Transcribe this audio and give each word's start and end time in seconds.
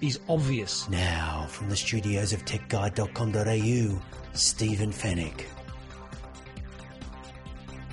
is 0.00 0.20
obvious. 0.28 0.88
Now, 0.88 1.46
from 1.48 1.68
the 1.68 1.76
studios 1.76 2.32
of 2.32 2.44
techguide.com.au, 2.44 4.02
Stephen 4.34 4.90
Fenech. 4.90 5.57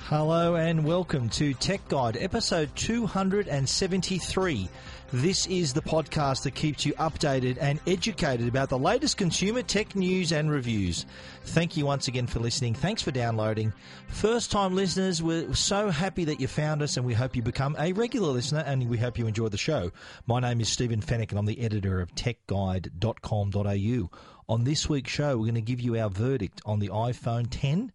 Hello 0.10 0.56
and 0.56 0.86
welcome 0.86 1.30
to 1.30 1.56
Tech 1.56 1.88
Guide, 1.88 2.16
episode 2.18 2.70
273. 2.76 4.70
This 5.12 5.48
is 5.48 5.74
the 5.74 5.82
podcast 5.82 6.44
that 6.44 6.54
keeps 6.54 6.86
you 6.86 6.94
updated 6.94 7.58
and 7.60 7.80
educated 7.88 8.48
about 8.48 8.70
the 8.70 8.78
latest 8.78 9.18
consumer 9.18 9.64
tech 9.64 9.96
news 9.96 10.32
and 10.32 10.52
reviews. 10.52 11.08
Thank 11.46 11.76
you 11.76 11.88
once 11.88 12.08
again 12.08 12.28
for 12.28 12.40
listening. 12.40 12.76
Thanks 12.76 13.02
for 13.02 13.10
downloading. 13.10 13.74
First 14.08 14.52
time 14.52 14.76
listeners, 14.76 15.24
we're 15.24 15.56
so 15.56 15.90
happy 15.90 16.24
that 16.26 16.40
you 16.40 16.48
found 16.48 16.84
us 16.84 16.98
and 16.98 17.06
we 17.08 17.16
hope 17.16 17.36
you 17.36 17.42
become 17.42 17.76
a 17.80 17.92
regular 17.92 18.32
listener 18.32 18.64
and 18.64 18.88
we 18.88 19.00
hope 19.00 19.18
you 19.18 19.26
enjoy 19.26 19.48
the 19.48 19.58
show. 19.58 19.92
My 20.28 20.40
name 20.40 20.62
is 20.62 20.70
Stephen 20.70 21.02
Fenech 21.02 21.32
and 21.32 21.40
I'm 21.40 21.48
the 21.48 21.62
editor 21.62 22.00
of 22.00 22.14
techguide.com.au. 22.14 24.10
On 24.48 24.64
this 24.66 24.88
week's 24.88 25.12
show, 25.12 25.36
we're 25.36 25.46
going 25.46 25.56
to 25.56 25.62
give 25.62 25.82
you 25.82 25.98
our 25.98 26.12
verdict 26.12 26.62
on 26.64 26.78
the 26.78 26.90
iPhone 26.90 27.48
10 27.50 27.92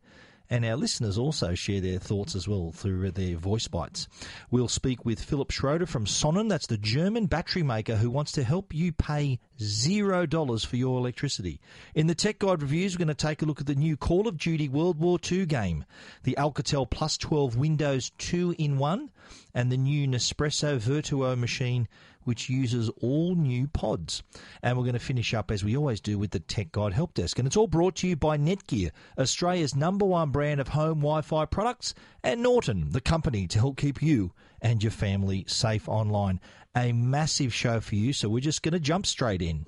and 0.51 0.65
our 0.65 0.77
listeners 0.77 1.17
also 1.17 1.55
share 1.55 1.81
their 1.81 2.01
thoughts 2.01 2.35
as 2.35 2.49
well 2.49 2.73
through 2.73 3.13
their 3.13 3.37
voice 3.37 3.69
bites. 3.69 4.09
We'll 4.51 4.69
speak 4.69 5.05
with 5.05 5.23
Philip 5.23 5.53
Schroeder 5.53 5.87
from 5.87 6.05
Sonnen, 6.05 6.49
that's 6.49 6.67
the 6.67 6.77
German 6.77 7.27
battery 7.27 7.63
maker 7.63 7.97
who 7.97 8.11
wants 8.11 8.33
to 8.33 8.43
help 8.43 8.75
you 8.75 8.93
pay 8.93 9.39
zero 9.63 10.27
dollars 10.27 10.65
for 10.65 10.77
your 10.77 10.99
electricity. 10.99 11.61
In 11.95 12.09
the 12.09 12.15
Tech 12.15 12.41
Guide 12.41 12.63
reviews, 12.63 12.95
we're 12.95 13.05
going 13.05 13.09
to 13.09 13.15
take 13.15 13.43
a 13.43 13.45
look 13.45 13.61
at 13.61 13.67
the 13.67 13.75
new 13.75 13.97
Call 13.97 14.27
of 14.27 14.37
Duty 14.37 14.69
World 14.69 14.99
War 14.99 15.19
II 15.31 15.47
game, 15.47 15.85
the 16.25 16.35
Alcatel 16.37 16.91
Plus 16.91 17.17
12 17.17 17.57
Windows 17.57 18.11
2 18.19 18.57
in 18.59 18.79
1, 18.79 19.11
and 19.55 19.71
the 19.71 19.77
new 19.77 20.09
Nespresso 20.09 20.79
Virtuo 20.79 21.39
machine 21.39 21.89
which 22.25 22.49
uses 22.49 22.91
all 23.01 23.35
new 23.35 23.67
pods. 23.69 24.23
And 24.63 24.77
we're 24.77 24.85
going 24.85 24.95
to 24.95 24.99
finish 24.99 25.35
up, 25.35 25.51
as 25.51 25.65
we 25.65 25.77
always 25.77 26.01
do, 26.01 26.19
with 26.19 26.31
the 26.31 26.41
Tech 26.41 26.73
Guide 26.73 26.93
Help 26.93 27.15
Desk. 27.15 27.39
And 27.39 27.47
it's 27.47 27.57
all 27.57 27.67
brought 27.67 27.97
to 27.97 28.09
you 28.09 28.17
by 28.17 28.39
Netgear, 28.39 28.91
Australia's 29.19 29.75
number 29.75 30.05
one 30.05 30.31
brand 30.31 30.61
of 30.61 30.69
home 30.69 30.99
Wi 30.99 31.23
Fi 31.23 31.45
products, 31.47 31.95
and 32.23 32.43
Norton, 32.43 32.91
the 32.91 33.01
company 33.01 33.47
to 33.49 33.59
help 33.59 33.77
keep 33.77 34.03
you 34.03 34.33
and 34.61 34.83
your 34.83 34.93
family 34.93 35.45
safe 35.47 35.89
online. 35.89 36.41
A 36.77 36.93
massive 36.93 37.53
show 37.53 37.81
for 37.81 37.97
you, 37.97 38.13
so 38.13 38.29
we're 38.29 38.41
just 38.41 38.63
going 38.63 38.75
to 38.75 38.81
jump 38.81 39.07
straight 39.07 39.43
in. 39.43 39.65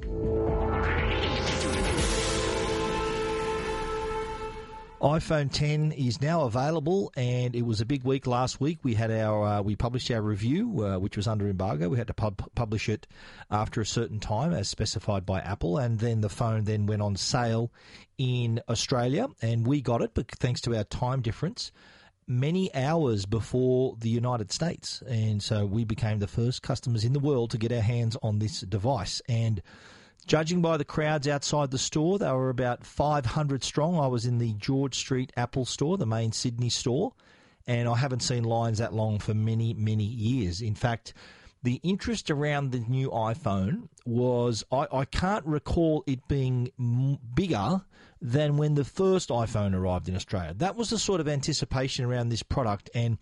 iPhone 5.03 5.51
10 5.53 5.91
is 5.91 6.23
now 6.23 6.43
available, 6.43 7.13
and 7.17 7.57
it 7.57 7.63
was 7.63 7.81
a 7.81 7.85
big 7.85 8.05
week 8.05 8.25
last 8.25 8.61
week. 8.61 8.79
We 8.85 8.95
had 8.95 9.11
our 9.11 9.45
uh, 9.45 9.61
we 9.61 9.75
published 9.75 10.09
our 10.13 10.23
review, 10.23 10.85
uh, 10.85 10.99
which 11.01 11.17
was 11.17 11.27
under 11.27 11.49
embargo. 11.49 11.89
We 11.89 11.99
had 11.99 12.07
to 12.07 12.15
pub- 12.15 12.49
publish 12.55 12.89
it 12.89 13.09
after 13.51 13.81
a 13.81 13.87
certain 13.87 14.21
time, 14.21 14.53
as 14.53 14.69
specified 14.69 15.27
by 15.27 15.41
Apple, 15.41 15.77
and 15.77 15.99
then 15.99 16.21
the 16.21 16.29
phone 16.29 16.65
then 16.65 16.87
went 16.87 17.03
on 17.03 17.17
sale 17.17 17.73
in 18.17 18.61
Australia, 18.69 19.27
and 19.43 19.67
we 19.67 19.81
got 19.81 20.03
it, 20.03 20.13
but 20.15 20.31
thanks 20.31 20.61
to 20.61 20.77
our 20.77 20.85
time 20.85 21.21
difference. 21.21 21.73
Many 22.29 22.73
hours 22.73 23.27
before 23.27 23.97
the 23.99 24.09
United 24.09 24.53
States, 24.53 25.03
and 25.09 25.43
so 25.43 25.67
we 25.67 25.85
became 25.85 26.21
the 26.21 26.29
first 26.29 26.63
customers 26.63 27.05
in 27.05 27.13
the 27.13 27.19
world 27.19 27.51
to 27.51 27.59
get 27.59 27.73
our 27.73 27.81
hands 27.81 28.17
on 28.23 28.39
this 28.39 28.61
device. 28.61 29.21
And 29.29 29.61
Judging 30.27 30.63
by 30.63 30.77
the 30.77 30.85
crowds 30.85 31.27
outside 31.27 31.71
the 31.71 31.79
store, 31.79 32.19
they 32.19 32.31
were 32.31 32.51
about 32.51 32.85
500 32.85 33.65
strong. 33.65 33.99
I 33.99 34.07
was 34.07 34.25
in 34.25 34.39
the 34.39 34.53
George 34.55 34.97
Street 34.97 35.33
Apple 35.37 35.65
store, 35.65 35.99
the 35.99 36.07
main 36.07 36.33
Sydney 36.33 36.71
store, 36.71 37.13
and 37.67 37.89
I 37.89 37.97
haven't 37.97 38.23
seen 38.23 38.45
lines 38.45 38.79
that 38.79 38.95
long 38.95 39.19
for 39.19 39.35
many, 39.35 39.75
many 39.75 40.05
years. 40.05 40.63
In 40.63 40.75
fact, 40.75 41.13
the 41.65 41.81
interest 41.83 42.31
around 42.31 42.71
the 42.71 42.81
new 42.81 43.11
iPhone 43.11 43.89
was, 44.07 44.65
I, 44.73 44.87
I 44.93 45.05
can't 45.05 45.45
recall 45.45 46.03
it 46.07 46.27
being 46.29 46.71
m- 46.79 47.19
bigger 47.35 47.83
than 48.21 48.57
when 48.57 48.75
the 48.75 48.85
first 48.85 49.29
iPhone 49.29 49.75
arrived 49.75 50.09
in 50.09 50.17
Australia. 50.17 50.55
That 50.57 50.77
was 50.77 50.91
the 50.91 50.99
sort 50.99 51.21
of 51.21 51.29
anticipation 51.29 52.05
around 52.05 52.29
this 52.29 52.43
product, 52.43 52.91
and 52.95 53.19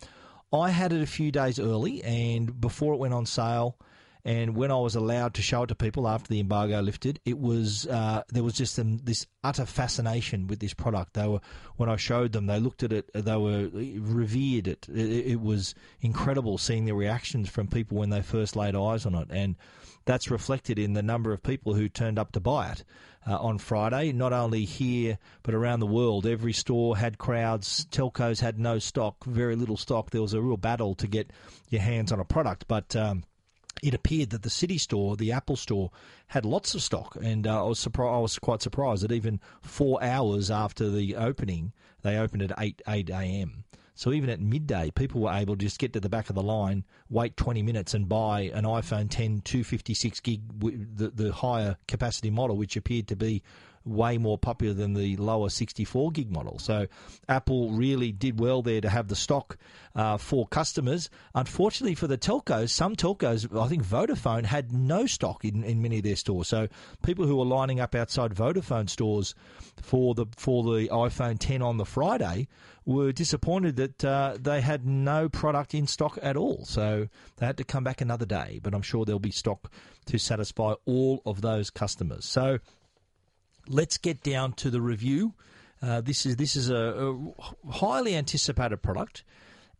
I 0.52 0.70
had 0.70 0.92
it 0.92 1.02
a 1.02 1.06
few 1.06 1.30
days 1.32 1.58
early, 1.58 2.02
and 2.02 2.60
before 2.60 2.94
it 2.94 2.98
went 2.98 3.14
on 3.14 3.24
sale, 3.26 3.76
and 4.24 4.54
when 4.54 4.70
I 4.70 4.76
was 4.76 4.94
allowed 4.94 5.34
to 5.34 5.42
show 5.42 5.62
it 5.62 5.68
to 5.68 5.74
people 5.74 6.06
after 6.06 6.28
the 6.28 6.40
embargo 6.40 6.80
lifted, 6.80 7.20
it 7.24 7.38
was 7.38 7.86
uh, 7.86 8.22
there 8.28 8.42
was 8.42 8.54
just 8.54 8.74
some, 8.74 8.98
this 8.98 9.26
utter 9.42 9.64
fascination 9.64 10.46
with 10.46 10.60
this 10.60 10.74
product. 10.74 11.14
They 11.14 11.26
were 11.26 11.40
when 11.76 11.88
I 11.88 11.96
showed 11.96 12.32
them, 12.32 12.46
they 12.46 12.60
looked 12.60 12.82
at 12.82 12.92
it, 12.92 13.10
they 13.14 13.36
were 13.36 13.68
revered 13.72 14.68
it. 14.68 14.86
It, 14.88 15.32
it 15.32 15.40
was 15.40 15.74
incredible 16.00 16.58
seeing 16.58 16.84
the 16.84 16.94
reactions 16.94 17.48
from 17.48 17.68
people 17.68 17.98
when 17.98 18.10
they 18.10 18.22
first 18.22 18.56
laid 18.56 18.76
eyes 18.76 19.06
on 19.06 19.14
it, 19.14 19.28
and 19.30 19.56
that's 20.04 20.30
reflected 20.30 20.78
in 20.78 20.92
the 20.92 21.02
number 21.02 21.32
of 21.32 21.42
people 21.42 21.74
who 21.74 21.88
turned 21.88 22.18
up 22.18 22.32
to 22.32 22.40
buy 22.40 22.70
it. 22.72 22.84
Uh, 23.28 23.36
on 23.36 23.58
Friday, 23.58 24.12
not 24.12 24.32
only 24.32 24.64
here 24.64 25.18
but 25.42 25.54
around 25.54 25.80
the 25.80 25.86
world. 25.86 26.26
Every 26.26 26.54
store 26.54 26.96
had 26.96 27.18
crowds. 27.18 27.84
Telcos 27.90 28.40
had 28.40 28.58
no 28.58 28.78
stock, 28.78 29.22
very 29.26 29.56
little 29.56 29.76
stock. 29.76 30.08
There 30.08 30.22
was 30.22 30.32
a 30.32 30.40
real 30.40 30.56
battle 30.56 30.94
to 30.94 31.06
get 31.06 31.30
your 31.68 31.82
hands 31.82 32.12
on 32.12 32.18
a 32.18 32.24
product, 32.24 32.64
but 32.66 32.96
um, 32.96 33.24
it 33.82 33.94
appeared 33.94 34.30
that 34.30 34.42
the 34.42 34.50
city 34.50 34.78
store, 34.78 35.16
the 35.16 35.32
Apple 35.32 35.56
store, 35.56 35.90
had 36.28 36.44
lots 36.44 36.74
of 36.74 36.82
stock, 36.82 37.16
and 37.20 37.46
uh, 37.46 37.64
I 37.64 37.68
was 37.68 37.78
surprised. 37.78 38.14
I 38.14 38.18
was 38.18 38.38
quite 38.38 38.62
surprised 38.62 39.02
that 39.04 39.12
even 39.12 39.40
four 39.62 40.02
hours 40.02 40.50
after 40.50 40.90
the 40.90 41.16
opening, 41.16 41.72
they 42.02 42.16
opened 42.16 42.42
at 42.42 42.52
eight 42.58 42.82
eight 42.88 43.10
a.m. 43.10 43.64
So 43.94 44.12
even 44.12 44.30
at 44.30 44.40
midday, 44.40 44.90
people 44.90 45.20
were 45.20 45.32
able 45.32 45.56
to 45.56 45.62
just 45.62 45.78
get 45.78 45.92
to 45.92 46.00
the 46.00 46.08
back 46.08 46.30
of 46.30 46.34
the 46.34 46.42
line, 46.42 46.84
wait 47.10 47.36
20 47.36 47.62
minutes, 47.62 47.92
and 47.92 48.08
buy 48.08 48.50
an 48.54 48.64
iPhone 48.64 49.10
10 49.10 49.42
256 49.42 50.20
gig, 50.20 50.40
the, 50.96 51.10
the 51.10 51.32
higher 51.32 51.76
capacity 51.86 52.30
model, 52.30 52.56
which 52.56 52.76
appeared 52.76 53.08
to 53.08 53.16
be 53.16 53.42
way 53.84 54.18
more 54.18 54.38
popular 54.38 54.74
than 54.74 54.94
the 54.94 55.16
lower 55.16 55.48
64 55.48 56.10
gig 56.12 56.30
model. 56.30 56.58
So 56.58 56.86
Apple 57.28 57.72
really 57.72 58.12
did 58.12 58.38
well 58.38 58.62
there 58.62 58.80
to 58.80 58.88
have 58.88 59.08
the 59.08 59.16
stock 59.16 59.56
uh, 59.94 60.18
for 60.18 60.46
customers. 60.46 61.08
Unfortunately 61.34 61.94
for 61.94 62.06
the 62.06 62.18
telcos, 62.18 62.70
some 62.70 62.94
telcos, 62.94 63.58
I 63.58 63.68
think 63.68 63.84
Vodafone 63.84 64.44
had 64.44 64.72
no 64.72 65.06
stock 65.06 65.44
in, 65.44 65.64
in 65.64 65.80
many 65.80 65.98
of 65.98 66.04
their 66.04 66.16
stores. 66.16 66.48
So 66.48 66.68
people 67.02 67.26
who 67.26 67.36
were 67.36 67.44
lining 67.44 67.80
up 67.80 67.94
outside 67.94 68.34
Vodafone 68.34 68.88
stores 68.88 69.34
for 69.80 70.14
the 70.14 70.26
for 70.36 70.62
the 70.62 70.88
iPhone 70.88 71.38
10 71.38 71.62
on 71.62 71.78
the 71.78 71.86
Friday 71.86 72.48
were 72.84 73.12
disappointed 73.12 73.76
that 73.76 74.04
uh, 74.04 74.36
they 74.40 74.60
had 74.60 74.86
no 74.86 75.28
product 75.28 75.74
in 75.74 75.86
stock 75.86 76.18
at 76.22 76.36
all. 76.36 76.64
So 76.64 77.08
they 77.36 77.46
had 77.46 77.56
to 77.58 77.64
come 77.64 77.84
back 77.84 78.00
another 78.00 78.26
day. 78.26 78.60
But 78.62 78.74
I'm 78.74 78.82
sure 78.82 79.04
there'll 79.04 79.18
be 79.18 79.30
stock 79.30 79.72
to 80.06 80.18
satisfy 80.18 80.74
all 80.86 81.22
of 81.24 81.40
those 81.40 81.70
customers. 81.70 82.24
So 82.24 82.58
let's 83.70 83.96
get 83.96 84.22
down 84.22 84.52
to 84.54 84.68
the 84.70 84.80
review. 84.80 85.34
Uh, 85.80 86.02
this 86.02 86.26
is 86.26 86.36
this 86.36 86.56
is 86.56 86.68
a, 86.68 86.74
a, 86.76 87.70
highly 87.70 88.14
anticipated 88.14 88.78
product, 88.78 89.24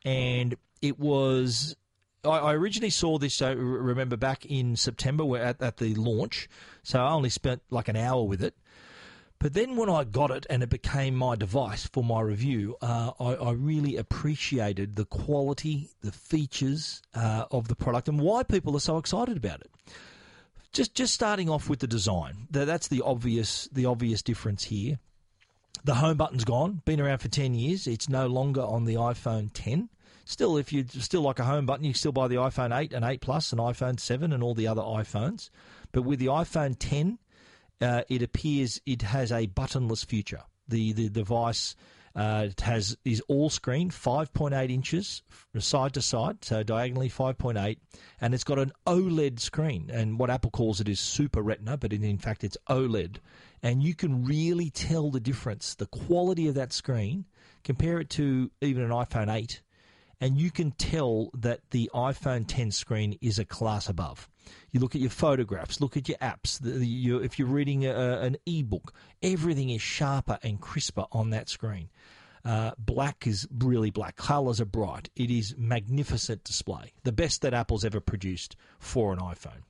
and 0.05 0.55
it 0.81 0.99
was. 0.99 1.77
I, 2.25 2.29
I 2.29 2.55
originally 2.55 2.91
saw 2.91 3.19
this. 3.19 3.43
I 3.43 3.51
remember 3.51 4.17
back 4.17 4.47
in 4.47 4.77
September, 4.77 5.37
at, 5.37 5.61
at 5.61 5.77
the 5.77 5.95
launch, 5.95 6.49
so 6.83 7.01
I 7.01 7.11
only 7.11 7.29
spent 7.29 7.63
like 7.71 7.89
an 7.89 7.97
hour 7.97 8.23
with 8.23 8.43
it. 8.43 8.55
But 9.39 9.55
then 9.55 9.77
when 9.77 9.89
I 9.89 10.05
got 10.05 10.31
it 10.31 10.47
and 10.51 10.63
it 10.63 10.69
became 10.69 11.15
my 11.15 11.35
device 11.35 11.87
for 11.87 12.05
my 12.05 12.21
review, 12.21 12.77
uh, 12.83 13.13
I, 13.19 13.35
I, 13.37 13.53
really 13.53 13.97
appreciated 13.97 14.97
the 14.97 15.07
quality, 15.07 15.89
the 16.03 16.13
features 16.13 17.01
uh, 17.15 17.47
of 17.51 17.69
the 17.69 17.75
product, 17.75 18.07
and 18.07 18.21
why 18.21 18.43
people 18.43 18.77
are 18.77 18.81
so 18.81 18.99
excited 18.99 19.39
about 19.39 19.63
it. 19.63 19.71
Just 20.73 20.95
just 20.95 21.15
starting 21.15 21.51
off 21.51 21.69
with 21.69 21.81
the 21.81 21.87
design. 21.87 22.47
That's 22.51 22.89
the 22.89 23.03
obvious 23.03 23.69
the 23.73 23.87
obvious 23.87 24.23
difference 24.23 24.65
here. 24.65 24.99
The 25.85 25.95
home 25.95 26.17
button's 26.17 26.45
gone. 26.45 26.83
Been 26.85 27.01
around 27.01 27.19
for 27.19 27.29
ten 27.29 27.55
years. 27.55 27.87
It's 27.87 28.09
no 28.09 28.27
longer 28.27 28.63
on 28.63 28.85
the 28.85 28.95
iPhone 28.95 29.51
10. 29.53 29.89
Still, 30.25 30.57
if 30.59 30.73
you 30.73 30.85
still 30.87 31.23
like 31.23 31.41
a 31.41 31.45
home 31.45 31.67
button, 31.67 31.85
you 31.85 31.95
still 31.95 32.13
buy 32.13 32.29
the 32.29 32.37
iPhone 32.37 32.79
8 32.79 32.93
and 32.93 33.05
8 33.05 33.21
Plus 33.21 33.51
and 33.51 33.61
iPhone 33.61 33.99
7 33.99 34.33
and 34.33 34.45
all 34.45 34.55
the 34.55 34.69
other 34.69 34.83
iPhones. 34.83 35.51
But 35.91 36.03
with 36.03 36.21
the 36.21 36.27
iPhone 36.27 36.77
10, 36.79 37.19
uh, 37.81 38.03
it 38.09 38.23
appears 38.23 38.81
it 38.87 39.03
has 39.03 39.33
a 39.33 39.49
buttonless 39.49 40.05
future. 40.05 40.43
The 40.69 40.93
the 40.93 41.09
device 41.09 41.75
Uh, 42.15 42.49
it 42.51 42.61
has 42.63 42.97
is 43.05 43.23
all 43.29 43.49
screen, 43.51 43.91
5.8 43.91 44.71
inches 44.71 45.23
side 45.59 45.95
to 45.95 46.03
side, 46.03 46.45
so 46.45 46.63
diagonally 46.63 47.09
5.8, 47.09 47.77
and 48.21 48.35
it's 48.35 48.45
got 48.45 48.59
an 48.59 48.73
OLED 48.87 49.39
screen. 49.39 49.91
And 49.93 50.19
what 50.19 50.31
Apple 50.31 50.51
calls 50.51 50.81
it 50.81 50.89
is 50.89 50.99
Super 50.99 51.43
Retina, 51.43 51.77
but 51.77 51.93
in, 51.93 52.03
in 52.03 52.19
fact 52.19 52.43
it's 52.43 52.57
OLED. 52.69 53.17
And 53.63 53.83
you 53.83 53.95
can 53.95 54.25
really 54.25 54.71
tell 54.71 55.11
the 55.11 55.21
difference, 55.21 55.75
the 55.75 55.87
quality 55.87 56.49
of 56.49 56.55
that 56.55 56.73
screen. 56.73 57.27
Compare 57.63 58.01
it 58.01 58.11
to 58.11 58.51
even 58.61 58.83
an 58.83 58.91
iPhone 58.91 59.33
8, 59.33 59.61
and 60.21 60.39
you 60.39 60.51
can 60.51 60.73
tell 60.73 61.31
that 61.35 61.61
the 61.71 61.91
iPhone 61.95 62.45
10 62.47 62.71
screen 62.71 63.17
is 63.21 63.39
a 63.39 63.45
class 63.45 63.89
above. 63.89 64.29
You 64.71 64.81
look 64.81 64.95
at 64.95 65.01
your 65.01 65.11
photographs, 65.11 65.81
look 65.81 65.97
at 65.97 66.09
your 66.09 66.19
apps. 66.19 66.61
The, 66.61 66.71
the, 66.71 66.87
you, 66.87 67.19
if 67.19 67.39
you're 67.39 67.49
reading 67.49 67.87
a, 67.87 68.21
an 68.21 68.37
e-book, 68.45 68.93
everything 69.23 69.71
is 69.71 69.81
sharper 69.81 70.39
and 70.43 70.61
crisper 70.61 71.07
on 71.13 71.31
that 71.31 71.49
screen. 71.49 71.89
Uh, 72.45 72.73
black 72.79 73.27
is 73.27 73.47
really 73.59 73.91
black. 73.91 74.17
Colors 74.17 74.61
are 74.61 74.67
bright. 74.67 75.11
It 75.17 75.31
is 75.31 75.55
magnificent 75.59 76.45
display, 76.45 76.93
the 77.05 77.13
best 77.13 77.43
that 77.43 77.55
Apple's 77.55 77.85
ever 77.85 78.01
produced 78.01 78.57
for 78.79 79.13
an 79.13 79.19
iPhone. 79.19 79.63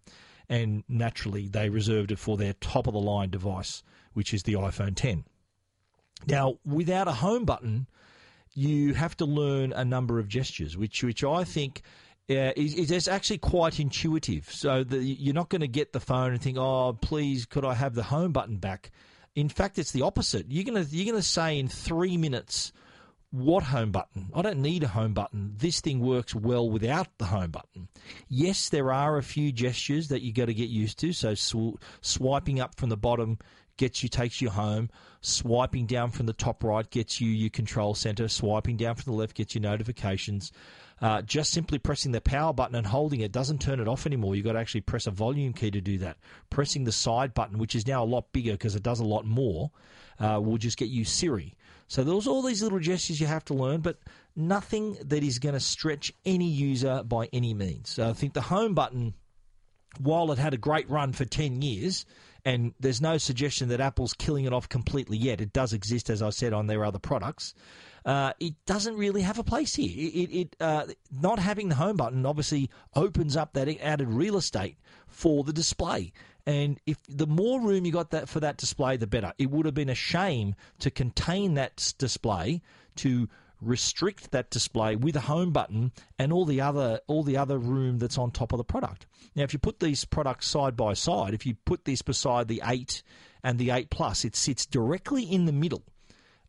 And 0.49 0.83
naturally, 0.89 1.49
they 1.49 1.69
reserved 1.69 2.11
it 2.11 2.19
for 2.19 2.37
their 2.37 2.55
top 2.55 2.87
of 2.87 2.93
the 2.93 3.01
line 3.01 3.31
device, 3.31 3.83
which 4.15 4.35
is 4.35 4.43
the 4.43 4.55
iPhone 4.55 4.97
10. 4.97 5.25
Now, 6.27 6.59
without 6.65 7.09
a 7.09 7.13
home 7.13 7.45
button, 7.45 7.87
you 8.55 8.95
have 8.95 9.17
to 9.19 9.25
learn 9.25 9.73
a 9.73 9.85
number 9.85 10.19
of 10.19 10.29
gestures, 10.29 10.77
which 10.77 11.03
which 11.03 11.25
I 11.25 11.45
think 11.45 11.83
uh, 12.31 12.53
yeah, 12.57 12.95
it's 12.97 13.09
actually 13.09 13.39
quite 13.39 13.81
intuitive. 13.81 14.49
So 14.53 14.85
the, 14.85 14.99
you're 14.99 15.35
not 15.35 15.49
going 15.49 15.63
to 15.63 15.69
get 15.69 15.93
the 15.93 16.01
phone 16.01 16.33
and 16.33 16.41
think, 16.41 16.59
"Oh, 16.59 16.97
please, 17.01 17.45
could 17.45 17.65
I 17.65 17.75
have 17.75 17.95
the 17.95 18.05
home 18.05 18.33
button 18.33 18.59
back?" 18.59 18.93
In 19.35 19.49
fact, 19.49 19.79
it's 19.79 19.93
the 19.93 20.03
opposite. 20.03 20.47
You're 20.49 20.65
going 20.65 20.85
to 20.85 20.97
you're 20.97 21.17
to 21.17 21.23
say 21.23 21.59
in 21.59 21.67
three 21.67 22.17
minutes, 22.17 22.73
"What 23.31 23.65
home 23.65 23.91
button? 23.91 24.31
I 24.33 24.43
don't 24.43 24.63
need 24.63 24.85
a 24.85 24.89
home 24.89 25.13
button. 25.13 25.55
This 25.57 25.81
thing 25.81 25.99
works 26.01 26.33
well 26.33 26.71
without 26.71 27.09
the 27.19 27.27
home 27.27 27.51
button." 27.51 27.89
Yes, 28.29 28.69
there 28.69 28.93
are 28.93 29.19
a 29.19 29.25
few 29.25 29.51
gestures 29.51 30.09
that 30.09 30.23
you 30.23 30.33
got 30.33 30.47
to 30.47 30.55
get 30.55 30.69
used 30.69 31.01
to. 31.01 31.13
So 31.13 31.35
sw- 31.35 31.79
swiping 32.01 32.61
up 32.61 32.77
from 32.77 32.91
the 32.91 32.97
bottom 32.97 33.39
gets 33.81 34.03
you 34.03 34.11
takes 34.11 34.43
you 34.43 34.51
home. 34.51 34.91
Swiping 35.23 35.87
down 35.87 36.11
from 36.11 36.27
the 36.27 36.35
top 36.35 36.63
right 36.63 36.89
gets 36.91 37.19
you 37.19 37.31
your 37.31 37.49
control 37.49 37.95
center. 37.95 38.29
Swiping 38.29 38.77
down 38.77 38.95
from 38.95 39.13
the 39.13 39.19
left 39.19 39.35
gets 39.35 39.55
you 39.55 39.61
notifications. 39.61 40.53
Uh, 41.01 41.23
just 41.23 41.51
simply 41.51 41.79
pressing 41.79 42.13
the 42.13 42.21
power 42.21 42.53
button 42.53 42.75
and 42.75 42.87
holding 42.87 43.21
it 43.21 43.33
doesn't 43.33 43.59
turn 43.59 43.81
it 43.81 43.89
off 43.89 44.05
anymore. 44.05 44.37
You've 44.37 44.45
got 44.45 44.53
to 44.53 44.59
actually 44.59 44.83
press 44.83 45.07
a 45.07 45.11
volume 45.11 45.55
key 45.55 45.71
to 45.71 45.81
do 45.81 45.97
that. 45.99 46.19
Pressing 46.51 46.85
the 46.85 46.93
side 46.93 47.33
button, 47.33 47.59
which 47.59 47.75
is 47.75 47.87
now 47.87 48.05
a 48.05 48.07
lot 48.07 48.31
bigger 48.33 48.53
because 48.53 48.77
it 48.77 48.83
does 48.83 49.01
a 49.01 49.05
lot 49.05 49.25
more, 49.25 49.71
uh, 50.19 50.39
will 50.43 50.59
just 50.59 50.77
get 50.77 50.91
you 50.91 51.07
Siri. 51.07 51.57
So 51.89 52.05
there's 52.05 52.27
all 52.27 52.43
these 52.43 52.63
little 52.63 52.79
gestures 52.81 53.19
you 53.19 53.27
have 53.27 53.47
to 53.47 53.55
learn, 53.55 53.81
but 53.81 53.99
nothing 54.37 54.99
that 55.07 55.25
is 55.25 55.39
going 55.39 55.55
to 55.55 55.61
stretch 55.61 56.13
any 56.27 56.49
user 56.49 57.03
by 57.03 57.31
any 57.33 57.55
means. 57.55 57.89
So 57.89 58.11
I 58.11 58.13
think 58.13 58.35
the 58.35 58.43
home 58.43 58.75
button, 58.75 59.15
while 59.99 60.31
it 60.33 60.39
had 60.39 60.53
a 60.53 60.59
great 60.59 60.89
run 60.91 61.13
for 61.13 61.25
10 61.25 61.63
years, 61.63 62.05
and 62.45 62.75
there's 62.81 63.01
no 63.01 63.19
suggestion 63.19 63.69
that 63.69 63.81
Apple's 63.81 64.15
killing 64.15 64.45
it 64.45 64.53
off 64.53 64.69
completely 64.69 65.17
yet. 65.17 65.41
It 65.41 65.53
does 65.53 65.73
exist, 65.73 66.11
as 66.11 66.23
I 66.23 66.31
said, 66.31 66.53
on 66.53 66.67
their 66.67 66.85
other 66.85 66.99
products 66.99 67.55
uh, 68.05 68.33
it 68.41 68.55
doesn't 68.67 68.97
really 68.97 69.23
have 69.23 69.39
a 69.39 69.45
place 69.45 69.75
here. 69.75 69.91
It, 69.95 70.35
it 70.35 70.57
uh, 70.61 70.87
not 71.11 71.39
having 71.39 71.69
the 71.69 71.75
home 71.75 71.97
button 71.97 72.25
obviously 72.25 72.71
opens 72.95 73.37
up 73.37 73.53
that 73.55 73.69
added 73.81 74.09
real 74.09 74.37
estate 74.37 74.79
for 75.07 75.45
the 75.45 75.53
display. 75.53 76.13
And 76.47 76.81
if 76.87 76.97
the 77.09 77.27
more 77.27 77.61
room 77.61 77.85
you 77.85 77.93
got 77.93 78.11
that 78.11 78.29
for 78.29 78.41
that 78.41 78.57
display, 78.57 78.97
the 78.97 79.07
better. 79.07 79.33
It 79.39 79.51
would 79.51 79.67
have 79.67 79.75
been 79.75 79.91
a 79.91 79.95
shame 79.95 80.55
to 80.79 80.91
contain 80.91 81.55
that 81.55 81.95
display 81.99 82.63
to 82.97 83.29
restrict 83.61 84.31
that 84.31 84.51
display 84.51 84.97
with 84.97 85.17
a 85.17 85.21
home 85.21 85.53
button 85.53 85.93
and 86.19 86.33
all 86.33 86.45
the 86.45 86.61
other 86.61 87.01
all 87.07 87.23
the 87.23 87.37
other 87.37 87.59
room 87.59 87.99
that's 87.99 88.19
on 88.19 88.31
top 88.31 88.53
of 88.53 88.59
the 88.59 88.65
product. 88.65 89.07
Now, 89.35 89.43
if 89.43 89.53
you 89.53 89.59
put 89.59 89.81
these 89.81 90.05
products 90.05 90.47
side 90.47 90.77
by 90.77 90.95
side, 90.95 91.35
if 91.35 91.47
you 91.47 91.55
put 91.65 91.85
this 91.85 92.03
beside 92.03 92.49
the 92.49 92.63
eight 92.67 93.03
and 93.43 93.59
the 93.59 93.71
eight 93.71 93.91
plus, 93.91 94.25
it 94.25 94.37
sits 94.37 94.67
directly 94.67 95.23
in 95.25 95.45
the 95.45 95.53
middle 95.53 95.83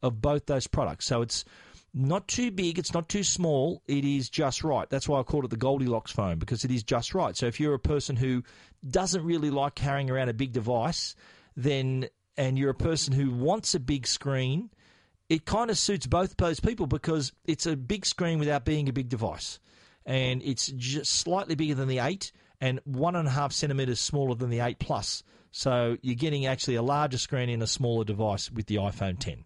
of 0.01 0.21
both 0.21 0.45
those 0.45 0.67
products. 0.67 1.05
So 1.05 1.21
it's 1.21 1.45
not 1.93 2.27
too 2.27 2.51
big, 2.51 2.79
it's 2.79 2.93
not 2.93 3.09
too 3.09 3.23
small, 3.23 3.81
it 3.87 4.05
is 4.05 4.29
just 4.29 4.63
right. 4.63 4.89
That's 4.89 5.09
why 5.09 5.19
I 5.19 5.23
called 5.23 5.45
it 5.45 5.49
the 5.49 5.57
Goldilocks 5.57 6.11
phone 6.11 6.39
because 6.39 6.63
it 6.63 6.71
is 6.71 6.83
just 6.83 7.13
right. 7.13 7.35
So 7.35 7.47
if 7.47 7.59
you're 7.59 7.73
a 7.73 7.79
person 7.79 8.15
who 8.15 8.43
doesn't 8.89 9.23
really 9.23 9.49
like 9.49 9.75
carrying 9.75 10.09
around 10.09 10.29
a 10.29 10.33
big 10.33 10.53
device, 10.53 11.15
then 11.55 12.07
and 12.37 12.57
you're 12.57 12.69
a 12.69 12.75
person 12.75 13.13
who 13.13 13.31
wants 13.31 13.75
a 13.75 13.79
big 13.79 14.07
screen, 14.07 14.69
it 15.31 15.45
kind 15.45 15.69
of 15.69 15.77
suits 15.77 16.07
both 16.07 16.35
those 16.35 16.59
people 16.59 16.87
because 16.87 17.31
it's 17.45 17.65
a 17.65 17.77
big 17.77 18.05
screen 18.05 18.37
without 18.37 18.65
being 18.65 18.89
a 18.89 18.93
big 18.93 19.07
device. 19.07 19.61
And 20.05 20.43
it's 20.43 20.67
just 20.67 21.09
slightly 21.09 21.55
bigger 21.55 21.73
than 21.73 21.87
the 21.87 21.99
8 21.99 22.33
and 22.59 22.81
one 22.83 23.15
and 23.15 23.29
a 23.29 23.31
half 23.31 23.53
centimeters 23.53 24.01
smaller 24.01 24.35
than 24.35 24.49
the 24.49 24.59
8 24.59 24.77
Plus. 24.79 25.23
So 25.51 25.95
you're 26.01 26.15
getting 26.15 26.47
actually 26.47 26.75
a 26.75 26.81
larger 26.81 27.17
screen 27.17 27.47
in 27.47 27.61
a 27.61 27.67
smaller 27.67 28.03
device 28.03 28.51
with 28.51 28.65
the 28.65 28.75
iPhone 28.75 29.19
10. 29.19 29.45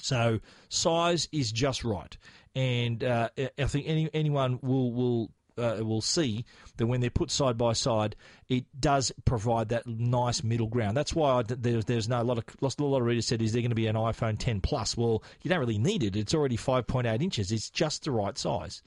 So 0.00 0.40
size 0.70 1.28
is 1.32 1.52
just 1.52 1.84
right, 1.84 2.16
and 2.56 3.04
uh, 3.04 3.28
I 3.36 3.64
think 3.64 3.86
any, 3.86 4.10
anyone 4.12 4.58
will 4.62 4.92
will 4.92 5.30
uh, 5.58 5.76
will 5.80 6.00
see 6.00 6.44
that 6.76 6.86
when 6.86 7.00
they're 7.00 7.10
put 7.10 7.30
side 7.30 7.56
by 7.56 7.72
side, 7.72 8.16
it 8.48 8.64
does 8.78 9.12
provide 9.24 9.68
that 9.70 9.86
nice 9.86 10.42
middle 10.42 10.66
ground. 10.66 10.96
That's 10.96 11.14
why 11.14 11.38
I, 11.38 11.42
there's 11.42 11.84
there's 11.84 12.08
no 12.08 12.20
a 12.20 12.24
lot 12.24 12.38
of 12.38 12.44
a 12.62 12.84
lot 12.84 13.00
of 13.00 13.06
readers 13.06 13.26
said 13.26 13.42
is 13.42 13.52
there 13.52 13.62
going 13.62 13.70
to 13.70 13.76
be 13.76 13.86
an 13.86 13.96
iPhone 13.96 14.38
10 14.38 14.60
Plus? 14.60 14.96
Well, 14.96 15.22
you 15.42 15.48
don't 15.48 15.60
really 15.60 15.78
need 15.78 16.02
it. 16.02 16.16
It's 16.16 16.34
already 16.34 16.56
5.8 16.56 17.22
inches. 17.22 17.52
It's 17.52 17.70
just 17.70 18.04
the 18.04 18.10
right 18.10 18.36
size. 18.36 18.82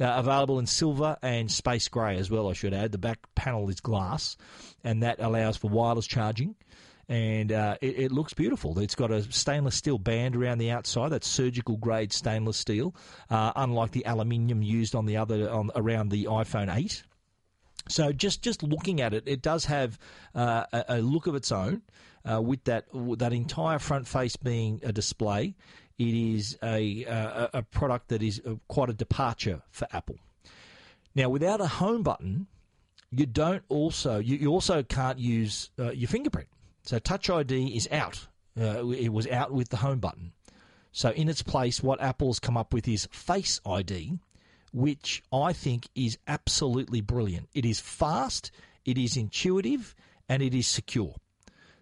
Uh, 0.00 0.12
available 0.16 0.58
in 0.58 0.66
silver 0.66 1.16
and 1.22 1.50
space 1.50 1.88
grey 1.88 2.16
as 2.16 2.30
well. 2.30 2.48
I 2.48 2.52
should 2.52 2.74
add. 2.74 2.92
The 2.92 2.98
back 2.98 3.18
panel 3.34 3.68
is 3.68 3.80
glass, 3.80 4.36
and 4.82 5.02
that 5.02 5.20
allows 5.20 5.56
for 5.56 5.68
wireless 5.68 6.06
charging 6.06 6.54
and 7.08 7.52
uh, 7.52 7.76
it, 7.80 7.98
it, 7.98 8.12
looks 8.12 8.32
beautiful. 8.32 8.78
It's 8.78 8.94
got 8.94 9.10
a 9.10 9.22
stainless 9.30 9.76
steel 9.76 9.98
band 9.98 10.36
around 10.36 10.58
the 10.58 10.70
outside. 10.70 11.10
That's 11.10 11.28
surgical 11.28 11.76
grade 11.76 12.12
stainless 12.12 12.56
steel, 12.56 12.94
uh, 13.30 13.52
unlike 13.56 13.90
the 13.90 14.04
aluminium 14.06 14.62
used 14.62 14.94
on 14.94 15.06
the 15.06 15.16
other 15.16 15.50
on 15.50 15.70
around 15.76 16.10
the 16.10 16.24
iPhone 16.24 16.74
8. 16.74 17.02
So 17.88 18.12
just 18.12 18.42
just 18.42 18.62
looking 18.62 19.00
at 19.00 19.12
it, 19.12 19.24
it 19.26 19.42
does 19.42 19.66
have 19.66 19.98
uh, 20.34 20.64
a, 20.72 20.84
a, 20.88 20.98
look 21.00 21.26
of 21.26 21.34
its 21.34 21.52
own. 21.52 21.82
Uh, 22.30 22.40
with 22.40 22.64
that 22.64 22.86
that 23.18 23.34
entire 23.34 23.78
front 23.78 24.08
face 24.08 24.36
being 24.36 24.80
a 24.82 24.92
display, 24.92 25.54
it 25.98 26.14
is 26.14 26.56
a 26.62 27.04
a, 27.04 27.50
a 27.54 27.62
product 27.62 28.08
that 28.08 28.22
is 28.22 28.40
uh, 28.46 28.54
quite 28.68 28.88
a 28.88 28.94
departure 28.94 29.60
for 29.70 29.86
Apple. 29.92 30.16
Now, 31.14 31.28
without 31.28 31.60
a 31.60 31.66
home 31.66 32.02
button, 32.02 32.46
you 33.10 33.26
don't 33.26 33.62
also 33.68 34.18
you, 34.18 34.36
you 34.36 34.50
also 34.50 34.82
can't 34.82 35.18
use 35.18 35.70
uh, 35.78 35.90
your 35.92 36.08
fingerprint. 36.08 36.48
So 36.84 36.98
Touch 36.98 37.30
ID 37.30 37.68
is 37.76 37.88
out. 37.90 38.26
Uh, 38.58 38.88
it 38.90 39.12
was 39.12 39.26
out 39.26 39.52
with 39.52 39.70
the 39.70 39.78
home 39.78 39.98
button. 39.98 40.32
So 40.92 41.10
in 41.10 41.28
its 41.28 41.42
place, 41.42 41.82
what 41.82 42.00
Apple's 42.00 42.38
come 42.38 42.56
up 42.56 42.72
with 42.72 42.86
is 42.86 43.08
Face 43.10 43.60
ID, 43.66 44.18
which 44.72 45.22
I 45.32 45.52
think 45.52 45.88
is 45.94 46.18
absolutely 46.28 47.00
brilliant. 47.00 47.48
It 47.54 47.64
is 47.64 47.80
fast, 47.80 48.52
it 48.84 48.98
is 48.98 49.16
intuitive, 49.16 49.94
and 50.28 50.42
it 50.42 50.54
is 50.54 50.68
secure. 50.68 51.14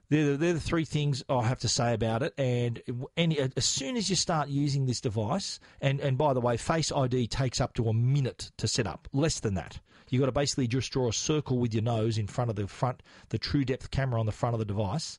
They're, 0.09 0.37
they're 0.37 0.55
the 0.55 0.61
three 0.61 0.85
things 0.85 1.25
I 1.29 1.43
have 1.43 1.59
to 1.61 1.69
say 1.69 1.95
about 1.95 2.23
it. 2.23 2.35
And 2.39 2.81
any, 3.17 3.39
as 3.39 3.65
soon 3.65 3.97
as 3.97 4.09
you 4.09 4.17
start 4.17 4.49
using 4.49 4.87
this 4.87 5.01
device, 5.01 5.59
and, 5.81 6.01
and 6.01 6.17
by 6.17 6.33
the 6.33 6.41
way, 6.41 6.57
Face 6.57 6.93
ID 6.93 7.27
takes 7.27 7.61
up 7.61 7.75
to 7.75 7.89
a 7.89 7.95
minute 7.95 8.51
to 8.59 8.69
set 8.69 8.87
up, 8.87 9.09
less 9.13 9.41
than 9.41 9.55
that. 9.55 9.81
You've 10.13 10.21
got 10.21 10.27
to 10.27 10.33
basically 10.33 10.67
just 10.67 10.93
draw 10.93 11.09
a 11.09 11.13
circle 11.13 11.59
with 11.59 11.73
your 11.73 11.83
nose 11.83 12.19
in 12.19 12.27
front 12.27 12.51
of 12.51 12.57
the 12.57 12.69
front, 12.69 13.03
the 13.31 13.39
true 13.39 13.65
depth 13.65 13.91
camera 13.91 14.21
on 14.21 14.27
the 14.27 14.33
front 14.33 14.55
of 14.55 14.59
the 14.59 14.67
device, 14.67 15.19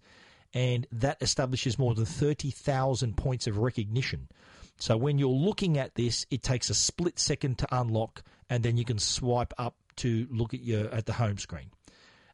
and 0.53 0.85
that 0.91 1.17
establishes 1.19 1.79
more 1.79 1.95
than 1.95 2.05
30,000 2.05 3.17
points 3.17 3.47
of 3.47 3.57
recognition. 3.57 4.27
So 4.77 4.95
when 4.95 5.17
you're 5.17 5.29
looking 5.29 5.79
at 5.79 5.95
this, 5.95 6.27
it 6.29 6.43
takes 6.43 6.69
a 6.69 6.75
split 6.75 7.17
second 7.17 7.57
to 7.57 7.67
unlock, 7.75 8.21
and 8.51 8.62
then 8.62 8.77
you 8.77 8.85
can 8.85 9.00
swipe 9.00 9.51
up 9.57 9.75
to 9.95 10.27
look 10.29 10.53
at 10.53 10.62
your 10.62 10.93
at 10.93 11.07
the 11.07 11.13
home 11.13 11.39
screen. 11.39 11.71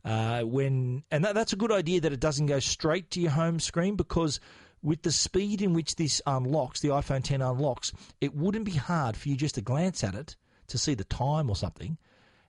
Uh, 0.03 0.41
when 0.41 1.03
and 1.11 1.23
that, 1.23 1.35
that's 1.35 1.53
a 1.53 1.57
good 1.57 1.71
idea 1.71 2.01
that 2.01 2.11
it 2.11 2.19
doesn't 2.19 2.47
go 2.47 2.59
straight 2.59 3.09
to 3.11 3.21
your 3.21 3.31
home 3.31 3.61
screen 3.61 3.95
because 3.95 4.41
with 4.81 5.01
the 5.03 5.13
speed 5.13 5.61
in 5.61 5.73
which 5.73 5.95
this 5.95 6.21
unlocks, 6.27 6.81
the 6.81 6.89
iPhone 6.89 7.23
10 7.23 7.41
unlocks, 7.41 7.93
it 8.19 8.35
wouldn't 8.35 8.65
be 8.65 8.73
hard 8.73 9.15
for 9.15 9.29
you 9.29 9.37
just 9.37 9.55
to 9.55 9.61
glance 9.61 10.03
at 10.03 10.13
it 10.13 10.35
to 10.67 10.77
see 10.77 10.93
the 10.93 11.05
time 11.05 11.49
or 11.49 11.55
something. 11.55 11.97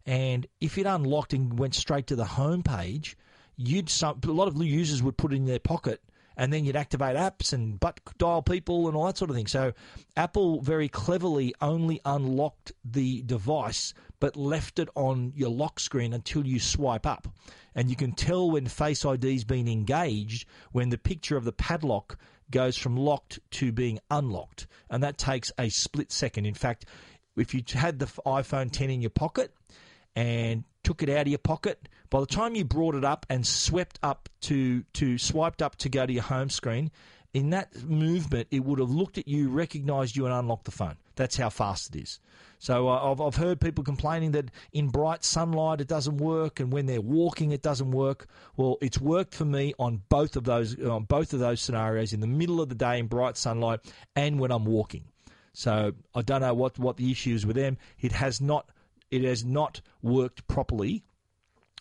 And 0.07 0.47
if 0.61 0.79
it 0.79 0.87
unlocked 0.87 1.33
and 1.33 1.59
went 1.59 1.75
straight 1.75 2.07
to 2.09 2.17
the 2.17 2.25
home 2.25 2.63
page, 2.63 3.17
you'd 3.57 3.91
some, 3.91 4.21
a 4.25 4.31
lot 4.31 4.49
of 4.49 4.61
users 4.63 5.03
would 5.03 5.17
put 5.17 5.33
it 5.33 5.37
in 5.37 5.45
their 5.45 5.59
pocket 5.59 6.01
and 6.37 6.51
then 6.51 6.65
you'd 6.65 6.77
activate 6.77 7.17
apps 7.17 7.53
and 7.53 7.79
butt 7.79 8.01
dial 8.17 8.41
people 8.41 8.89
and 8.89 8.97
all 8.97 9.05
that 9.05 9.19
sort 9.19 9.31
of 9.31 9.37
thing. 9.37 9.47
So 9.47 9.73
Apple 10.17 10.63
very 10.63 10.89
cleverly 10.89 11.55
only 11.61 12.01
unlocked 12.05 12.73
the 12.83 13.23
device 13.23 13.93
but 14.21 14.37
left 14.37 14.79
it 14.79 14.89
on 14.95 15.33
your 15.35 15.51
lock 15.51 15.81
screen 15.81 16.13
until 16.13 16.47
you 16.47 16.59
swipe 16.59 17.07
up. 17.07 17.29
And 17.75 17.91
you 17.91 17.97
can 17.97 18.13
tell 18.13 18.51
when 18.51 18.67
Face 18.67 19.05
ID's 19.05 19.45
been 19.45 19.69
engaged 19.69 20.47
when 20.73 20.89
the 20.89 20.99
picture 20.99 21.37
of 21.37 21.45
the 21.45 21.53
padlock 21.53 22.19
goes 22.51 22.77
from 22.77 22.97
locked 22.97 23.39
to 23.53 23.73
being 23.73 23.99
unlocked. 24.11 24.67
And 24.89 25.03
that 25.03 25.19
takes 25.19 25.53
a 25.59 25.69
split 25.69 26.11
second. 26.11 26.47
In 26.47 26.55
fact, 26.55 26.85
if 27.37 27.55
you 27.55 27.63
had 27.73 27.99
the 27.99 28.07
iPhone 28.27 28.71
10 28.71 28.91
in 28.91 29.01
your 29.01 29.11
pocket 29.11 29.53
and 30.21 30.65
took 30.85 31.03
it 31.03 31.09
out 31.09 31.23
of 31.23 31.29
your 31.29 31.39
pocket, 31.39 31.89
by 32.11 32.21
the 32.21 32.27
time 32.27 32.55
you 32.55 32.63
brought 32.63 32.95
it 32.95 33.05
up 33.07 33.25
and 33.31 33.47
swept 33.47 33.99
up 34.03 34.29
to, 34.43 34.83
to 34.93 35.17
swiped 35.17 35.63
up 35.63 35.77
to 35.77 35.89
go 35.89 36.05
to 36.05 36.13
your 36.13 36.23
home 36.23 36.51
screen, 36.51 36.91
in 37.33 37.51
that 37.51 37.85
movement, 37.85 38.49
it 38.51 38.63
would 38.63 38.81
have 38.81 38.91
looked 38.91 39.17
at 39.17 39.27
you, 39.27 39.49
recognized 39.49 40.17
you, 40.17 40.27
and 40.27 40.35
unlocked 40.35 40.67
the 40.67 40.73
phone. 40.73 40.97
That's 41.17 41.39
how 41.39 41.49
fast 41.49 41.95
it 41.95 42.03
is. 42.03 42.21
So 42.59 42.89
uh, 42.89 43.11
I've, 43.11 43.21
I've 43.23 43.37
heard 43.37 43.63
people 43.63 43.83
complaining 43.83 44.33
that 44.33 44.51
in 44.75 44.89
bright 44.89 45.25
sunlight 45.25 45.81
it 45.81 45.89
doesn't 45.89 46.19
work, 46.19 46.61
and 46.61 46.71
when 46.71 46.85
they're 46.85 47.01
walking 47.01 47.53
it 47.53 47.63
doesn't 47.63 47.91
work. 47.91 48.27
Well, 48.59 48.77
it's 48.83 49.01
worked 49.01 49.35
for 49.35 49.47
me 49.47 49.73
on 49.79 50.03
both 50.11 50.37
of 50.37 50.45
those 50.45 50.79
on 50.83 51.05
both 51.05 51.33
of 51.33 51.41
those 51.41 51.63
scenarios 51.63 52.13
in 52.13 52.21
the 52.21 52.27
middle 52.27 52.61
of 52.61 52.69
the 52.69 52.75
day 52.75 52.99
in 52.99 53.07
bright 53.07 53.39
sunlight 53.39 53.81
and 54.15 54.39
when 54.39 54.51
I'm 54.51 54.67
walking. 54.67 55.05
So 55.55 55.93
I 56.15 56.23
don't 56.23 56.43
know 56.43 56.53
what, 56.53 56.79
what 56.79 56.99
the 56.99 57.11
issue 57.11 57.35
is 57.35 57.47
with 57.47 57.57
them. 57.57 57.79
It 58.01 58.13
has 58.13 58.41
not 58.41 58.69
it 59.11 59.23
has 59.25 59.45
not 59.45 59.81
worked 60.03 60.47
properly. 60.49 61.05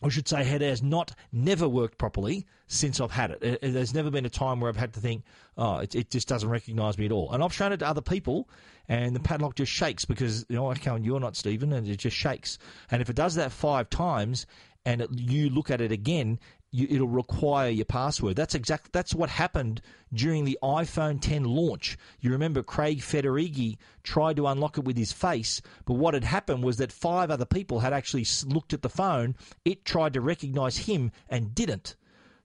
I 0.01 0.09
should 0.09 0.27
say 0.27 0.41
it 0.41 0.61
has 0.61 0.81
not 0.81 1.13
never 1.31 1.67
worked 1.67 1.97
properly 1.97 2.45
since 2.67 3.01
I've 3.01 3.11
had 3.11 3.31
it. 3.31 3.43
it, 3.43 3.59
it 3.61 3.71
there's 3.71 3.93
never 3.93 4.09
been 4.09 4.25
a 4.25 4.29
time 4.29 4.61
where 4.61 4.69
I've 4.69 4.77
had 4.77 4.93
to 4.93 5.01
think, 5.01 5.23
oh, 5.57 5.79
it, 5.79 5.93
it, 5.93 6.09
just 6.09 6.27
doesn't 6.27 6.49
recognise 6.49 6.97
me 6.97 7.05
at 7.05 7.11
all. 7.11 7.31
And 7.31 7.43
I've 7.43 7.53
shown 7.53 7.73
it 7.73 7.77
to 7.77 7.87
other 7.87 8.01
people, 8.01 8.47
and 8.87 9.13
the 9.13 9.19
padlock 9.19 9.55
just 9.55 9.71
shakes 9.71 10.05
because 10.05 10.45
you 10.47 10.55
know, 10.55 10.71
okay, 10.71 10.97
you're 11.01 11.19
not 11.19 11.35
Stephen, 11.35 11.73
and 11.73 11.85
it 11.85 11.97
just 11.97 12.15
shakes. 12.15 12.57
And 12.91 13.01
if 13.01 13.09
it 13.09 13.15
does 13.15 13.35
that 13.35 13.51
five 13.51 13.89
times, 13.89 14.45
and 14.85 15.05
you 15.11 15.49
look 15.49 15.69
at 15.69 15.81
it 15.81 15.91
again, 15.91 16.39
you, 16.71 16.87
it'll 16.89 17.07
require 17.07 17.69
your 17.69 17.85
password. 17.85 18.35
That's 18.35 18.55
exact. 18.55 18.91
That's 18.93 19.15
what 19.15 19.29
happened 19.29 19.81
during 20.13 20.45
the 20.45 20.57
iPhone 20.61 21.21
10 21.21 21.43
launch. 21.43 21.97
You 22.19 22.31
remember 22.31 22.63
Craig 22.63 22.99
Federighi 22.99 23.77
tried 24.03 24.35
to 24.37 24.47
unlock 24.47 24.77
it 24.77 24.85
with 24.85 24.97
his 24.97 25.11
face, 25.11 25.61
but 25.85 25.95
what 25.95 26.13
had 26.13 26.23
happened 26.23 26.63
was 26.63 26.77
that 26.77 26.91
five 26.91 27.31
other 27.31 27.45
people 27.45 27.79
had 27.79 27.93
actually 27.93 28.25
looked 28.45 28.73
at 28.73 28.81
the 28.81 28.89
phone. 28.89 29.35
It 29.65 29.85
tried 29.85 30.13
to 30.13 30.21
recognize 30.21 30.77
him 30.77 31.11
and 31.29 31.55
didn't. 31.55 31.95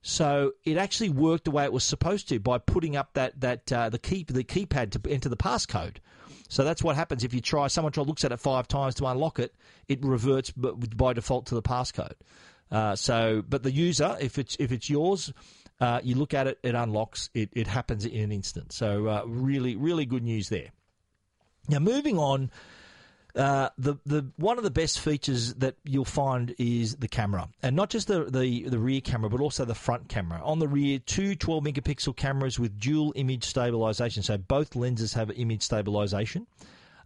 So 0.01 0.53
it 0.63 0.77
actually 0.77 1.09
worked 1.09 1.45
the 1.45 1.51
way 1.51 1.63
it 1.63 1.73
was 1.73 1.83
supposed 1.83 2.29
to 2.29 2.39
by 2.39 2.59
putting 2.59 2.95
up 2.95 3.13
that 3.13 3.41
that 3.41 3.71
uh, 3.73 3.89
the 3.89 3.97
key 3.97 4.23
the 4.23 4.43
keypad 4.43 4.91
to 4.91 5.11
enter 5.11 5.29
the 5.29 5.37
passcode. 5.37 5.97
So 6.47 6.63
that's 6.63 6.83
what 6.83 6.95
happens 6.95 7.23
if 7.23 7.33
you 7.33 7.41
try. 7.41 7.67
Someone 7.67 7.91
try 7.91 8.03
looks 8.03 8.23
at 8.23 8.31
it 8.31 8.39
five 8.39 8.67
times 8.67 8.93
to 8.95 9.07
unlock 9.07 9.39
it, 9.39 9.55
it 9.87 10.05
reverts 10.05 10.51
by 10.51 11.13
default 11.13 11.47
to 11.47 11.55
the 11.55 11.63
passcode. 11.63 12.13
Uh, 12.71 12.95
so, 12.95 13.43
but 13.47 13.63
the 13.63 13.71
user, 13.71 14.17
if 14.19 14.37
it's 14.37 14.55
if 14.59 14.71
it's 14.71 14.89
yours, 14.89 15.31
uh, 15.79 15.99
you 16.03 16.15
look 16.15 16.33
at 16.33 16.47
it, 16.47 16.59
it 16.63 16.75
unlocks, 16.75 17.29
it, 17.33 17.49
it 17.53 17.67
happens 17.67 18.05
in 18.05 18.21
an 18.21 18.31
instant. 18.31 18.71
So, 18.71 19.07
uh, 19.07 19.23
really, 19.25 19.75
really 19.75 20.05
good 20.05 20.23
news 20.23 20.49
there. 20.49 20.69
Now, 21.67 21.79
moving 21.79 22.17
on, 22.17 22.51
uh, 23.35 23.69
the 23.77 23.95
the 24.05 24.25
one 24.37 24.57
of 24.57 24.63
the 24.63 24.71
best 24.71 24.99
features 24.99 25.55
that 25.55 25.75
you'll 25.83 26.05
find 26.05 26.55
is 26.57 26.95
the 26.95 27.07
camera, 27.07 27.49
and 27.61 27.75
not 27.75 27.89
just 27.89 28.07
the, 28.07 28.23
the, 28.25 28.69
the 28.69 28.79
rear 28.79 29.01
camera, 29.01 29.29
but 29.29 29.41
also 29.41 29.65
the 29.65 29.75
front 29.75 30.07
camera. 30.07 30.39
On 30.43 30.59
the 30.59 30.67
rear, 30.67 30.99
two 30.99 31.35
12 31.35 31.63
megapixel 31.63 32.15
cameras 32.15 32.57
with 32.59 32.79
dual 32.79 33.11
image 33.15 33.43
stabilization, 33.43 34.23
so 34.23 34.37
both 34.37 34.75
lenses 34.75 35.13
have 35.13 35.29
image 35.31 35.63
stabilization. 35.63 36.47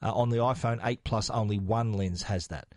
Uh, 0.01 0.13
on 0.13 0.29
the 0.29 0.37
iPhone 0.37 0.79
8 0.81 1.03
Plus, 1.03 1.29
only 1.29 1.59
one 1.59 1.91
lens 1.91 2.23
has 2.23 2.47
that. 2.47 2.67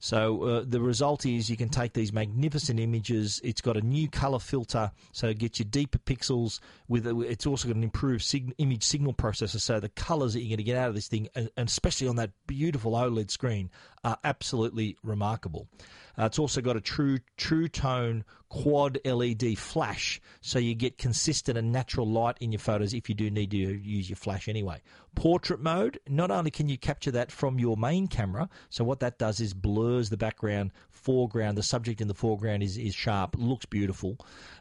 So 0.00 0.42
uh, 0.44 0.64
the 0.66 0.80
result 0.80 1.26
is 1.26 1.50
you 1.50 1.56
can 1.56 1.68
take 1.68 1.92
these 1.92 2.12
magnificent 2.12 2.78
images. 2.78 3.40
It's 3.42 3.60
got 3.60 3.76
a 3.76 3.80
new 3.80 4.08
color 4.08 4.38
filter, 4.38 4.92
so 5.12 5.28
it 5.28 5.38
gets 5.38 5.58
you 5.58 5.64
deeper 5.64 5.98
pixels. 5.98 6.60
With 6.86 7.06
it's 7.06 7.46
also 7.46 7.68
got 7.68 7.76
an 7.76 7.82
improved 7.82 8.22
sig- 8.22 8.54
image 8.58 8.84
signal 8.84 9.14
processor, 9.14 9.60
so 9.60 9.80
the 9.80 9.88
colors 9.88 10.34
that 10.34 10.40
you're 10.40 10.50
going 10.50 10.58
to 10.58 10.62
get 10.62 10.76
out 10.76 10.88
of 10.88 10.94
this 10.94 11.08
thing, 11.08 11.28
and, 11.34 11.50
and 11.56 11.68
especially 11.68 12.06
on 12.06 12.16
that 12.16 12.30
beautiful 12.46 12.92
OLED 12.92 13.30
screen, 13.30 13.70
are 14.04 14.18
absolutely 14.22 14.96
remarkable. 15.02 15.68
Uh, 16.18 16.24
it's 16.24 16.38
also 16.38 16.60
got 16.60 16.76
a 16.76 16.80
true 16.80 17.18
true 17.36 17.68
tone 17.68 18.24
quad 18.48 18.98
LED 19.04 19.58
flash, 19.58 20.20
so 20.40 20.58
you 20.58 20.74
get 20.74 20.98
consistent 20.98 21.58
and 21.58 21.70
natural 21.70 22.08
light 22.08 22.36
in 22.40 22.50
your 22.50 22.58
photos 22.58 22.94
if 22.94 23.08
you 23.08 23.14
do 23.14 23.30
need 23.30 23.50
to 23.50 23.56
use 23.56 24.08
your 24.08 24.16
flash 24.16 24.48
anyway. 24.48 24.80
Portrait 25.14 25.60
mode, 25.60 26.00
not 26.08 26.30
only 26.30 26.50
can 26.50 26.68
you 26.68 26.78
capture 26.78 27.10
that 27.10 27.30
from 27.30 27.58
your 27.58 27.76
main 27.76 28.08
camera, 28.08 28.48
so 28.70 28.84
what 28.84 29.00
that 29.00 29.18
does 29.18 29.38
is 29.40 29.52
blurs 29.52 30.08
the 30.08 30.16
background, 30.16 30.72
foreground, 30.90 31.58
the 31.58 31.62
subject 31.62 32.00
in 32.00 32.08
the 32.08 32.14
foreground 32.14 32.62
is, 32.62 32.76
is 32.76 32.94
sharp, 32.94 33.36
looks 33.38 33.66
beautiful, 33.66 34.16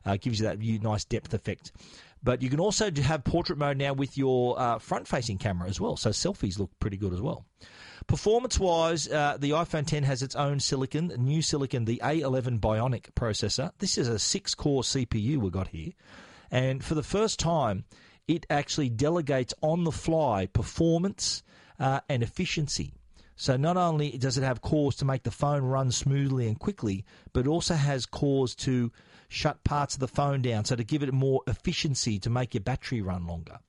uh, 0.05 0.17
gives 0.17 0.39
you 0.39 0.45
that 0.45 0.59
nice 0.59 1.05
depth 1.05 1.33
effect. 1.33 1.71
But 2.23 2.41
you 2.41 2.49
can 2.49 2.59
also 2.59 2.91
have 2.91 3.23
portrait 3.23 3.57
mode 3.57 3.77
now 3.77 3.93
with 3.93 4.17
your 4.17 4.59
uh, 4.59 4.79
front 4.79 5.07
facing 5.07 5.37
camera 5.37 5.69
as 5.69 5.79
well, 5.79 5.97
so 5.97 6.09
selfies 6.09 6.59
look 6.59 6.71
pretty 6.79 6.97
good 6.97 7.13
as 7.13 7.21
well. 7.21 7.45
Performance 8.07 8.59
wise, 8.59 9.07
uh, 9.07 9.37
the 9.39 9.51
iPhone 9.51 9.85
10 9.85 10.03
has 10.03 10.23
its 10.23 10.35
own 10.35 10.59
silicon, 10.59 11.11
new 11.17 11.41
silicon, 11.41 11.85
the 11.85 12.01
A11 12.03 12.59
Bionic 12.59 13.11
processor. 13.15 13.71
This 13.79 13.97
is 13.97 14.07
a 14.07 14.19
six 14.19 14.55
core 14.55 14.81
CPU 14.81 15.37
we 15.37 15.49
got 15.49 15.67
here. 15.67 15.91
And 16.49 16.83
for 16.83 16.95
the 16.95 17.03
first 17.03 17.39
time, 17.39 17.85
it 18.27 18.45
actually 18.49 18.89
delegates 18.89 19.53
on 19.61 19.83
the 19.83 19.91
fly 19.91 20.45
performance 20.45 21.43
uh, 21.79 22.01
and 22.09 22.23
efficiency. 22.23 22.93
So 23.35 23.55
not 23.55 23.77
only 23.77 24.17
does 24.17 24.37
it 24.37 24.43
have 24.43 24.61
cores 24.61 24.95
to 24.95 25.05
make 25.05 25.23
the 25.23 25.31
phone 25.31 25.61
run 25.61 25.91
smoothly 25.91 26.47
and 26.47 26.57
quickly, 26.57 27.05
but 27.33 27.45
also 27.45 27.75
has 27.75 28.05
cores 28.05 28.55
to 28.55 28.91
shut 29.27 29.63
parts 29.63 29.95
of 29.95 29.99
the 29.99 30.07
phone 30.07 30.41
down, 30.41 30.65
so 30.65 30.75
to 30.75 30.83
give 30.83 31.03
it 31.03 31.13
more 31.13 31.41
efficiency 31.47 32.19
to 32.19 32.29
make 32.29 32.53
your 32.53 32.61
battery 32.61 33.01
run 33.01 33.27
longer. 33.27 33.59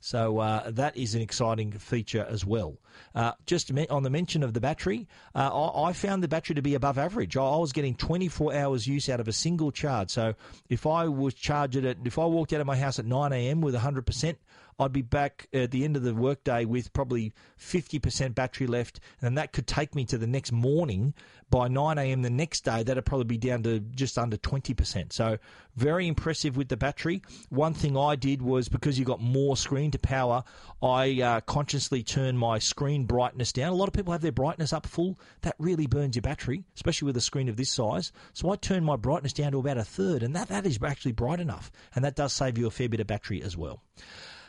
So 0.00 0.38
uh, 0.38 0.70
that 0.70 0.96
is 0.96 1.14
an 1.14 1.22
exciting 1.22 1.72
feature 1.72 2.26
as 2.28 2.44
well. 2.44 2.78
Uh, 3.14 3.32
just 3.46 3.72
on 3.90 4.02
the 4.02 4.10
mention 4.10 4.42
of 4.42 4.54
the 4.54 4.60
battery, 4.60 5.08
uh, 5.34 5.70
I, 5.74 5.92
found 5.92 6.22
the 6.22 6.28
battery 6.28 6.54
to 6.54 6.62
be 6.62 6.74
above 6.74 6.98
average. 6.98 7.36
I, 7.36 7.40
was 7.40 7.72
getting 7.72 7.96
24 7.96 8.54
hours 8.54 8.86
use 8.86 9.08
out 9.08 9.18
of 9.18 9.26
a 9.26 9.32
single 9.32 9.72
charge. 9.72 10.10
So 10.10 10.34
if 10.68 10.86
I 10.86 11.08
was 11.08 11.34
charged 11.34 11.76
it, 11.76 11.84
at 11.84 11.96
if 12.04 12.18
I 12.18 12.26
walked 12.26 12.52
out 12.52 12.60
of 12.60 12.66
my 12.66 12.76
house 12.76 12.98
at 12.98 13.06
9 13.06 13.32
a.m. 13.32 13.60
with 13.60 13.74
100%, 13.74 14.36
I'd 14.80 14.92
be 14.92 15.02
back 15.02 15.48
at 15.52 15.72
the 15.72 15.84
end 15.84 15.96
of 15.96 16.04
the 16.04 16.14
workday 16.14 16.64
with 16.64 16.92
probably 16.92 17.32
50% 17.58 18.34
battery 18.34 18.68
left, 18.68 19.00
and 19.20 19.36
that 19.36 19.52
could 19.52 19.66
take 19.66 19.96
me 19.96 20.04
to 20.04 20.18
the 20.18 20.26
next 20.26 20.52
morning. 20.52 21.14
By 21.50 21.66
9 21.66 21.96
a.m. 21.98 22.22
the 22.22 22.30
next 22.30 22.60
day, 22.60 22.82
that'd 22.82 23.06
probably 23.06 23.24
be 23.24 23.38
down 23.38 23.62
to 23.62 23.80
just 23.80 24.18
under 24.18 24.36
20%. 24.36 25.12
So, 25.12 25.38
very 25.74 26.06
impressive 26.06 26.56
with 26.56 26.68
the 26.68 26.76
battery. 26.76 27.22
One 27.48 27.72
thing 27.72 27.96
I 27.96 28.16
did 28.16 28.42
was 28.42 28.68
because 28.68 28.98
you've 28.98 29.08
got 29.08 29.20
more 29.20 29.56
screen 29.56 29.90
to 29.92 29.98
power, 29.98 30.44
I 30.82 31.22
uh, 31.22 31.40
consciously 31.40 32.02
turned 32.02 32.38
my 32.38 32.58
screen 32.58 33.06
brightness 33.06 33.52
down. 33.52 33.72
A 33.72 33.76
lot 33.76 33.88
of 33.88 33.94
people 33.94 34.12
have 34.12 34.20
their 34.20 34.30
brightness 34.30 34.74
up 34.74 34.86
full. 34.86 35.18
That 35.40 35.56
really 35.58 35.86
burns 35.86 36.16
your 36.16 36.22
battery, 36.22 36.64
especially 36.76 37.06
with 37.06 37.16
a 37.16 37.22
screen 37.22 37.48
of 37.48 37.56
this 37.56 37.72
size. 37.72 38.12
So, 38.34 38.50
I 38.50 38.56
turned 38.56 38.84
my 38.84 38.96
brightness 38.96 39.32
down 39.32 39.52
to 39.52 39.58
about 39.58 39.78
a 39.78 39.84
third, 39.84 40.22
and 40.22 40.36
that, 40.36 40.48
that 40.48 40.66
is 40.66 40.78
actually 40.84 41.12
bright 41.12 41.40
enough. 41.40 41.72
And 41.94 42.04
that 42.04 42.14
does 42.14 42.32
save 42.32 42.58
you 42.58 42.66
a 42.66 42.70
fair 42.70 42.90
bit 42.90 43.00
of 43.00 43.06
battery 43.06 43.42
as 43.42 43.56
well. 43.56 43.82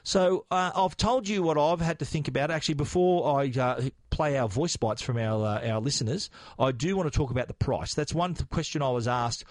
So 0.09 0.47
uh, 0.49 0.71
I've 0.75 0.97
told 0.97 1.27
you 1.27 1.43
what 1.43 1.59
I've 1.59 1.81
had 1.81 1.99
to 1.99 2.05
think 2.05 2.27
about. 2.27 2.49
Actually, 2.49 2.73
before 2.73 3.39
I 3.39 3.51
uh, 3.51 3.89
play 4.09 4.39
our 4.39 4.49
voice 4.49 4.75
bites 4.75 5.03
from 5.03 5.19
our 5.19 5.45
uh, 5.45 5.69
our 5.69 5.79
listeners, 5.79 6.31
I 6.57 6.71
do 6.71 6.97
want 6.97 7.13
to 7.13 7.15
talk 7.15 7.29
about 7.29 7.47
the 7.47 7.53
price. 7.53 7.93
That's 7.93 8.11
one 8.11 8.33
question 8.49 8.81
I 8.81 8.89
was 8.89 9.07
asked. 9.07 9.43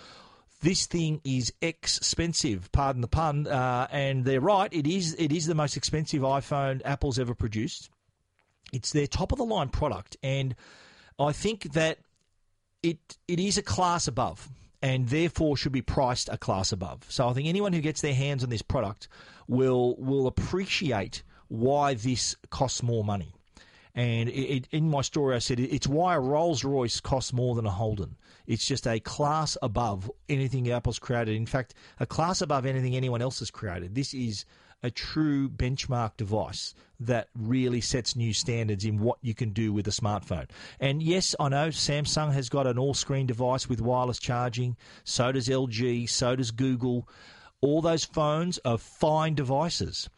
This 0.61 0.87
thing 0.87 1.21
is 1.23 1.53
expensive, 1.63 2.73
pardon 2.73 3.03
the 3.03 3.07
pun, 3.07 3.47
uh, 3.47 3.87
and 3.93 4.25
they're 4.25 4.41
right. 4.41 4.69
It 4.73 4.89
is. 4.89 5.15
It 5.17 5.31
is 5.31 5.47
the 5.47 5.55
most 5.55 5.77
expensive 5.77 6.23
iPhone 6.23 6.83
Apple's 6.85 7.21
ever 7.21 7.37
produced. 7.37 7.89
It's 8.73 8.91
their 8.91 9.07
top 9.07 9.31
of 9.31 9.39
the 9.39 9.45
line 9.45 9.69
product, 9.69 10.17
and 10.25 10.57
I 11.21 11.31
think 11.31 11.75
that 11.75 11.99
it 12.83 12.99
it 13.29 13.39
is 13.39 13.59
a 13.59 13.63
class 13.63 14.09
above 14.09 14.49
and 14.83 15.09
therefore 15.09 15.57
should 15.57 15.73
be 15.73 15.83
priced 15.83 16.29
a 16.29 16.39
class 16.39 16.73
above. 16.73 17.05
So 17.09 17.29
I 17.29 17.33
think 17.33 17.49
anyone 17.49 17.73
who 17.73 17.81
gets 17.81 18.01
their 18.01 18.15
hands 18.15 18.45
on 18.45 18.51
this 18.51 18.63
product 18.63 19.09
will 19.47 19.97
will 19.97 20.27
appreciate 20.27 21.23
why 21.49 21.95
this 21.95 22.37
costs 22.51 22.83
more 22.83 23.05
money. 23.05 23.33
And 23.95 24.29
it, 24.29 24.33
it, 24.33 24.69
in 24.71 24.89
my 24.89 25.01
story, 25.03 25.35
I 25.35 25.41
said 25.41 25.59
it's 25.59 25.89
why 25.89 26.15
a 26.15 26.21
Rolls 26.21 26.63
Royce 26.63 27.01
costs 27.01 27.33
more 27.33 27.57
than 27.57 27.67
a 27.67 27.71
Holden. 27.71 28.17
It's 28.47 28.67
just 28.67 28.87
a 28.87 29.01
class 29.01 29.57
above 29.61 30.11
anything 30.29 30.71
Apple's 30.71 31.01
created. 31.01 31.35
In 31.35 31.47
fact, 31.47 31.75
a 31.99 32.07
class 32.07 32.41
above 32.41 32.65
anything 32.65 32.95
anyone 32.95 33.21
else 33.21 33.41
has 33.41 33.51
created. 33.51 33.95
This 33.97 34.15
is 34.15 34.45
a 34.83 34.91
true 34.91 35.49
benchmark 35.49 36.17
device 36.17 36.75
that 37.01 37.29
really 37.37 37.81
sets 37.81 38.17
new 38.17 38.33
standards 38.33 38.85
in 38.85 39.01
what 39.01 39.19
you 39.23 39.35
can 39.35 39.51
do 39.51 39.73
with 39.73 39.87
a 39.87 39.93
smartphone. 39.93 40.49
And 40.81 41.03
yes, 41.03 41.35
I 41.39 41.49
know 41.49 41.69
Samsung 41.69 42.33
has 42.33 42.49
got 42.49 42.67
an 42.67 42.79
all 42.79 42.95
screen 42.95 43.27
device 43.27 43.69
with 43.69 43.81
wireless 43.81 44.19
charging, 44.19 44.77
so 45.05 45.33
does 45.33 45.49
LG, 45.49 46.09
so 46.09 46.37
does 46.37 46.51
Google. 46.51 47.09
All 47.61 47.83
those 47.83 48.05
phones 48.05 48.59
are 48.65 48.79
fine 48.79 49.35
devices. 49.35 50.09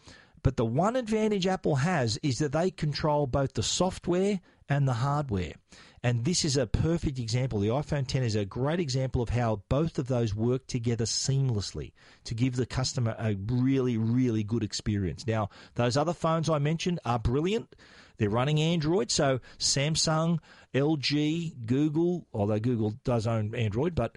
But 0.43 0.57
the 0.57 0.65
one 0.65 0.97
advantage 0.97 1.47
Apple 1.47 1.77
has 1.77 2.19
is 2.23 2.39
that 2.39 2.53
they 2.53 2.71
control 2.71 3.27
both 3.27 3.55
the 3.55 3.63
software 3.63 4.41
and 4.69 4.89
the 4.89 4.95
hardware. 4.95 5.55
And 6.03 6.25
this 6.25 6.47
is 6.47 6.57
a 6.57 6.67
perfect 6.67 7.19
example. 7.19 7.61
The 7.61 7.69
iPhone 7.69 8.07
10 8.07 8.23
is 8.23 8.35
a 8.35 8.47
great 8.47 8.81
example 8.81 9.21
of 9.21 9.29
how 9.29 9.63
both 9.69 9.99
of 9.99 10.09
those 10.09 10.35
work 10.35 10.67
together 10.67 11.05
seamlessly 11.05 11.93
to 12.25 12.35
give 12.35 12.57
the 12.57 12.65
customer 12.65 13.15
a 13.19 13.35
really, 13.35 13.99
really 13.99 14.43
good 14.43 14.63
experience. 14.63 15.27
Now, 15.27 15.51
those 15.75 15.99
other 15.99 16.15
phones 16.15 16.49
I 16.49 16.59
mentioned 16.59 17.01
are 17.05 17.19
brilliant. 17.19 17.77
They're 18.17 18.31
running 18.31 18.61
Android, 18.61 19.11
so 19.11 19.41
Samsung, 19.59 20.39
LG, 20.75 21.67
Google, 21.67 22.27
although 22.33 22.61
Google 22.61 22.95
does 23.05 23.27
own 23.27 23.55
Android, 23.55 23.95
but 23.95 24.17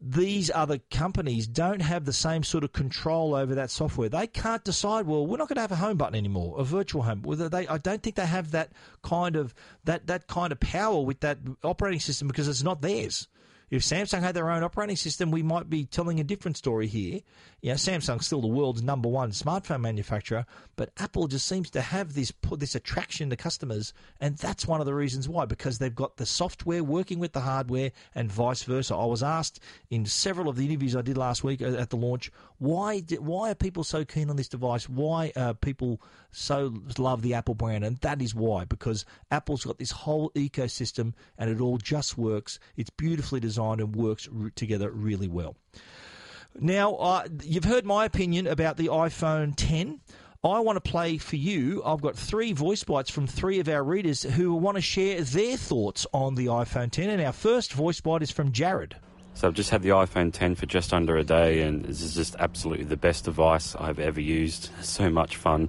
these 0.00 0.50
other 0.54 0.78
companies 0.90 1.46
don't 1.46 1.80
have 1.80 2.04
the 2.04 2.12
same 2.12 2.42
sort 2.42 2.64
of 2.64 2.72
control 2.72 3.34
over 3.34 3.54
that 3.54 3.70
software. 3.70 4.08
They 4.08 4.26
can't 4.26 4.62
decide. 4.62 5.06
Well, 5.06 5.26
we're 5.26 5.38
not 5.38 5.48
going 5.48 5.56
to 5.56 5.62
have 5.62 5.72
a 5.72 5.76
home 5.76 5.96
button 5.96 6.14
anymore, 6.14 6.56
a 6.58 6.64
virtual 6.64 7.02
home. 7.02 7.22
Whether 7.22 7.48
they, 7.48 7.66
I 7.66 7.78
don't 7.78 8.02
think 8.02 8.16
they 8.16 8.26
have 8.26 8.50
that 8.50 8.72
kind 9.02 9.36
of 9.36 9.54
that 9.84 10.06
that 10.06 10.26
kind 10.26 10.52
of 10.52 10.60
power 10.60 11.02
with 11.02 11.20
that 11.20 11.38
operating 11.64 12.00
system 12.00 12.28
because 12.28 12.48
it's 12.48 12.62
not 12.62 12.82
theirs. 12.82 13.28
If 13.68 13.82
Samsung 13.82 14.20
had 14.20 14.34
their 14.34 14.50
own 14.50 14.62
operating 14.62 14.94
system, 14.94 15.32
we 15.32 15.42
might 15.42 15.68
be 15.68 15.84
telling 15.84 16.20
a 16.20 16.24
different 16.24 16.56
story 16.56 16.86
here. 16.86 17.20
Yeah, 17.62 17.74
Samsung's 17.74 18.26
still 18.26 18.40
the 18.40 18.46
world's 18.46 18.82
number 18.82 19.08
one 19.08 19.32
smartphone 19.32 19.80
manufacturer, 19.80 20.46
but 20.76 20.90
Apple 20.98 21.26
just 21.26 21.46
seems 21.46 21.68
to 21.70 21.80
have 21.80 22.14
this 22.14 22.32
this 22.56 22.76
attraction 22.76 23.28
to 23.30 23.36
customers, 23.36 23.92
and 24.20 24.36
that's 24.36 24.68
one 24.68 24.78
of 24.78 24.86
the 24.86 24.94
reasons 24.94 25.28
why 25.28 25.46
because 25.46 25.78
they've 25.78 25.94
got 25.94 26.16
the 26.16 26.26
software 26.26 26.84
working 26.84 27.18
with 27.18 27.32
the 27.32 27.40
hardware, 27.40 27.90
and 28.14 28.30
vice 28.30 28.62
versa. 28.62 28.94
I 28.94 29.04
was 29.06 29.24
asked 29.24 29.58
in 29.90 30.06
several 30.06 30.48
of 30.48 30.54
the 30.54 30.66
interviews 30.66 30.94
I 30.94 31.02
did 31.02 31.18
last 31.18 31.42
week 31.42 31.60
uh, 31.60 31.74
at 31.74 31.90
the 31.90 31.96
launch, 31.96 32.30
why 32.58 33.00
why 33.18 33.50
are 33.50 33.56
people 33.56 33.82
so 33.82 34.04
keen 34.04 34.30
on 34.30 34.36
this 34.36 34.48
device? 34.48 34.88
Why 34.88 35.32
are 35.34 35.54
people 35.54 36.00
so 36.30 36.72
love 36.98 37.22
the 37.22 37.34
Apple 37.34 37.54
brand? 37.56 37.84
And 37.84 37.96
that 37.98 38.22
is 38.22 38.32
why 38.32 38.64
because 38.64 39.04
Apple's 39.32 39.64
got 39.64 39.78
this 39.78 39.90
whole 39.90 40.30
ecosystem, 40.36 41.14
and 41.36 41.50
it 41.50 41.60
all 41.60 41.78
just 41.78 42.16
works. 42.16 42.60
It's 42.76 42.90
beautifully 42.90 43.40
designed 43.40 43.55
and 43.58 43.94
works 43.94 44.28
together 44.54 44.90
really 44.90 45.28
well. 45.28 45.56
Now, 46.58 46.94
uh, 46.94 47.28
you've 47.42 47.64
heard 47.64 47.84
my 47.84 48.04
opinion 48.04 48.46
about 48.46 48.76
the 48.76 48.88
iPhone 48.88 49.54
10. 49.56 50.00
I 50.42 50.60
want 50.60 50.76
to 50.76 50.90
play 50.90 51.18
for 51.18 51.36
you. 51.36 51.82
I've 51.84 52.00
got 52.00 52.16
three 52.16 52.52
voice 52.52 52.84
bites 52.84 53.10
from 53.10 53.26
three 53.26 53.58
of 53.58 53.68
our 53.68 53.82
readers 53.82 54.22
who 54.22 54.54
want 54.54 54.76
to 54.76 54.80
share 54.80 55.20
their 55.20 55.56
thoughts 55.56 56.06
on 56.12 56.34
the 56.34 56.46
iPhone 56.46 56.90
10. 56.90 57.10
And 57.10 57.20
our 57.20 57.32
first 57.32 57.72
voice 57.72 58.00
bite 58.00 58.22
is 58.22 58.30
from 58.30 58.52
Jared. 58.52 58.96
So 59.34 59.48
I've 59.48 59.54
just 59.54 59.68
had 59.68 59.82
the 59.82 59.90
iPhone 59.90 60.32
10 60.32 60.54
for 60.54 60.64
just 60.64 60.94
under 60.94 61.16
a 61.16 61.24
day, 61.24 61.60
and 61.60 61.84
this 61.84 62.00
is 62.00 62.14
just 62.14 62.36
absolutely 62.38 62.86
the 62.86 62.96
best 62.96 63.24
device 63.24 63.76
I've 63.76 63.98
ever 63.98 64.20
used. 64.20 64.70
So 64.82 65.10
much 65.10 65.36
fun. 65.36 65.68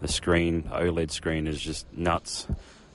The 0.00 0.08
screen, 0.08 0.62
OLED 0.70 1.10
screen, 1.10 1.46
is 1.48 1.60
just 1.60 1.92
nuts. 1.92 2.46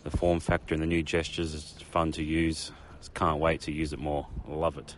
The 0.03 0.15
form 0.15 0.39
factor 0.39 0.73
and 0.73 0.81
the 0.81 0.87
new 0.87 1.03
gestures 1.03 1.53
is 1.53 1.75
fun 1.91 2.13
to 2.13 2.23
use. 2.23 2.71
Just 3.05 3.13
can't 3.13 3.39
wait 3.39 3.61
to 3.61 3.71
use 3.71 3.93
it 3.93 3.99
more. 3.99 4.25
Love 4.47 4.79
it. 4.79 4.95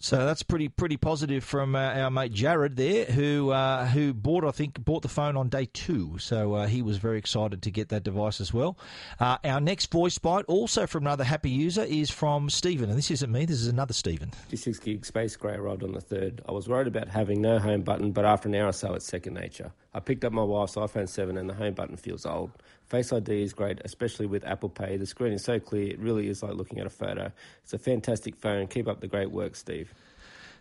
So 0.00 0.26
that's 0.26 0.42
pretty 0.42 0.68
pretty 0.68 0.96
positive 0.96 1.44
from 1.44 1.76
uh, 1.76 1.78
our 1.78 2.10
mate 2.10 2.32
Jared 2.32 2.74
there, 2.74 3.04
who 3.04 3.50
uh, 3.50 3.86
who 3.86 4.12
bought 4.12 4.44
I 4.44 4.50
think 4.50 4.84
bought 4.84 5.02
the 5.02 5.08
phone 5.08 5.36
on 5.36 5.48
day 5.48 5.66
two. 5.72 6.18
So 6.18 6.54
uh, 6.54 6.66
he 6.66 6.82
was 6.82 6.98
very 6.98 7.18
excited 7.18 7.62
to 7.62 7.70
get 7.70 7.90
that 7.90 8.02
device 8.02 8.40
as 8.40 8.52
well. 8.52 8.76
Uh, 9.20 9.38
our 9.44 9.60
next 9.60 9.92
voice 9.92 10.18
bite, 10.18 10.44
also 10.48 10.88
from 10.88 11.04
another 11.04 11.22
happy 11.22 11.50
user, 11.50 11.84
is 11.84 12.10
from 12.10 12.50
Stephen, 12.50 12.90
and 12.90 12.98
this 12.98 13.12
isn't 13.12 13.30
me. 13.30 13.44
This 13.44 13.60
is 13.60 13.68
another 13.68 13.94
Stephen. 13.94 14.30
56 14.30 14.80
gig 14.80 15.06
space 15.06 15.36
grey 15.36 15.54
arrived 15.54 15.84
on 15.84 15.92
the 15.92 16.00
third. 16.00 16.42
I 16.48 16.50
was 16.52 16.68
worried 16.68 16.88
about 16.88 17.06
having 17.06 17.40
no 17.40 17.60
home 17.60 17.82
button, 17.82 18.10
but 18.10 18.24
after 18.24 18.48
an 18.48 18.56
hour 18.56 18.70
or 18.70 18.72
so, 18.72 18.92
it's 18.94 19.06
second 19.06 19.34
nature. 19.34 19.72
I 19.94 20.00
picked 20.00 20.24
up 20.24 20.32
my 20.32 20.42
wife's 20.42 20.74
iPhone 20.74 21.08
7, 21.08 21.38
and 21.38 21.48
the 21.48 21.54
home 21.54 21.74
button 21.74 21.96
feels 21.96 22.26
old. 22.26 22.50
Face 22.94 23.12
ID 23.12 23.42
is 23.42 23.52
great, 23.52 23.80
especially 23.84 24.26
with 24.26 24.44
Apple 24.44 24.68
Pay. 24.68 24.96
The 24.98 25.06
screen 25.06 25.32
is 25.32 25.42
so 25.42 25.58
clear, 25.58 25.88
it 25.88 25.98
really 25.98 26.28
is 26.28 26.44
like 26.44 26.54
looking 26.54 26.78
at 26.78 26.86
a 26.86 26.90
photo. 26.90 27.32
It's 27.64 27.72
a 27.72 27.78
fantastic 27.78 28.36
phone. 28.36 28.68
Keep 28.68 28.86
up 28.86 29.00
the 29.00 29.08
great 29.08 29.32
work, 29.32 29.56
Steve. 29.56 29.92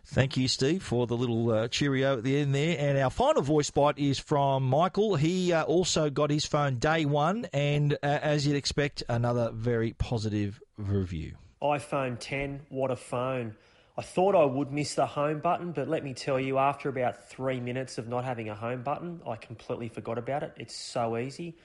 Thank 0.03 0.35
you, 0.35 0.47
Steve, 0.47 0.81
for 0.81 1.05
the 1.05 1.15
little 1.15 1.51
uh, 1.51 1.67
cheerio 1.67 2.17
at 2.17 2.23
the 2.23 2.39
end 2.39 2.55
there. 2.55 2.75
And 2.79 2.97
our 2.97 3.11
final 3.11 3.43
voice 3.43 3.69
bite 3.69 3.99
is 3.99 4.17
from 4.17 4.63
Michael. 4.63 5.15
He 5.15 5.53
uh, 5.53 5.61
also 5.65 6.09
got 6.09 6.31
his 6.31 6.43
phone 6.43 6.79
day 6.79 7.05
one, 7.05 7.45
and 7.53 7.93
uh, 7.93 7.97
as 8.23 8.47
you'd 8.47 8.55
expect, 8.55 9.03
another 9.07 9.51
very 9.53 9.93
positive 9.93 10.59
review. 10.75 11.33
iPhone 11.61 12.17
10, 12.19 12.61
what 12.69 12.89
a 12.89 12.95
phone. 12.95 13.53
I 13.95 14.01
thought 14.01 14.33
I 14.33 14.43
would 14.43 14.71
miss 14.71 14.95
the 14.95 15.05
home 15.05 15.39
button, 15.39 15.71
but 15.71 15.87
let 15.87 16.03
me 16.03 16.15
tell 16.15 16.39
you, 16.39 16.57
after 16.57 16.89
about 16.89 17.29
three 17.29 17.59
minutes 17.59 17.99
of 17.99 18.07
not 18.07 18.25
having 18.25 18.49
a 18.49 18.55
home 18.55 18.81
button, 18.81 19.21
I 19.27 19.35
completely 19.35 19.87
forgot 19.87 20.17
about 20.17 20.41
it. 20.41 20.53
It's 20.57 20.75
so 20.75 21.15
easy. 21.15 21.55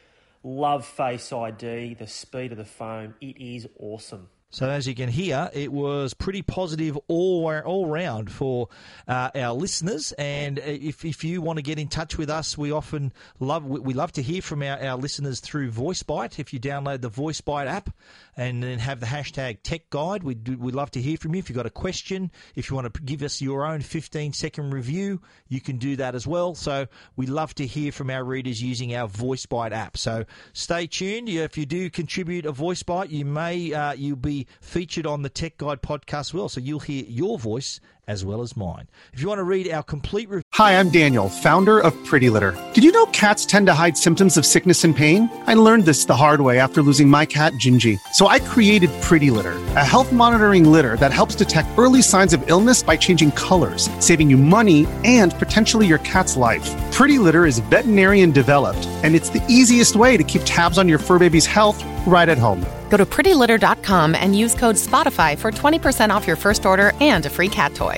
Love 0.42 0.86
Face 0.86 1.32
ID, 1.32 1.94
the 1.94 2.06
speed 2.06 2.52
of 2.52 2.58
the 2.58 2.64
phone. 2.64 3.14
It 3.20 3.36
is 3.40 3.68
awesome. 3.78 4.28
So 4.50 4.68
as 4.70 4.88
you 4.88 4.94
can 4.94 5.10
hear, 5.10 5.50
it 5.52 5.70
was 5.70 6.14
pretty 6.14 6.40
positive 6.40 6.98
all 7.06 7.46
all 7.46 7.86
round 7.86 8.32
for 8.32 8.68
uh, 9.06 9.30
our 9.34 9.52
listeners. 9.52 10.12
And 10.12 10.58
if, 10.58 11.04
if 11.04 11.22
you 11.22 11.42
want 11.42 11.58
to 11.58 11.62
get 11.62 11.78
in 11.78 11.88
touch 11.88 12.16
with 12.16 12.30
us, 12.30 12.56
we 12.56 12.72
often 12.72 13.12
love 13.40 13.66
we 13.66 13.92
love 13.92 14.12
to 14.12 14.22
hear 14.22 14.40
from 14.40 14.62
our, 14.62 14.82
our 14.82 14.96
listeners 14.96 15.40
through 15.40 15.72
VoiceBite. 15.72 16.38
If 16.38 16.54
you 16.54 16.60
download 16.60 17.02
the 17.02 17.10
VoiceBite 17.10 17.66
app 17.66 17.90
and 18.38 18.62
then 18.62 18.78
have 18.78 19.00
the 19.00 19.06
hashtag 19.06 19.58
Tech 19.62 19.90
Guide, 19.90 20.22
we 20.22 20.34
we'd 20.34 20.74
love 20.74 20.90
to 20.92 21.02
hear 21.02 21.18
from 21.18 21.34
you. 21.34 21.40
If 21.40 21.50
you've 21.50 21.56
got 21.56 21.66
a 21.66 21.70
question, 21.70 22.30
if 22.54 22.70
you 22.70 22.76
want 22.76 22.92
to 22.92 23.02
give 23.02 23.22
us 23.22 23.42
your 23.42 23.66
own 23.66 23.82
15 23.82 24.32
second 24.32 24.72
review, 24.72 25.20
you 25.48 25.60
can 25.60 25.76
do 25.76 25.96
that 25.96 26.14
as 26.14 26.26
well. 26.26 26.54
So 26.54 26.86
we 27.16 27.26
love 27.26 27.54
to 27.56 27.66
hear 27.66 27.92
from 27.92 28.08
our 28.08 28.24
readers 28.24 28.62
using 28.62 28.94
our 28.94 29.08
VoiceBite 29.08 29.72
app. 29.72 29.98
So 29.98 30.24
stay 30.54 30.86
tuned. 30.86 31.28
If 31.28 31.58
you 31.58 31.66
do 31.66 31.90
contribute 31.90 32.46
a 32.46 32.52
VoiceBite, 32.52 33.10
you 33.10 33.26
may 33.26 33.74
uh, 33.74 33.92
you'll 33.92 34.16
be 34.16 34.37
featured 34.60 35.06
on 35.06 35.22
the 35.22 35.28
Tech 35.28 35.58
Guide 35.58 35.82
podcast 35.82 36.20
as 36.20 36.34
well, 36.34 36.48
so 36.48 36.60
you'll 36.60 36.80
hear 36.80 37.04
your 37.06 37.38
voice 37.38 37.80
as 38.08 38.24
well 38.24 38.40
as 38.40 38.56
mine. 38.56 38.88
If 39.12 39.20
you 39.20 39.28
want 39.28 39.38
to 39.38 39.44
read 39.44 39.70
our 39.70 39.82
complete 39.82 40.28
review. 40.28 40.42
Hi, 40.54 40.80
I'm 40.80 40.88
Daniel, 40.88 41.28
founder 41.28 41.78
of 41.78 41.92
Pretty 42.06 42.30
Litter. 42.30 42.56
Did 42.72 42.82
you 42.82 42.90
know 42.90 43.04
cats 43.06 43.44
tend 43.44 43.66
to 43.66 43.74
hide 43.74 43.96
symptoms 43.96 44.36
of 44.36 44.46
sickness 44.46 44.82
and 44.82 44.96
pain? 44.96 45.30
I 45.46 45.54
learned 45.54 45.84
this 45.84 46.06
the 46.06 46.16
hard 46.16 46.40
way 46.40 46.58
after 46.58 46.80
losing 46.82 47.08
my 47.08 47.26
cat, 47.26 47.52
Gingy. 47.64 47.98
So 48.14 48.26
I 48.28 48.38
created 48.40 48.90
Pretty 49.02 49.30
Litter, 49.30 49.52
a 49.76 49.84
health 49.84 50.10
monitoring 50.10 50.72
litter 50.72 50.96
that 50.96 51.12
helps 51.12 51.34
detect 51.34 51.68
early 51.78 52.02
signs 52.02 52.32
of 52.32 52.42
illness 52.48 52.82
by 52.82 52.96
changing 52.96 53.32
colors, 53.32 53.90
saving 54.00 54.30
you 54.30 54.38
money 54.38 54.86
and 55.04 55.34
potentially 55.34 55.86
your 55.86 55.98
cat's 55.98 56.36
life. 56.36 56.66
Pretty 56.90 57.18
Litter 57.18 57.44
is 57.44 57.58
veterinarian 57.58 58.30
developed, 58.32 58.86
and 59.04 59.14
it's 59.14 59.28
the 59.28 59.44
easiest 59.48 59.96
way 59.96 60.16
to 60.16 60.24
keep 60.24 60.42
tabs 60.44 60.78
on 60.78 60.88
your 60.88 60.98
fur 60.98 61.18
baby's 61.18 61.46
health 61.46 61.84
right 62.06 62.28
at 62.28 62.38
home. 62.38 62.64
Go 62.88 62.96
to 62.96 63.06
prettylitter.com 63.06 64.14
and 64.14 64.36
use 64.36 64.54
code 64.54 64.76
SPOTIFY 64.76 65.38
for 65.38 65.50
20% 65.50 66.10
off 66.10 66.26
your 66.26 66.36
first 66.36 66.64
order 66.64 66.92
and 67.00 67.26
a 67.26 67.30
free 67.30 67.48
cat 67.48 67.74
toy. 67.74 67.97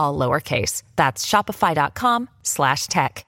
all 0.00 0.18
lowercase. 0.18 0.82
That's 0.96 1.26
shopify.com 1.26 2.30
slash 2.42 2.86
tech. 2.86 3.26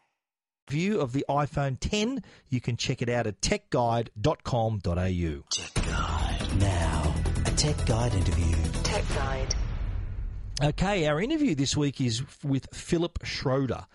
View 0.70 1.00
of 1.00 1.12
the 1.12 1.24
iPhone 1.28 1.76
10, 1.78 2.22
you 2.48 2.60
can 2.60 2.76
check 2.76 3.02
it 3.02 3.08
out 3.08 3.26
at 3.26 3.40
techguide.com.au. 3.42 5.44
Tech 5.50 5.74
Guide. 5.74 6.60
Now, 6.60 7.14
a 7.44 7.50
Tech 7.50 7.84
Guide 7.84 8.14
interview. 8.14 8.56
Tech 8.82 9.04
Guide. 9.14 9.54
Okay, 10.62 11.06
our 11.08 11.20
interview 11.20 11.54
this 11.54 11.76
week 11.76 12.00
is 12.00 12.22
with 12.42 12.68
Philip 12.72 13.18
Schroeder. 13.24 13.86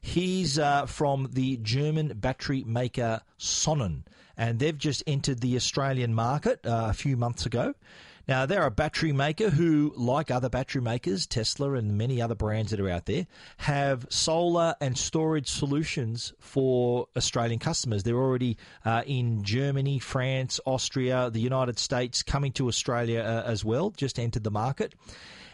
He's 0.00 0.58
uh, 0.58 0.86
from 0.86 1.28
the 1.32 1.56
German 1.58 2.08
battery 2.16 2.64
maker 2.66 3.20
Sonnen, 3.38 4.02
and 4.36 4.58
they've 4.58 4.76
just 4.76 5.02
entered 5.06 5.40
the 5.40 5.56
Australian 5.56 6.14
market 6.14 6.60
uh, 6.66 6.88
a 6.90 6.92
few 6.92 7.16
months 7.16 7.46
ago. 7.46 7.74
Now, 8.28 8.44
they're 8.44 8.66
a 8.66 8.70
battery 8.70 9.12
maker 9.12 9.48
who, 9.48 9.94
like 9.96 10.30
other 10.30 10.50
battery 10.50 10.82
makers, 10.82 11.26
Tesla 11.26 11.72
and 11.72 11.96
many 11.96 12.20
other 12.20 12.34
brands 12.34 12.70
that 12.70 12.78
are 12.78 12.88
out 12.90 13.06
there, 13.06 13.26
have 13.56 14.06
solar 14.10 14.74
and 14.82 14.98
storage 14.98 15.48
solutions 15.48 16.34
for 16.38 17.08
Australian 17.16 17.58
customers. 17.58 18.02
They're 18.02 18.16
already 18.16 18.58
uh, 18.84 19.02
in 19.06 19.42
Germany, 19.44 19.98
France, 19.98 20.60
Austria, 20.66 21.30
the 21.30 21.40
United 21.40 21.78
States, 21.78 22.22
coming 22.22 22.52
to 22.52 22.68
Australia 22.68 23.20
uh, 23.20 23.50
as 23.50 23.64
well, 23.64 23.90
just 23.90 24.18
entered 24.18 24.44
the 24.44 24.50
market. 24.50 24.94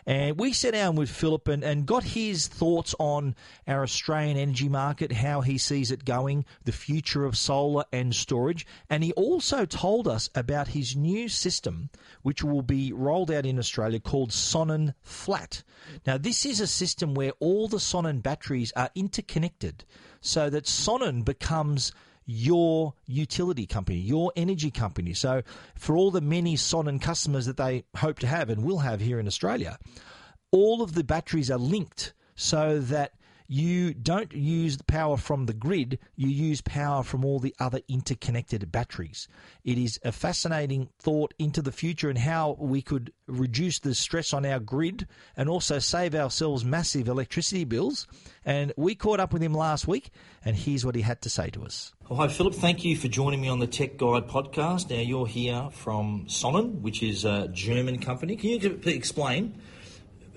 And 0.06 0.38
we 0.38 0.52
sat 0.52 0.74
down 0.74 0.96
with 0.96 1.08
Philip 1.08 1.48
and, 1.48 1.64
and 1.64 1.86
got 1.86 2.04
his 2.04 2.46
thoughts 2.46 2.94
on 2.98 3.34
our 3.66 3.82
Australian 3.82 4.36
energy 4.36 4.68
market, 4.68 5.12
how 5.12 5.40
he 5.40 5.56
sees 5.56 5.90
it 5.90 6.04
going, 6.04 6.44
the 6.64 6.72
future 6.72 7.24
of 7.24 7.38
solar 7.38 7.84
and 7.92 8.14
storage. 8.14 8.66
And 8.90 9.02
he 9.02 9.12
also 9.12 9.64
told 9.64 10.06
us 10.06 10.28
about 10.34 10.68
his 10.68 10.94
new 10.94 11.28
system, 11.28 11.88
which 12.22 12.44
will 12.44 12.62
be 12.62 12.92
rolled 12.92 13.30
out 13.30 13.46
in 13.46 13.58
Australia 13.58 14.00
called 14.00 14.30
Sonnen 14.30 14.94
Flat. 15.02 15.62
Now, 16.06 16.18
this 16.18 16.44
is 16.44 16.60
a 16.60 16.66
system 16.66 17.14
where 17.14 17.32
all 17.40 17.68
the 17.68 17.78
Sonnen 17.78 18.22
batteries 18.22 18.72
are 18.76 18.90
interconnected 18.94 19.84
so 20.20 20.50
that 20.50 20.64
Sonnen 20.64 21.24
becomes 21.24 21.92
your 22.26 22.94
utility 23.06 23.66
company, 23.66 23.98
your 23.98 24.32
energy 24.36 24.70
company. 24.70 25.14
So, 25.14 25.42
for 25.74 25.96
all 25.96 26.10
the 26.10 26.20
many 26.20 26.56
Sonnen 26.56 27.00
customers 27.00 27.46
that 27.46 27.56
they 27.56 27.84
hope 27.96 28.18
to 28.20 28.26
have 28.26 28.50
and 28.50 28.64
will 28.64 28.78
have 28.78 29.00
here 29.00 29.18
in 29.18 29.26
Australia, 29.26 29.78
all 30.50 30.82
of 30.82 30.94
the 30.94 31.04
batteries 31.04 31.50
are 31.50 31.58
linked 31.58 32.14
so 32.36 32.80
that 32.80 33.12
you 33.46 33.92
don't 33.92 34.32
use 34.32 34.78
the 34.78 34.84
power 34.84 35.16
from 35.16 35.46
the 35.46 35.52
grid, 35.52 35.98
you 36.16 36.28
use 36.28 36.60
power 36.62 37.02
from 37.02 37.24
all 37.24 37.38
the 37.38 37.54
other 37.58 37.80
interconnected 37.88 38.70
batteries. 38.72 39.28
It 39.64 39.76
is 39.76 40.00
a 40.02 40.12
fascinating 40.12 40.88
thought 40.98 41.34
into 41.38 41.60
the 41.60 41.72
future 41.72 42.08
and 42.08 42.18
how 42.18 42.56
we 42.58 42.80
could 42.80 43.12
reduce 43.26 43.78
the 43.80 43.94
stress 43.94 44.32
on 44.32 44.46
our 44.46 44.60
grid 44.60 45.06
and 45.36 45.48
also 45.48 45.78
save 45.78 46.14
ourselves 46.14 46.64
massive 46.64 47.08
electricity 47.08 47.64
bills. 47.64 48.06
And 48.44 48.72
we 48.76 48.94
caught 48.94 49.20
up 49.20 49.32
with 49.32 49.42
him 49.42 49.54
last 49.54 49.86
week, 49.86 50.10
and 50.44 50.56
here's 50.56 50.84
what 50.84 50.94
he 50.94 51.02
had 51.02 51.20
to 51.22 51.30
say 51.30 51.50
to 51.50 51.64
us. 51.64 51.93
Oh, 52.10 52.16
hi, 52.16 52.28
Philip. 52.28 52.52
Thank 52.52 52.84
you 52.84 52.96
for 52.96 53.08
joining 53.08 53.40
me 53.40 53.48
on 53.48 53.60
the 53.60 53.66
Tech 53.66 53.96
Guide 53.96 54.28
podcast. 54.28 54.90
Now, 54.90 55.00
you're 55.00 55.26
here 55.26 55.70
from 55.72 56.26
Sonnen, 56.26 56.82
which 56.82 57.02
is 57.02 57.24
a 57.24 57.48
German 57.48 57.98
company. 57.98 58.36
Can 58.36 58.50
you 58.50 58.78
explain 58.84 59.58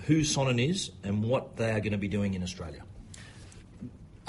who 0.06 0.22
Sonnen 0.22 0.66
is 0.66 0.92
and 1.04 1.22
what 1.22 1.58
they 1.58 1.72
are 1.72 1.82
going 1.82 1.92
to 1.92 1.98
be 1.98 2.08
doing 2.08 2.36
in 2.36 2.42
Australia? 2.42 2.84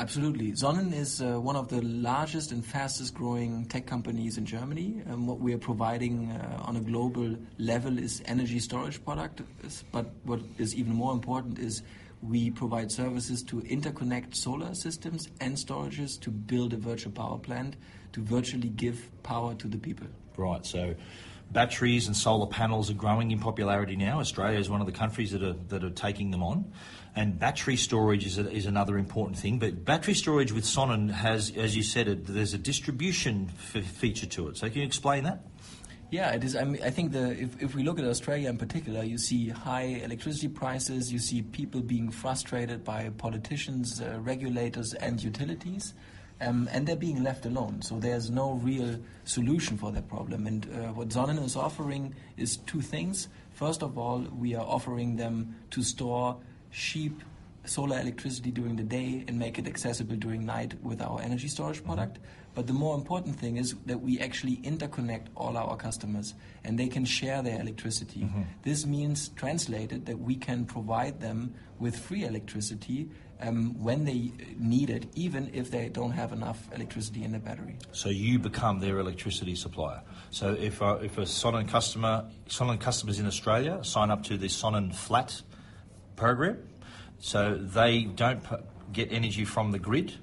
Absolutely. 0.01 0.51
Sonnen 0.51 0.93
is 0.93 1.23
uh, 1.23 1.39
one 1.41 1.55
of 1.55 1.69
the 1.69 1.81
largest 1.83 2.51
and 2.51 2.67
fastest 2.67 3.15
growing 3.15 3.67
tech 3.67 3.87
companies 3.87 4.37
in 4.37 4.45
Germany. 4.45 5.01
Um, 5.09 5.29
what 5.29 5.39
we 5.39 5.55
are 5.55 5.59
providing 5.59 6.33
uh, 6.33 6.63
on 6.63 6.75
a 6.75 6.81
global 6.81 7.37
level 7.59 8.01
is 8.01 8.21
energy 8.25 8.59
storage 8.59 9.05
products, 9.05 9.85
but 9.93 10.07
what 10.25 10.41
is 10.59 10.75
even 10.75 10.93
more 10.93 11.13
important 11.13 11.61
is 11.61 11.83
we 12.23 12.51
provide 12.51 12.91
services 12.91 13.43
to 13.45 13.61
interconnect 13.63 14.35
solar 14.35 14.75
systems 14.75 15.29
and 15.41 15.57
storages 15.57 16.21
to 16.21 16.31
build 16.31 16.73
a 16.73 16.77
virtual 16.77 17.13
power 17.13 17.39
plant 17.39 17.77
to 18.13 18.23
virtually 18.23 18.69
give 18.69 19.11
power 19.23 19.55
to 19.55 19.69
the 19.69 19.79
people. 19.79 20.07
Right. 20.37 20.65
So 20.65 20.95
batteries 21.51 22.07
and 22.07 22.17
solar 22.17 22.47
panels 22.47 22.91
are 22.91 22.95
growing 22.95 23.31
in 23.31 23.39
popularity 23.39 23.97
now. 23.97 24.21
Australia 24.21 24.59
is 24.59 24.69
one 24.69 24.81
of 24.81 24.87
the 24.87 24.93
countries 24.93 25.33
that 25.33 25.43
are 25.43 25.57
that 25.69 25.85
are 25.85 25.91
taking 25.91 26.31
them 26.31 26.43
on 26.43 26.73
and 27.19 27.37
battery 27.37 27.77
storage 27.77 28.25
is, 28.25 28.39
a, 28.39 28.49
is 28.49 28.67
another 28.67 28.97
important 28.97 29.37
thing. 29.37 29.59
But 29.59 29.85
battery 29.85 30.15
storage 30.15 30.53
with 30.53 30.65
Sonnen 30.65 31.11
has, 31.11 31.51
as 31.57 31.77
you 31.77 31.83
said, 31.83 32.07
a, 32.07 32.15
there's 32.15 32.55
a 32.55 32.59
distribution 32.59 33.51
f- 33.75 33.85
feature 33.85 34.27
to 34.27 34.49
it. 34.49 34.57
So 34.57 34.69
can 34.69 34.79
you 34.79 34.87
explain 34.87 35.25
that? 35.25 35.41
Yeah, 36.11 36.31
it 36.31 36.43
is. 36.43 36.57
I, 36.57 36.65
mean, 36.65 36.83
I 36.83 36.91
think 36.91 37.13
the, 37.13 37.33
if, 37.33 37.63
if 37.63 37.75
we 37.75 37.83
look 37.83 37.99
at 37.99 38.05
Australia 38.07 38.49
in 38.49 38.57
particular, 38.57 39.03
you 39.03 39.19
see 39.19 39.51
high 39.51 40.01
electricity 40.03 40.49
prices, 40.49 41.13
you 41.13 41.19
see 41.19 41.43
people 41.43 41.83
being 41.83 42.11
frustrated 42.11 42.83
by 42.83 43.11
politicians, 43.11 44.01
uh, 44.01 44.19
regulators, 44.21 44.95
and 44.95 45.23
utilities. 45.23 45.93
Um, 46.41 46.69
and 46.73 46.87
they're 46.87 46.97
being 46.97 47.23
left 47.25 47.47
alone. 47.47 47.83
So 47.83 47.99
there's 47.99 48.31
no 48.31 48.53
real 48.53 48.99
solution 49.25 49.77
for 49.77 49.91
that 49.93 50.09
problem. 50.09 50.47
And 50.47 50.67
uh, 50.67 50.93
what 50.93 51.09
Sonnen 51.09 51.45
is 51.45 51.57
offering 51.57 52.15
is 52.37 52.59
two 52.59 52.81
things. 52.81 53.29
First 53.51 53.83
of 53.83 53.99
all, 53.99 54.21
we 54.21 54.55
are 54.55 54.65
offering 54.65 55.17
them 55.17 55.57
to 55.73 55.83
store 55.83 56.37
cheap 56.71 57.23
solar 57.65 57.99
electricity 58.01 58.51
during 58.51 58.77
the 58.77 58.83
day 58.83 59.25
and 59.29 59.39
make 59.39 59.59
it 59.59 59.67
accessible 59.67 60.17
during 60.17 60.47
night 60.47 60.75
with 60.83 61.03
our 61.03 61.21
energy 61.21 61.49
storage 61.49 61.85
product. 61.85 62.15
Mm-hmm. 62.15 62.38
But 62.59 62.67
the 62.67 62.73
more 62.73 62.97
important 62.97 63.39
thing 63.39 63.57
is 63.57 63.77
that 63.87 64.01
we 64.01 64.19
actually 64.19 64.57
interconnect 64.65 65.27
all 65.37 65.57
our 65.57 65.77
customers 65.77 66.35
and 66.65 66.77
they 66.77 66.89
can 66.89 67.05
share 67.05 67.41
their 67.41 67.61
electricity. 67.61 68.23
Mm-hmm. 68.23 68.43
This 68.65 68.85
means, 68.85 69.29
translated, 69.29 70.07
that 70.07 70.19
we 70.19 70.35
can 70.35 70.65
provide 70.65 71.21
them 71.21 71.55
with 71.79 71.97
free 71.97 72.25
electricity 72.25 73.11
um, 73.41 73.81
when 73.81 74.05
they 74.05 74.33
need 74.59 74.91
it, 74.91 75.07
even 75.15 75.53
if 75.55 75.71
they 75.71 75.89
don't 75.89 76.11
have 76.11 76.33
enough 76.33 76.69
electricity 76.75 77.23
in 77.23 77.31
the 77.31 77.39
battery. 77.39 77.77
So 77.93 78.09
you 78.09 78.41
become 78.41 78.81
their 78.81 78.99
electricity 78.99 79.55
supplier. 79.55 80.03
So 80.31 80.53
if 80.55 80.81
a, 80.81 80.95
if 81.01 81.17
a 81.17 81.27
Sonnen 81.27 81.69
customer, 81.69 82.29
Sonnen 82.49 82.81
customers 82.81 83.21
in 83.21 83.27
Australia 83.29 83.85
sign 83.85 84.11
up 84.11 84.25
to 84.25 84.37
the 84.37 84.49
Sonnen 84.49 84.93
Flat 84.93 85.43
program, 86.17 86.59
so 87.21 87.55
they 87.55 88.03
don't 88.03 88.43
get 88.93 89.13
energy 89.13 89.45
from 89.45 89.71
the 89.71 89.79
grid, 89.79 90.15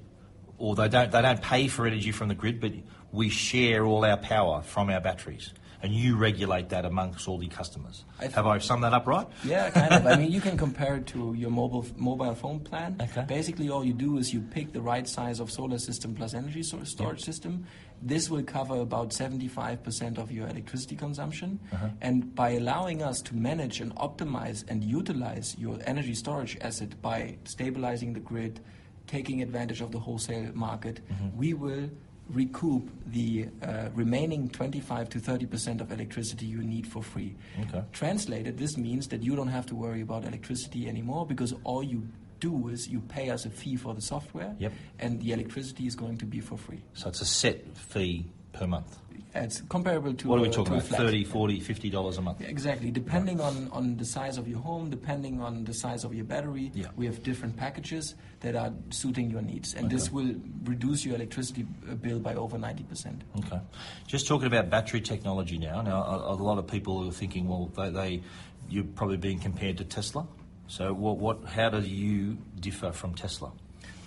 or 0.58 0.74
they 0.74 0.88
don't 0.88 1.10
they 1.10 1.22
don't 1.22 1.42
pay 1.42 1.68
for 1.68 1.86
energy 1.86 2.12
from 2.12 2.28
the 2.28 2.34
grid, 2.34 2.60
but 2.60 2.72
we 3.12 3.28
share 3.28 3.84
all 3.84 4.04
our 4.04 4.16
power 4.16 4.62
from 4.62 4.90
our 4.90 5.00
batteries. 5.00 5.52
And 5.82 5.92
you 5.94 6.16
regulate 6.16 6.70
that 6.70 6.84
amongst 6.84 7.28
all 7.28 7.38
the 7.38 7.48
customers. 7.48 8.04
I 8.18 8.26
Have 8.28 8.46
I 8.46 8.58
summed 8.58 8.82
that 8.82 8.94
up 8.94 9.06
right? 9.06 9.26
Yeah, 9.44 9.70
kind 9.70 9.92
of. 9.92 10.06
I 10.06 10.16
mean, 10.16 10.32
you 10.32 10.40
can 10.48 10.56
compare 10.56 10.96
it 10.96 11.06
to 11.08 11.34
your 11.36 11.50
mobile 11.50 11.86
mobile 11.96 12.34
phone 12.34 12.60
plan. 12.60 12.96
Okay. 13.00 13.24
Basically, 13.28 13.68
all 13.68 13.84
you 13.84 13.92
do 13.92 14.16
is 14.16 14.32
you 14.32 14.40
pick 14.40 14.72
the 14.72 14.80
right 14.80 15.06
size 15.06 15.38
of 15.38 15.50
solar 15.50 15.78
system 15.78 16.14
plus 16.14 16.34
energy 16.34 16.62
storage 16.62 16.98
yep. 16.98 17.20
system, 17.20 17.66
this 18.02 18.28
will 18.30 18.42
cover 18.42 18.80
about 18.80 19.10
75% 19.10 20.18
of 20.18 20.30
your 20.30 20.48
electricity 20.48 20.96
consumption. 20.96 21.58
Uh-huh. 21.72 21.88
And 22.00 22.34
by 22.34 22.50
allowing 22.50 23.02
us 23.02 23.20
to 23.22 23.34
manage 23.36 23.80
and 23.80 23.94
optimize 23.96 24.64
and 24.68 24.84
utilize 24.84 25.56
your 25.58 25.78
energy 25.86 26.14
storage 26.14 26.56
asset 26.60 27.00
by 27.00 27.38
stabilizing 27.44 28.12
the 28.12 28.20
grid, 28.20 28.60
taking 29.06 29.42
advantage 29.42 29.80
of 29.80 29.92
the 29.92 29.98
wholesale 29.98 30.50
market, 30.54 31.00
mm-hmm. 31.08 31.36
we 31.36 31.54
will 31.54 31.90
recoup 32.28 32.90
the 33.06 33.48
uh, 33.62 33.88
remaining 33.94 34.48
25 34.48 35.08
to 35.10 35.20
30 35.20 35.46
percent 35.46 35.80
of 35.80 35.92
electricity 35.92 36.46
you 36.46 36.62
need 36.62 36.86
for 36.86 37.02
free. 37.02 37.36
Okay. 37.60 37.84
Translated, 37.92 38.58
this 38.58 38.76
means 38.76 39.08
that 39.08 39.22
you 39.22 39.36
don't 39.36 39.48
have 39.48 39.66
to 39.66 39.74
worry 39.74 40.00
about 40.00 40.24
electricity 40.24 40.88
anymore 40.88 41.24
because 41.26 41.54
all 41.64 41.82
you 41.82 42.08
do 42.40 42.68
is 42.68 42.88
you 42.88 43.00
pay 43.00 43.30
us 43.30 43.46
a 43.46 43.50
fee 43.50 43.76
for 43.76 43.94
the 43.94 44.02
software, 44.02 44.54
yep. 44.58 44.72
and 44.98 45.20
the 45.20 45.32
electricity 45.32 45.86
is 45.86 45.94
going 45.94 46.18
to 46.18 46.26
be 46.26 46.40
for 46.40 46.58
free. 46.58 46.82
So 46.94 47.08
it's 47.08 47.20
a 47.20 47.26
set 47.26 47.76
fee 47.76 48.26
per 48.58 48.66
month. 48.66 48.98
It's 49.34 49.60
comparable 49.68 50.14
to 50.14 50.28
what 50.28 50.38
are 50.38 50.42
we 50.42 50.48
talking 50.48 50.74
about? 50.74 50.84
30 50.84 51.24
40 51.24 51.60
50 51.60 51.90
dollars 51.90 52.16
a 52.16 52.22
month. 52.22 52.40
Yeah, 52.40 52.48
exactly, 52.48 52.90
depending 52.90 53.38
right. 53.38 53.48
on, 53.48 53.68
on 53.70 53.96
the 53.96 54.04
size 54.04 54.38
of 54.38 54.48
your 54.48 54.60
home, 54.60 54.88
depending 54.88 55.42
on 55.42 55.64
the 55.64 55.74
size 55.74 56.04
of 56.04 56.14
your 56.14 56.24
battery. 56.24 56.70
Yeah. 56.74 56.86
We 56.96 57.04
have 57.06 57.22
different 57.22 57.56
packages 57.56 58.14
that 58.40 58.56
are 58.56 58.72
suiting 58.90 59.30
your 59.30 59.42
needs, 59.42 59.74
and 59.74 59.86
okay. 59.86 59.94
this 59.94 60.10
will 60.10 60.34
reduce 60.64 61.04
your 61.04 61.16
electricity 61.16 61.66
uh, 61.90 61.94
bill 61.94 62.18
by 62.18 62.34
over 62.34 62.56
ninety 62.56 62.84
percent. 62.84 63.22
Okay, 63.38 63.60
just 64.06 64.26
talking 64.26 64.46
about 64.46 64.70
battery 64.70 65.02
technology 65.02 65.58
now. 65.58 65.82
Now, 65.82 66.02
a, 66.02 66.32
a 66.32 66.36
lot 66.36 66.58
of 66.58 66.66
people 66.66 67.06
are 67.06 67.12
thinking, 67.12 67.46
well, 67.46 67.70
they, 67.76 67.90
they 67.90 68.22
you're 68.70 68.84
probably 68.84 69.18
being 69.18 69.38
compared 69.38 69.76
to 69.78 69.84
Tesla. 69.84 70.26
So, 70.68 70.92
what, 70.92 71.18
what, 71.18 71.44
how 71.44 71.70
do 71.70 71.80
you 71.80 72.38
differ 72.58 72.90
from 72.90 73.14
Tesla? 73.14 73.52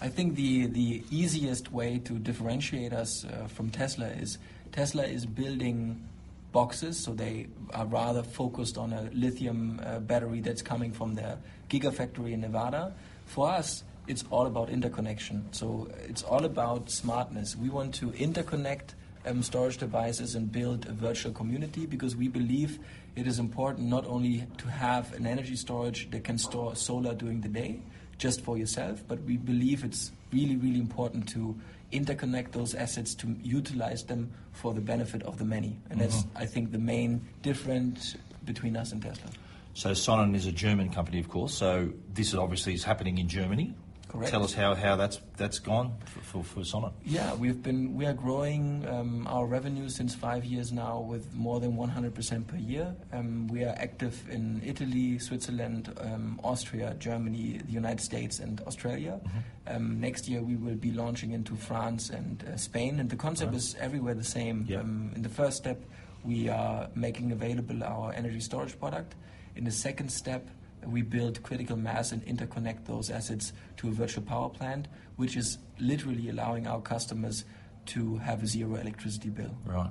I 0.02 0.08
think 0.08 0.36
the, 0.36 0.68
the 0.68 1.04
easiest 1.12 1.74
way 1.74 2.00
to 2.06 2.14
differentiate 2.14 2.94
us 2.94 3.26
uh, 3.26 3.48
from 3.48 3.70
Tesla 3.70 4.08
is 4.08 4.38
Tesla 4.72 5.04
is 5.04 5.26
building 5.26 6.08
boxes, 6.54 6.98
so 6.98 7.14
they 7.14 7.48
are 7.74 7.86
rather 7.86 8.24
focused 8.24 8.78
on 8.78 8.94
a 8.94 9.10
lithium 9.14 9.82
uh, 9.84 10.00
battery 10.00 10.40
that's 10.40 10.62
coming 10.62 10.94
from 10.94 11.16
their 11.16 11.38
gigafactory 11.70 12.32
in 12.32 12.42
Nevada. 12.42 12.94
For 13.26 13.50
us, 13.50 13.84
it's 14.08 14.24
all 14.32 14.48
about 14.48 14.70
interconnection. 14.70 15.46
So 15.52 15.90
it's 16.08 16.24
all 16.24 16.46
about 16.46 16.90
smartness. 16.90 17.58
We 17.58 17.70
want 17.70 17.94
to 17.96 18.12
interconnect 18.12 18.94
um, 19.26 19.44
storage 19.44 19.78
devices 19.78 20.34
and 20.36 20.50
build 20.50 20.88
a 20.88 20.94
virtual 20.94 21.34
community 21.34 21.86
because 21.86 22.16
we 22.16 22.30
believe 22.30 22.80
it 23.16 23.28
is 23.28 23.38
important 23.38 23.88
not 23.88 24.06
only 24.06 24.46
to 24.60 24.70
have 24.70 25.14
an 25.14 25.28
energy 25.28 25.58
storage 25.58 26.10
that 26.12 26.24
can 26.24 26.38
store 26.38 26.76
solar 26.76 27.14
during 27.14 27.42
the 27.42 27.50
day 27.50 27.82
just 28.20 28.42
for 28.42 28.58
yourself, 28.58 29.04
but 29.08 29.20
we 29.24 29.38
believe 29.38 29.84
it's 29.84 30.12
really, 30.32 30.58
really 30.58 30.80
important 30.80 31.28
to 31.30 31.56
interconnect 31.92 32.52
those 32.52 32.76
assets 32.76 33.16
to 33.16 33.36
utilize 33.42 34.04
them 34.04 34.32
for 34.52 34.74
the 34.74 34.82
benefit 34.82 35.24
of 35.24 35.40
the 35.40 35.46
many. 35.46 35.80
And 35.90 36.00
mm-hmm. 36.00 36.12
that's, 36.12 36.26
I 36.36 36.46
think, 36.46 36.72
the 36.72 36.78
main 36.78 37.26
difference 37.42 38.16
between 38.46 38.78
us 38.78 38.92
and 38.92 39.02
Tesla. 39.02 39.32
So 39.74 39.92
Sonnen 39.92 40.36
is 40.36 40.46
a 40.46 40.52
German 40.52 40.90
company, 40.90 41.20
of 41.20 41.30
course. 41.30 41.54
So 41.54 41.92
this 42.14 42.34
obviously 42.36 42.74
is 42.74 42.84
happening 42.84 43.18
in 43.18 43.28
Germany. 43.28 43.74
Correct. 44.10 44.32
Tell 44.32 44.44
us 44.44 44.54
how, 44.54 44.74
how 44.74 44.96
that's 44.96 45.20
that's 45.38 45.60
gone 45.60 45.94
for, 46.04 46.44
for, 46.44 46.64
for 46.66 46.92
Yeah, 47.06 47.36
we've 47.36 47.62
been 47.62 47.94
we 47.94 48.08
are 48.08 48.14
growing 48.14 48.84
um, 48.88 49.28
our 49.28 49.46
revenue 49.46 49.88
since 49.88 50.16
five 50.16 50.44
years 50.44 50.72
now 50.72 51.00
with 51.00 51.32
more 51.36 51.60
than 51.60 51.78
100% 51.78 52.48
per 52.48 52.58
year. 52.58 52.96
Um, 53.14 53.48
we 53.50 53.64
are 53.64 53.76
active 53.78 54.20
in 54.28 54.64
Italy, 54.66 55.20
Switzerland, 55.20 55.94
um, 56.02 56.40
Austria, 56.44 56.96
Germany, 56.98 57.62
the 57.64 57.72
United 57.72 58.02
States, 58.02 58.40
and 58.40 58.62
Australia. 58.62 59.20
Mm-hmm. 59.24 59.76
Um, 59.76 60.02
next 60.02 60.28
year 60.28 60.42
we 60.42 60.56
will 60.56 60.76
be 60.76 60.92
launching 60.92 61.34
into 61.34 61.56
France 61.56 62.10
and 62.10 62.44
uh, 62.44 62.58
Spain, 62.58 63.00
and 63.00 63.12
the 63.12 63.16
concept 63.16 63.52
right. 63.52 63.58
is 63.58 63.76
everywhere 63.80 64.16
the 64.16 64.24
same. 64.24 64.66
Yep. 64.68 64.82
Um, 64.82 65.12
in 65.16 65.22
the 65.22 65.30
first 65.30 65.58
step, 65.58 65.84
we 66.24 66.50
are 66.50 66.90
making 66.96 67.32
available 67.32 67.84
our 67.84 68.12
energy 68.14 68.40
storage 68.40 68.78
product. 68.80 69.14
In 69.56 69.66
the 69.66 69.72
second 69.72 70.12
step, 70.12 70.50
we 70.90 71.02
build 71.02 71.42
critical 71.44 71.78
mass 71.78 72.12
and 72.12 72.26
interconnect 72.26 72.86
those 72.86 73.10
assets 73.10 73.54
to 73.78 73.88
a 73.88 73.92
virtual 73.92 74.24
power 74.24 74.50
plant, 74.50 74.88
which 75.16 75.38
is 75.38 75.58
literally 75.80 76.30
allowing 76.30 76.68
our 76.68 76.82
customers 76.82 77.46
to 77.86 78.18
have 78.18 78.44
a 78.44 78.48
zero 78.48 78.76
electricity 78.76 79.30
bill. 79.30 79.56
Right. 79.66 79.90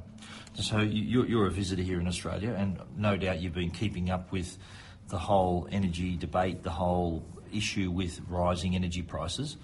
So 0.55 0.79
you- 0.81 1.25
you're 1.25 1.47
a 1.47 1.51
visitor 1.51 1.83
here 1.83 2.01
in 2.01 2.07
Australia, 2.07 2.55
and 2.57 2.79
no 2.97 3.17
doubt 3.17 3.41
you've 3.41 3.55
been 3.55 3.71
keeping 3.71 4.11
up 4.11 4.31
with 4.31 4.59
the 5.09 5.19
whole 5.19 5.67
energy 5.71 6.17
debate, 6.17 6.63
the 6.63 6.71
whole 6.71 7.25
issue 7.53 7.91
with 7.91 8.21
rising 8.29 8.75
energy 8.75 9.03
prices. 9.03 9.57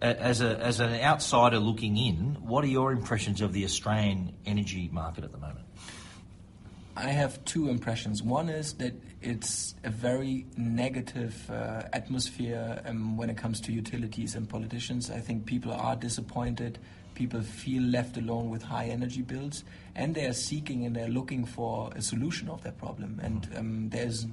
As, 0.00 0.40
a, 0.40 0.58
as 0.58 0.80
an 0.80 0.92
outsider 1.00 1.60
looking 1.60 1.96
in, 1.96 2.36
what 2.40 2.64
are 2.64 2.68
your 2.68 2.90
impressions 2.90 3.40
of 3.40 3.52
the 3.52 3.64
Australian 3.64 4.34
energy 4.44 4.90
market 4.92 5.22
at 5.22 5.30
the 5.30 5.38
moment? 5.38 5.64
I 6.96 7.08
have 7.08 7.42
two 7.44 7.68
impressions. 7.68 8.22
One 8.22 8.48
is 8.50 8.74
that 8.74 8.92
it's 9.22 9.74
a 9.82 9.90
very 9.90 10.46
negative 10.56 11.50
uh, 11.50 11.84
atmosphere 11.92 12.82
um, 12.84 13.16
when 13.16 13.30
it 13.30 13.36
comes 13.36 13.60
to 13.62 13.72
utilities 13.72 14.34
and 14.34 14.48
politicians. 14.48 15.10
I 15.10 15.20
think 15.20 15.46
people 15.46 15.72
are 15.72 15.96
disappointed. 15.96 16.78
People 17.14 17.40
feel 17.40 17.82
left 17.82 18.16
alone 18.18 18.50
with 18.50 18.62
high 18.62 18.86
energy 18.86 19.22
bills, 19.22 19.64
and 19.94 20.14
they 20.14 20.26
are 20.26 20.34
seeking 20.34 20.84
and 20.84 20.94
they're 20.94 21.08
looking 21.08 21.46
for 21.46 21.90
a 21.96 22.02
solution 22.02 22.48
of 22.50 22.62
that 22.64 22.76
problem. 22.78 23.20
And 23.22 23.48
um, 23.56 23.88
there's 23.88 24.26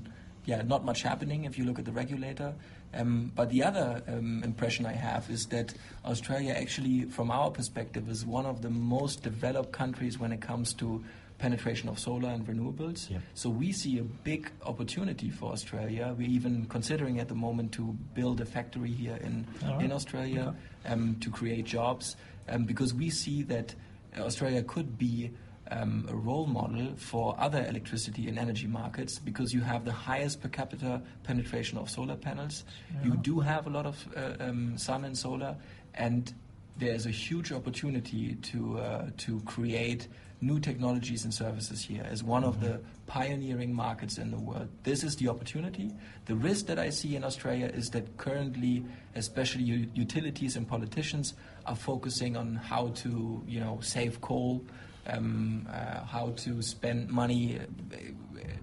yeah, 0.46 0.62
not 0.62 0.84
much 0.84 1.04
happening 1.04 1.46
if 1.46 1.58
you 1.58 1.64
look 1.64 1.80
at 1.80 1.86
the 1.86 1.92
regulator. 1.92 2.54
Um, 2.94 3.32
but 3.36 3.52
the 3.52 3.64
other 3.64 4.02
um, 4.08 4.44
impression 4.44 4.86
I 4.86 4.94
have 4.94 5.30
is 5.30 5.46
that 5.48 5.74
Australia, 6.04 6.54
actually, 6.54 7.06
from 7.06 7.30
our 7.30 7.52
perspective, 7.52 8.10
is 8.10 8.26
one 8.26 8.46
of 8.46 8.62
the 8.62 8.70
most 8.70 9.24
developed 9.24 9.72
countries 9.72 10.18
when 10.18 10.32
it 10.32 10.42
comes 10.42 10.74
to 10.76 11.04
penetration 11.40 11.90
of 11.90 11.98
solar 11.98 12.30
and 12.30 12.46
renewables. 12.46 13.10
Yeah. 13.10 13.20
So 13.34 13.50
we 13.50 13.72
see 13.72 13.98
a 13.98 14.04
big 14.04 14.52
opportunity 14.66 15.30
for 15.30 15.52
Australia. 15.52 16.14
We're 16.18 16.30
even 16.30 16.66
considering 16.66 17.20
at 17.20 17.28
the 17.28 17.36
moment 17.36 17.72
to 17.74 17.98
build 18.14 18.42
a 18.42 18.46
factory 18.46 18.92
here 18.92 19.18
in, 19.22 19.48
right. 19.64 19.82
in 19.82 19.92
Australia 19.92 20.54
um, 20.86 21.16
to 21.22 21.30
create 21.32 21.66
jobs 21.66 22.16
um, 22.50 22.66
because 22.66 22.94
we 22.94 23.10
see 23.10 23.42
that 23.44 23.74
Australia 24.18 24.64
could 24.64 24.98
be 24.98 25.32
um, 25.72 26.06
a 26.10 26.16
role 26.16 26.48
model 26.48 26.94
for 26.98 27.36
other 27.40 27.64
electricity 27.70 28.28
and 28.28 28.40
energy 28.40 28.68
markets 28.68 29.20
because 29.20 29.54
you 29.54 29.62
have 29.62 29.86
the 29.86 29.92
highest 29.92 30.42
per 30.42 30.50
capita 30.50 31.02
penetration 31.24 31.78
of 31.78 31.90
solar 31.90 32.16
panels. 32.16 32.64
You 33.04 33.16
do 33.18 33.40
have 33.40 33.68
a 33.68 33.70
lot 33.70 33.86
of 33.86 34.08
uh, 34.16 34.44
um, 34.44 34.78
sun 34.78 35.06
and 35.06 35.18
solar, 35.18 35.56
and 35.94 36.34
there's 36.80 37.06
a 37.06 37.12
huge 37.12 37.52
opportunity 37.52 38.36
to 38.36 38.80
uh, 38.80 39.10
to 39.18 39.40
create 39.42 40.08
new 40.42 40.60
technologies 40.60 41.26
and 41.26 41.34
services 41.34 41.82
here 41.84 42.06
as 42.10 42.24
one 42.24 42.46
of 42.46 42.62
the 42.62 42.80
pioneering 43.08 43.74
markets 43.74 44.18
in 44.18 44.32
the 44.32 44.38
world. 44.40 44.70
This 44.84 45.04
is 45.04 45.18
the 45.18 45.28
opportunity. 45.28 45.92
The 46.28 46.36
risk 46.36 46.68
that 46.68 46.80
I 46.80 46.92
see 46.92 47.18
in 47.18 47.24
Australia 47.26 47.66
is 47.74 47.90
that 47.90 48.16
currently, 48.16 48.86
especially 49.16 49.64
u- 49.64 49.92
utilities 49.94 50.56
and 50.56 50.66
politicians 50.66 51.34
are 51.66 51.76
focusing 51.76 52.38
on 52.38 52.56
how 52.56 52.88
to, 53.04 53.44
you 53.48 53.60
know, 53.60 53.80
save 53.82 54.22
coal, 54.22 54.64
um, 55.08 55.68
uh, 55.70 56.06
how 56.06 56.32
to 56.38 56.62
spend 56.62 57.10
money, 57.10 57.60
uh, 57.60 57.96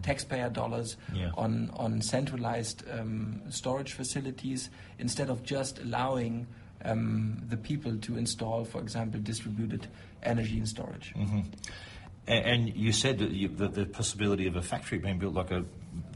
taxpayer 0.03 0.49
dollars 0.49 0.97
Yeah. 1.13 1.31
on 1.37 1.71
on 1.77 2.01
centralized 2.01 2.85
um, 2.91 3.43
storage 3.51 3.93
facilities 3.93 4.71
instead 4.99 5.29
of 5.29 5.43
just 5.43 5.79
allowing 5.81 6.47
um, 6.85 7.43
the 7.49 7.57
people 7.57 7.97
to 7.99 8.17
install, 8.17 8.65
for 8.65 8.81
example, 8.81 9.21
distributed 9.21 9.87
energy 10.23 10.59
and 10.59 10.69
storage. 10.69 11.15
Mm-hmm. 11.17 11.41
And, 12.27 12.45
and 12.45 12.77
you 12.77 12.93
said 12.93 13.19
that 13.19 13.31
you, 13.31 13.49
the, 13.49 13.69
the 13.69 13.87
possibility 13.87 14.47
of 14.47 14.57
a 14.57 14.63
factory 14.63 14.99
being 14.99 15.19
built, 15.19 15.35
like 15.35 15.51
a 15.51 15.65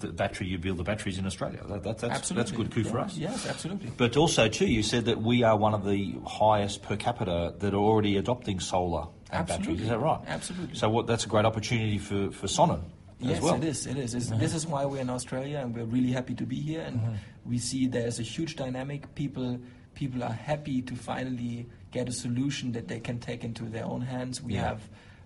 the 0.01 0.09
battery, 0.09 0.47
you 0.47 0.59
build 0.59 0.77
the 0.77 0.83
batteries 0.83 1.19
in 1.19 1.27
Australia. 1.27 1.61
That, 1.67 1.83
that, 1.85 1.99
that's, 1.99 2.29
that's 2.29 2.51
a 2.51 2.55
good 2.55 2.71
coup 2.71 2.85
for 2.85 2.99
us. 2.99 3.17
Yes, 3.17 3.47
absolutely. 3.47 3.91
But 3.97 4.17
also, 4.17 4.49
too, 4.49 4.67
you 4.67 4.83
said 4.83 5.07
that 5.07 5.23
we 5.23 5.43
are 5.43 5.57
one 5.57 5.75
of 5.75 5.87
the 5.87 6.17
highest 6.27 6.83
per 6.83 6.97
capita 6.97 7.55
that 7.59 7.73
are 7.73 7.79
already 7.79 8.17
adopting 8.17 8.61
solar 8.61 9.07
and 9.31 9.47
batteries. 9.47 9.81
Is 9.81 9.89
that 9.89 9.99
right? 9.99 10.21
Absolutely. 10.27 10.75
So 10.75 10.91
what, 10.91 11.07
that's 11.07 11.25
a 11.25 11.29
great 11.29 11.45
opportunity 11.45 11.99
for, 11.99 12.31
for 12.31 12.47
Sonnen 12.47 12.83
Yes, 13.21 13.37
as 13.37 13.43
well. 13.43 13.55
it 13.55 13.65
is. 13.65 13.87
It 13.87 13.97
is. 13.97 14.15
It's, 14.15 14.27
mm-hmm. 14.27 14.39
This 14.39 14.55
is 14.55 14.67
why 14.67 14.85
we're 14.87 15.01
in 15.01 15.11
Australia, 15.11 15.59
and 15.59 15.75
we're 15.75 15.85
really 15.85 16.11
happy 16.11 16.35
to 16.35 16.45
be 16.45 16.57
here. 16.57 16.81
And 16.81 17.01
mm-hmm. 17.01 17.15
we 17.45 17.59
see 17.59 17.87
there's 17.87 18.19
a 18.19 18.23
huge 18.23 18.57
dynamic. 18.57 19.15
People, 19.15 19.61
people 20.01 20.25
are 20.25 20.33
happy 20.33 20.81
to 20.81 20.95
finally 20.97 21.67
get 21.93 22.09
a 22.09 22.13
solution 22.13 22.73
that 22.73 22.89
they 22.89 22.99
can 23.01 23.19
take 23.19 23.45
into 23.45 23.65
their 23.65 23.85
own 23.85 24.01
hands. 24.01 24.43
We 24.43 24.55
Yeah. 24.55 24.69
have 24.69 24.81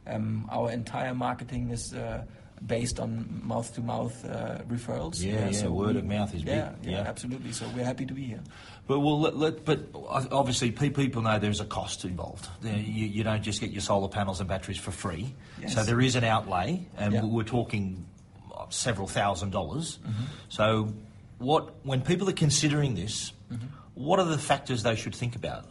um, 0.07 0.49
our 0.51 0.71
entire 0.73 1.15
marketing 1.15 1.71
is 1.71 1.95
uh, 1.95 2.25
based 2.67 2.99
on 3.01 3.11
mouth-to-mouth 3.45 4.17
uh, 4.25 4.59
referrals. 4.75 5.23
Yeah, 5.23 5.49
yeah, 5.49 5.69
word 5.69 5.97
of 5.97 6.05
mouth 6.05 6.35
is 6.35 6.43
big. 6.43 6.57
Yeah, 6.57 6.73
yeah, 6.83 6.91
Yeah. 6.91 7.09
absolutely. 7.13 7.53
So 7.53 7.65
we're 7.75 7.85
happy 7.85 8.05
to 8.07 8.15
be 8.15 8.25
here. 8.25 8.43
But 8.89 8.99
well, 9.01 9.19
let, 9.21 9.37
let, 9.37 9.65
but 9.65 9.79
obviously, 10.41 10.71
people 10.73 11.23
know 11.23 11.39
there's 11.39 11.61
a 11.61 11.65
cost 11.79 12.05
involved. 12.05 12.49
You, 12.63 12.73
you 13.17 13.23
don't 13.25 13.43
just 13.43 13.61
get 13.61 13.71
your 13.71 13.81
solar 13.81 14.09
panels 14.09 14.41
and 14.41 14.49
batteries 14.49 14.79
for 14.79 14.91
free. 14.91 15.35
Yes. 15.61 15.75
So 15.75 15.85
there 15.85 16.01
is 16.01 16.17
an 16.17 16.25
outlay, 16.25 16.69
and 16.99 17.15
Yeah. 17.15 17.25
we're 17.25 17.45
talking 17.59 18.05
several 18.71 19.07
thousand 19.09 19.51
dollars. 19.51 19.99
Mm-hmm. 19.99 20.25
So, 20.49 20.93
what 21.39 21.63
when 21.87 22.01
people 22.03 22.29
are 22.29 22.33
considering 22.47 22.95
this, 22.97 23.33
Mm-hmm. 23.53 23.67
What 23.95 24.19
are 24.19 24.25
the 24.27 24.39
factors 24.39 24.83
they 24.83 24.97
should 24.97 25.15
think 25.15 25.37
about? 25.37 25.67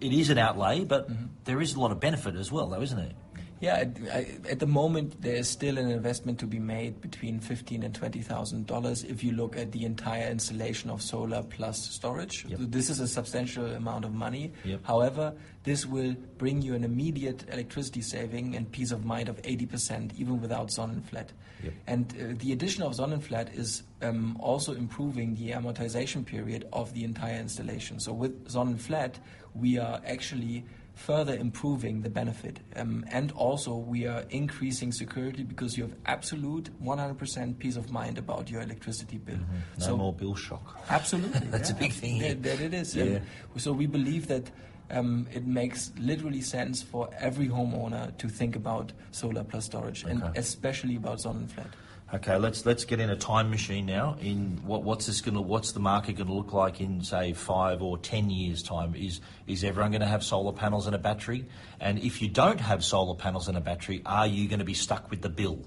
It 0.00 0.12
is 0.12 0.30
an 0.30 0.38
outlay, 0.38 0.84
but 0.84 1.08
Mm-hmm. 1.10 1.26
there 1.44 1.60
is 1.60 1.74
a 1.74 1.80
lot 1.80 1.92
of 1.92 2.00
benefit 2.00 2.36
as 2.36 2.52
well, 2.52 2.68
though, 2.68 2.82
isn't 2.82 2.98
it? 2.98 3.14
Yeah, 3.60 3.76
at, 3.76 3.96
I- 4.12 4.38
at 4.50 4.58
the 4.60 4.66
moment 4.66 5.20
there 5.20 5.36
is 5.36 5.48
still 5.48 5.78
an 5.78 5.90
investment 5.90 6.38
to 6.40 6.46
be 6.46 6.58
made 6.58 7.00
between 7.00 7.40
fifteen 7.40 7.82
and 7.82 7.94
twenty 7.94 8.22
thousand 8.22 8.66
dollars 8.66 9.04
if 9.04 9.24
you 9.24 9.32
look 9.32 9.56
at 9.56 9.72
the 9.72 9.84
entire 9.84 10.28
installation 10.30 10.90
of 10.90 11.02
solar 11.02 11.42
plus 11.42 11.78
storage. 11.90 12.44
Yep. 12.46 12.58
This 12.62 12.88
is 12.90 13.00
a 13.00 13.08
substantial 13.08 13.66
amount 13.66 14.04
of 14.04 14.12
money. 14.14 14.52
Yep. 14.64 14.80
However, 14.84 15.34
this 15.64 15.84
will 15.86 16.14
bring 16.38 16.62
you 16.62 16.74
an 16.74 16.84
immediate 16.84 17.44
electricity 17.52 18.00
saving 18.00 18.54
and 18.54 18.70
peace 18.70 18.92
of 18.92 19.04
mind 19.04 19.28
of 19.28 19.40
eighty 19.44 19.66
percent, 19.66 20.12
even 20.16 20.40
without 20.40 20.68
Sonnenflat. 20.68 21.28
Yep. 21.64 21.72
And 21.88 22.12
uh, 22.12 22.34
the 22.38 22.52
addition 22.52 22.84
of 22.84 22.92
Sonnenflat 22.92 23.58
is 23.58 23.82
um, 24.02 24.36
also 24.38 24.74
improving 24.74 25.34
the 25.34 25.50
amortization 25.50 26.24
period 26.24 26.68
of 26.72 26.94
the 26.94 27.02
entire 27.02 27.40
installation. 27.40 27.98
So 27.98 28.12
with 28.12 28.48
Sonnenflat, 28.48 29.14
we 29.54 29.78
are 29.78 30.00
actually 30.06 30.64
further 30.98 31.34
improving 31.34 32.02
the 32.02 32.10
benefit. 32.10 32.58
Um, 32.74 33.04
and 33.10 33.30
also, 33.32 33.76
we 33.76 34.06
are 34.06 34.24
increasing 34.30 34.92
security 34.92 35.44
because 35.44 35.78
you 35.78 35.84
have 35.84 35.94
absolute 36.06 36.70
100% 36.82 37.58
peace 37.58 37.76
of 37.76 37.90
mind 37.90 38.18
about 38.18 38.50
your 38.50 38.62
electricity 38.62 39.18
bill. 39.18 39.36
Mm-hmm. 39.36 39.88
No 39.88 39.96
more 39.96 40.12
bill 40.12 40.34
shock. 40.34 40.76
Absolutely. 40.90 41.46
That's 41.50 41.70
a 41.70 41.74
big 41.74 41.92
thing. 41.92 42.18
That, 42.18 42.42
that 42.42 42.60
it 42.60 42.74
is. 42.74 42.96
Yeah. 42.96 43.04
And 43.04 43.22
so 43.56 43.72
we 43.72 43.86
believe 43.86 44.26
that 44.26 44.50
um, 44.90 45.28
it 45.32 45.46
makes 45.46 45.92
literally 45.98 46.40
sense 46.40 46.82
for 46.82 47.08
every 47.18 47.46
homeowner 47.46 48.16
to 48.18 48.28
think 48.28 48.56
about 48.56 48.92
solar 49.12 49.44
plus 49.44 49.66
storage, 49.66 50.02
and 50.04 50.22
especially 50.36 50.96
about 50.96 51.18
Sonnenflat. 51.18 51.70
Okay, 52.12 52.36
let's 52.38 52.64
let's 52.64 52.86
get 52.86 53.00
in 53.00 53.10
a 53.10 53.16
time 53.16 53.50
machine 53.50 53.84
now. 53.84 54.16
In 54.18 54.62
what 54.64 54.82
what's 54.82 55.04
this 55.04 55.20
going 55.20 55.34
to 55.34 55.42
what's 55.42 55.72
the 55.72 55.80
market 55.80 56.14
going 56.14 56.28
to 56.28 56.32
look 56.32 56.54
like 56.54 56.80
in 56.80 57.02
say 57.04 57.34
five 57.34 57.82
or 57.82 57.98
ten 57.98 58.30
years 58.30 58.62
time? 58.62 58.94
Is 58.94 59.20
is 59.46 59.62
everyone 59.62 59.90
going 59.90 60.00
to 60.00 60.06
have 60.06 60.24
solar 60.24 60.54
panels 60.54 60.86
and 60.86 60.96
a 60.96 60.98
battery? 60.98 61.46
And 61.80 61.98
if 61.98 62.22
you 62.22 62.28
don't 62.28 62.60
have 62.60 62.82
solar 62.82 63.14
panels 63.14 63.46
and 63.46 63.58
a 63.58 63.60
battery, 63.60 64.00
are 64.06 64.26
you 64.26 64.48
going 64.48 64.60
to 64.60 64.64
be 64.64 64.72
stuck 64.72 65.10
with 65.10 65.20
the 65.20 65.28
bill? 65.28 65.58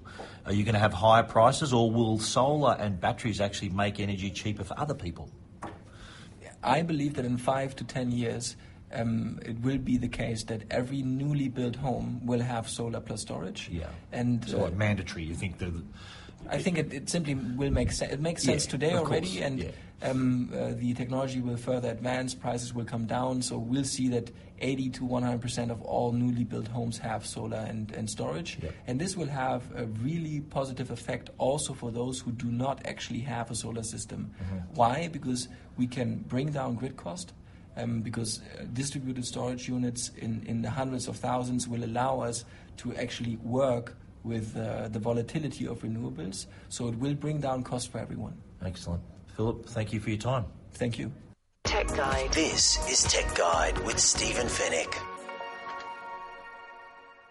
Are 0.48 0.52
you 0.52 0.64
going 0.64 0.74
to 0.74 0.80
have 0.80 0.94
higher 0.94 1.22
prices, 1.22 1.74
or 1.74 1.92
will 1.92 2.18
solar 2.18 2.76
and 2.80 3.00
batteries 3.00 3.40
actually 3.40 3.70
make 3.70 4.00
energy 4.00 4.32
cheaper 4.32 4.64
for 4.64 4.80
other 4.80 4.96
people? 4.96 5.30
I 6.64 6.82
believe 6.82 7.14
that 7.16 7.26
in 7.26 7.38
five 7.38 7.76
to 7.76 7.84
ten 7.84 8.10
years, 8.10 8.56
um, 8.92 9.40
it 9.46 9.60
will 9.62 9.78
be 9.78 9.98
the 9.98 10.08
case 10.08 10.44
that 10.46 10.64
every 10.72 11.04
newly 11.04 11.50
built 11.50 11.76
home 11.76 12.20
will 12.26 12.42
have 12.42 12.68
solar 12.68 13.00
plus 13.00 13.22
storage. 13.22 13.70
Yeah. 13.72 13.90
And 14.12 14.44
So 14.50 14.58
uh, 14.58 14.64
like 14.64 14.76
mandatory? 14.76 15.24
You 15.24 15.36
think 15.36 15.60
that? 15.60 15.72
I 16.50 16.58
think 16.62 16.78
it, 16.78 16.94
it 16.94 17.10
simply 17.10 17.36
will 17.36 17.72
make 17.72 17.92
sense. 17.92 18.12
It 18.14 18.20
makes 18.20 18.44
sense 18.44 18.66
Yeah, 18.66 18.72
today 18.72 18.94
already, 18.94 19.28
course, 19.28 19.42
and 19.42 19.60
yeah. 19.60 19.72
um, 20.10 20.50
uh, 20.54 20.72
the 20.74 20.94
technology 20.94 21.40
will 21.40 21.58
further 21.58 21.90
advance. 21.90 22.34
Prices 22.36 22.74
will 22.74 22.86
come 22.86 23.06
down, 23.06 23.42
so 23.42 23.58
we'll 23.58 23.84
see 23.86 24.10
that 24.10 24.32
80 24.60 24.90
to 24.92 25.06
100 25.06 25.42
percent 25.42 25.72
of 25.72 25.82
all 25.82 26.12
newly 26.12 26.44
built 26.44 26.68
homes 26.68 26.98
have 27.00 27.26
solar 27.26 27.58
and, 27.58 27.92
and 27.92 28.10
storage, 28.10 28.60
Yep. 28.62 28.74
and 28.88 29.00
this 29.02 29.16
will 29.16 29.28
have 29.30 29.64
a 29.76 29.86
really 29.86 30.42
positive 30.42 30.92
effect 30.92 31.30
also 31.38 31.74
for 31.74 31.90
those 31.92 32.20
who 32.20 32.32
do 32.32 32.48
not 32.52 32.86
actually 32.86 33.20
have 33.22 33.50
a 33.50 33.56
solar 33.56 33.84
system. 33.84 34.32
Mm-hmm. 34.44 34.76
Why? 34.76 35.08
Because 35.08 35.48
we 35.78 35.88
can 35.88 36.18
bring 36.28 36.52
down 36.52 36.76
grid 36.76 36.98
cost. 36.98 37.34
Um, 37.78 38.02
because 38.02 38.42
uh, 38.60 38.66
distributed 38.74 39.26
storage 39.26 39.70
units 39.70 40.12
in, 40.18 40.44
in 40.46 40.62
the 40.62 40.70
hundreds 40.70 41.08
of 41.08 41.16
thousands 41.16 41.70
will 41.70 41.86
allow 41.86 42.20
us 42.20 42.44
to 42.78 42.94
actually 42.98 43.38
work 43.38 43.96
with 44.24 44.56
uh, 44.58 44.88
the 44.90 45.00
volatility 45.00 45.68
of 45.68 45.80
renewables. 45.82 46.46
So 46.70 46.88
it 46.88 46.96
will 46.98 47.16
bring 47.16 47.40
down 47.40 47.64
cost 47.64 47.92
for 47.92 48.00
everyone. 48.00 48.38
Excellent, 48.64 49.02
Philip. 49.36 49.66
Thank 49.68 49.94
you 49.94 50.00
for 50.00 50.10
your 50.10 50.20
time. 50.20 50.46
Thank 50.74 51.00
you. 51.00 51.12
Tech 51.64 51.88
Guide. 51.88 52.32
This 52.34 52.78
is 52.90 53.04
Tech 53.04 53.34
Guide 53.36 53.78
with 53.86 54.00
Stephen 54.00 54.48
Fenech. 54.48 54.94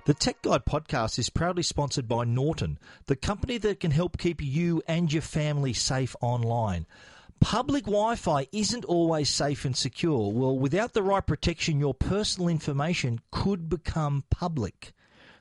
The 0.07 0.15
Tech 0.15 0.41
Guide 0.43 0.65
podcast 0.65 1.19
is 1.19 1.31
proudly 1.31 1.63
sponsored 1.63 2.09
by 2.09 2.25
Norton, 2.25 2.79
the 3.07 3.17
company 3.17 3.59
that 3.59 3.81
can 3.81 3.91
help 3.91 4.19
keep 4.19 4.43
you 4.43 4.83
and 4.89 5.13
your 5.13 5.23
family 5.23 5.73
safe 5.73 6.17
online. 6.21 6.87
Public 7.41 7.85
Wi 7.85 8.17
Fi 8.17 8.47
isn't 8.51 8.85
always 8.85 9.29
safe 9.31 9.65
and 9.65 9.77
secure. 9.77 10.33
Well, 10.33 10.59
without 10.59 10.95
the 10.95 11.03
right 11.03 11.27
protection, 11.27 11.81
your 11.81 11.95
personal 11.95 12.49
information 12.49 13.21
could 13.31 13.69
become 13.69 14.25
public. 14.31 14.93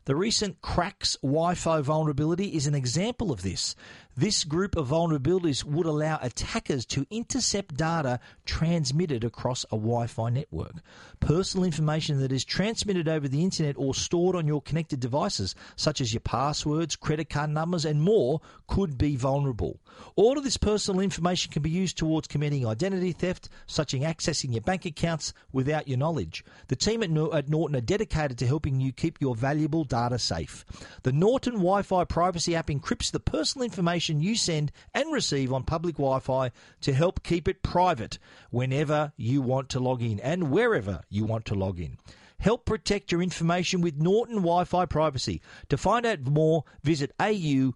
The 0.10 0.16
recent 0.16 0.60
Cracks 0.64 1.18
Wi 1.22 1.54
Fi 1.54 1.82
vulnerability 1.82 2.56
is 2.56 2.66
an 2.66 2.74
example 2.74 3.32
of 3.32 3.44
this. 3.44 3.76
This 4.20 4.44
group 4.44 4.76
of 4.76 4.90
vulnerabilities 4.90 5.64
would 5.64 5.86
allow 5.86 6.20
attackers 6.22 6.86
to 6.88 7.08
intercept 7.10 7.78
data 7.78 8.20
transmitted 8.46 9.24
across 9.24 9.64
a 9.72 9.78
Wi 9.78 10.08
Fi 10.08 10.30
network. 10.30 10.74
Personal 11.22 11.64
information 11.64 12.20
that 12.20 12.34
is 12.34 12.44
transmitted 12.44 13.08
over 13.08 13.30
the 13.30 13.42
internet 13.42 13.76
or 13.78 13.96
stored 13.96 14.36
on 14.36 14.46
your 14.46 14.62
connected 14.62 15.00
devices, 15.00 15.56
such 15.78 16.02
as 16.02 16.12
your 16.14 16.20
passwords, 16.20 16.98
credit 16.98 17.30
card 17.30 17.50
numbers, 17.52 17.86
and 17.86 18.02
more, 18.02 18.42
could 18.68 18.98
be 18.98 19.16
vulnerable. 19.16 19.80
All 20.18 20.38
of 20.38 20.44
this 20.44 20.58
personal 20.58 21.00
information 21.00 21.54
can 21.54 21.62
be 21.62 21.70
used 21.70 21.98
towards 21.98 22.28
committing 22.28 22.68
identity 22.68 23.14
theft, 23.14 23.48
such 23.68 23.94
as 23.94 24.02
accessing 24.02 24.52
your 24.52 24.62
bank 24.62 24.84
accounts 24.84 25.34
without 25.54 25.88
your 25.88 25.98
knowledge. 25.98 26.44
The 26.68 26.76
team 26.76 27.04
at, 27.04 27.10
Nor- 27.10 27.34
at 27.34 27.48
Norton 27.48 27.78
are 27.78 27.82
dedicated 27.82 28.38
to 28.40 28.48
helping 28.48 28.82
you 28.82 28.92
keep 28.92 29.22
your 29.22 29.34
valuable 29.34 29.86
data 29.86 30.20
safe. 30.20 30.66
The 31.04 31.14
Norton 31.14 31.54
Wi 31.54 31.84
Fi 31.84 32.04
privacy 32.04 32.54
app 32.54 32.68
encrypts 32.68 33.12
the 33.14 33.22
personal 33.22 33.64
information 33.64 34.09
you 34.18 34.36
send 34.36 34.72
and 34.94 35.12
receive 35.12 35.54
on 35.54 35.64
public 35.64 35.96
Wi 35.96 36.20
Fi 36.20 36.52
to 36.82 36.94
help 36.94 37.24
keep 37.24 37.48
it 37.48 37.62
private 37.62 38.18
whenever 38.50 39.14
you 39.18 39.42
want 39.42 39.70
to 39.70 39.80
log 39.80 40.02
in 40.02 40.20
and 40.22 40.50
wherever 40.52 41.02
you 41.10 41.26
want 41.26 41.46
to 41.46 41.54
log 41.56 41.80
in. 41.80 41.98
Help 42.40 42.66
protect 42.66 43.12
your 43.12 43.22
information 43.22 43.82
with 43.82 43.98
Norton 43.98 44.38
Wi 44.38 44.64
Fi 44.64 44.86
privacy. 44.86 45.42
To 45.68 45.78
find 45.78 46.06
out 46.06 46.22
more, 46.22 46.64
visit 46.84 47.12
au.norton.com. 47.20 47.74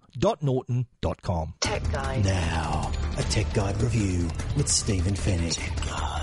Tech 1.59 1.91
Guide. 1.91 2.23
Now, 2.23 2.91
a 3.17 3.23
Tech 3.23 3.53
Guide 3.53 3.81
review 3.81 4.29
with 4.55 4.69
Stephen 4.69 5.15
Fenech. 5.15 6.22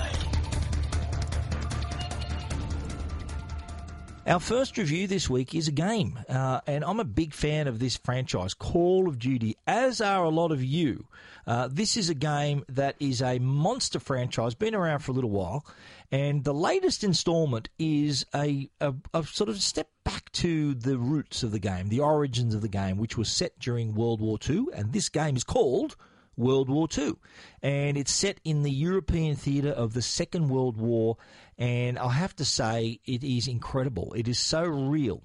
Our 4.26 4.38
first 4.38 4.76
review 4.76 5.06
this 5.06 5.30
week 5.30 5.54
is 5.54 5.66
a 5.66 5.72
game, 5.72 6.18
uh, 6.28 6.60
and 6.66 6.84
I'm 6.84 7.00
a 7.00 7.04
big 7.04 7.32
fan 7.32 7.66
of 7.66 7.78
this 7.78 7.96
franchise, 7.96 8.52
Call 8.52 9.08
of 9.08 9.18
Duty, 9.18 9.56
as 9.66 10.02
are 10.02 10.24
a 10.24 10.28
lot 10.28 10.52
of 10.52 10.62
you. 10.62 11.06
Uh, 11.46 11.68
this 11.72 11.96
is 11.96 12.10
a 12.10 12.14
game 12.14 12.62
that 12.68 12.96
is 13.00 13.22
a 13.22 13.38
monster 13.38 13.98
franchise, 13.98 14.54
been 14.54 14.74
around 14.74 14.98
for 14.98 15.12
a 15.12 15.14
little 15.14 15.30
while, 15.30 15.64
and 16.12 16.44
the 16.44 16.52
latest 16.52 17.02
installment 17.02 17.70
is 17.78 18.26
a, 18.34 18.68
a, 18.82 18.94
a 19.14 19.24
sort 19.24 19.48
of 19.48 19.56
step 19.62 19.88
back 20.04 20.30
to 20.32 20.74
the 20.74 20.98
roots 20.98 21.42
of 21.42 21.50
the 21.50 21.58
game, 21.58 21.88
the 21.88 22.00
origins 22.00 22.54
of 22.54 22.60
the 22.60 22.68
game, 22.68 22.98
which 22.98 23.16
was 23.16 23.30
set 23.30 23.58
during 23.58 23.94
World 23.94 24.20
War 24.20 24.38
II, 24.48 24.66
and 24.74 24.92
this 24.92 25.08
game 25.08 25.34
is 25.34 25.44
called 25.44 25.96
World 26.40 26.68
War 26.68 26.88
II. 26.96 27.14
And 27.62 27.96
it's 27.96 28.12
set 28.12 28.40
in 28.44 28.62
the 28.62 28.70
European 28.70 29.36
theatre 29.36 29.70
of 29.70 29.92
the 29.92 30.02
Second 30.02 30.48
World 30.48 30.76
War. 30.76 31.16
And 31.58 31.98
I 31.98 32.10
have 32.10 32.34
to 32.36 32.44
say, 32.44 33.00
it 33.04 33.22
is 33.22 33.46
incredible. 33.46 34.12
It 34.14 34.26
is 34.26 34.38
so 34.38 34.62
real. 34.62 35.22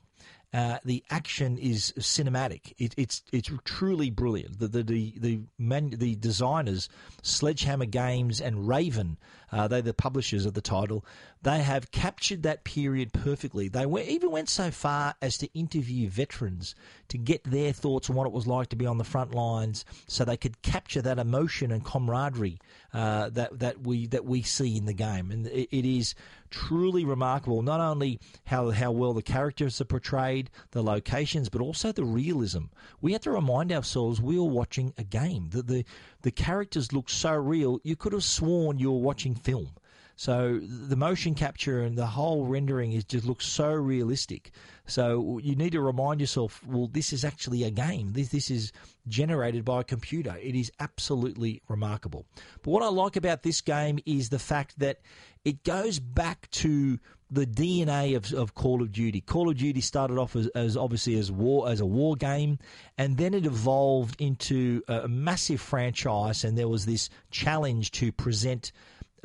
Uh, 0.54 0.78
the 0.86 1.04
action 1.10 1.58
is 1.58 1.94
cinematic. 2.00 2.72
It, 2.78 2.94
it's 2.96 3.24
it's 3.34 3.52
truly 3.66 4.10
brilliant. 4.10 4.58
The 4.58 4.70
the 4.70 4.84
the 4.84 5.14
the, 5.18 5.40
man, 5.58 5.90
the 5.90 6.16
designers, 6.16 6.88
Sledgehammer 7.24 7.88
Games 7.88 8.40
and 8.40 8.66
Raven, 8.66 9.18
uh, 9.56 9.70
they're 9.70 9.82
the 9.82 9.94
publishers 9.94 10.46
of 10.46 10.54
the 10.54 10.62
title. 10.62 11.06
They 11.42 11.60
have 11.60 11.90
captured 11.92 12.44
that 12.44 12.66
period 12.66 13.14
perfectly. 13.14 13.70
They 13.70 13.86
even 13.86 14.30
went 14.30 14.50
so 14.50 14.70
far 14.70 15.16
as 15.22 15.38
to 15.38 15.54
interview 15.58 16.10
veterans 16.10 16.76
to 17.08 17.18
get 17.18 17.42
their 17.46 17.72
thoughts 17.72 18.10
on 18.10 18.18
what 18.18 18.28
it 18.28 18.34
was 18.34 18.48
like 18.48 18.68
to 18.70 18.76
be 18.76 18.86
on 18.86 18.98
the 18.98 19.06
front 19.06 19.34
lines, 19.34 19.86
so 20.08 20.26
they 20.26 20.36
could 20.36 20.62
capture 20.62 21.02
that 21.04 21.20
emotion 21.20 21.72
and 21.72 21.86
camaraderie 21.86 22.60
uh, 22.94 23.30
that 23.30 23.58
that 23.60 23.82
we 23.82 24.08
that 24.08 24.26
we 24.26 24.42
see 24.42 24.76
in 24.76 24.86
the 24.86 24.94
game. 24.94 25.32
And 25.32 25.48
it, 25.48 25.70
it 25.72 25.86
is 25.86 26.16
truly 26.50 27.06
remarkable. 27.06 27.62
Not 27.62 27.80
only 27.80 28.20
how 28.46 28.72
how 28.72 28.92
well 28.92 29.14
the 29.14 29.22
characters 29.22 29.80
are 29.80 29.86
portrayed, 29.86 30.50
the 30.72 30.84
locations, 30.84 31.48
but 31.48 31.62
also 31.62 31.92
the 31.92 32.04
realism. 32.04 32.66
We 33.02 33.14
have 33.14 33.22
to 33.22 33.32
remind 33.32 33.72
ourselves 33.72 34.20
we 34.20 34.38
are 34.38 34.44
watching 34.44 34.94
a 34.98 35.04
game. 35.04 35.50
The 35.52 35.62
the, 35.62 35.86
the 36.26 36.32
characters 36.32 36.92
look 36.92 37.08
so 37.08 37.36
real. 37.36 37.80
You 37.84 37.96
could 37.96 38.12
have 38.12 38.24
sworn 38.24 38.80
you 38.80 38.92
were 38.92 38.98
watching 38.98 39.36
film. 39.36 39.70
So 40.16 40.60
the 40.60 40.96
motion 40.96 41.36
capture 41.36 41.82
and 41.82 41.96
the 41.96 42.08
whole 42.08 42.48
rendering 42.48 42.94
is 42.94 43.04
just 43.04 43.28
looks 43.28 43.46
so 43.46 43.72
realistic. 43.72 44.50
So 44.88 45.38
you 45.44 45.56
need 45.56 45.74
to 45.74 45.82
remind 45.82 46.20
yourself, 46.20 46.66
well, 46.66 46.88
this 46.88 47.14
is 47.14 47.24
actually 47.24 47.64
a 47.64 47.70
game. 47.70 48.14
This 48.14 48.30
this 48.30 48.50
is 48.50 48.72
generated 49.08 49.64
by 49.66 49.82
a 49.82 49.84
computer. 49.84 50.36
It 50.42 50.56
is 50.56 50.72
absolutely 50.80 51.62
remarkable. 51.68 52.26
But 52.64 52.72
what 52.72 52.82
I 52.82 52.88
like 52.88 53.16
about 53.16 53.44
this 53.44 53.62
game 53.62 54.00
is 54.08 54.30
the 54.30 54.40
fact 54.40 54.80
that 54.80 55.02
it 55.44 55.64
goes 55.64 56.00
back 56.00 56.50
to 56.52 56.98
the 57.32 57.46
DNA 57.46 58.16
of, 58.16 58.32
of 58.34 58.54
Call 58.54 58.82
of 58.82 58.92
Duty. 58.92 59.22
Call 59.22 59.50
of 59.50 59.58
Duty 59.58 59.82
started 59.82 60.18
off 60.18 60.36
as, 60.36 60.48
as 60.50 60.78
obviously 60.78 61.18
as 61.18 61.32
war 61.32 61.70
as 61.70 61.80
a 61.80 61.86
war 61.86 62.16
game, 62.16 62.60
and 62.98 63.18
then 63.18 63.34
it 63.34 63.46
evolved 63.46 64.20
into 64.22 64.82
a 64.88 65.08
massive 65.08 65.60
franchise. 65.60 66.44
And 66.44 66.58
there 66.58 66.68
was 66.68 66.86
this 66.86 67.10
challenge 67.32 67.92
to 67.92 68.12
present 68.12 68.72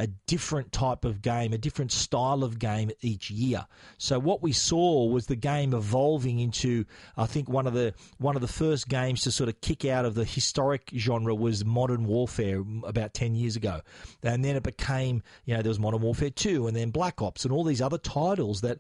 a 0.01 0.07
different 0.27 0.73
type 0.73 1.05
of 1.05 1.21
game, 1.21 1.53
a 1.53 1.59
different 1.59 1.93
style 1.93 2.43
of 2.43 2.59
game 2.59 2.91
each 3.03 3.31
year. 3.31 3.67
So 3.99 4.19
what 4.19 4.43
we 4.43 4.51
saw 4.51 5.05
was 5.05 5.27
the 5.27 5.37
game 5.37 5.75
evolving 5.75 6.41
into, 6.41 6.87
I 7.19 7.27
think 7.27 7.51
one 7.51 7.67
of 7.67 7.75
the 7.75 7.93
one 8.17 8.35
of 8.35 8.41
the 8.41 8.49
first 8.49 8.89
games 8.89 9.21
to 9.23 9.31
sort 9.31 9.51
of 9.51 9.61
kick 9.61 9.85
out 9.85 10.07
of 10.07 10.15
the 10.15 10.25
historic 10.25 10.91
genre 10.97 11.35
was 11.35 11.67
Modern 11.67 12.07
Warfare 12.07 12.65
about 12.85 13.13
ten 13.13 13.35
years 13.35 13.57
ago, 13.57 13.83
and 14.23 14.43
then 14.43 14.57
it 14.57 14.63
became, 14.63 15.23
you 15.45 15.55
know, 15.55 15.61
there 15.61 15.69
was 15.69 15.79
Modern 15.79 16.01
Warfare 16.01 16.31
Two, 16.31 16.67
and 16.67 16.75
then 16.75 16.91
Black 16.91 17.21
Ops, 17.21 17.45
and 17.45 17.53
all 17.53 17.63
these 17.63 17.83
other 17.83 17.99
titles 17.99 18.63
that 18.63 18.79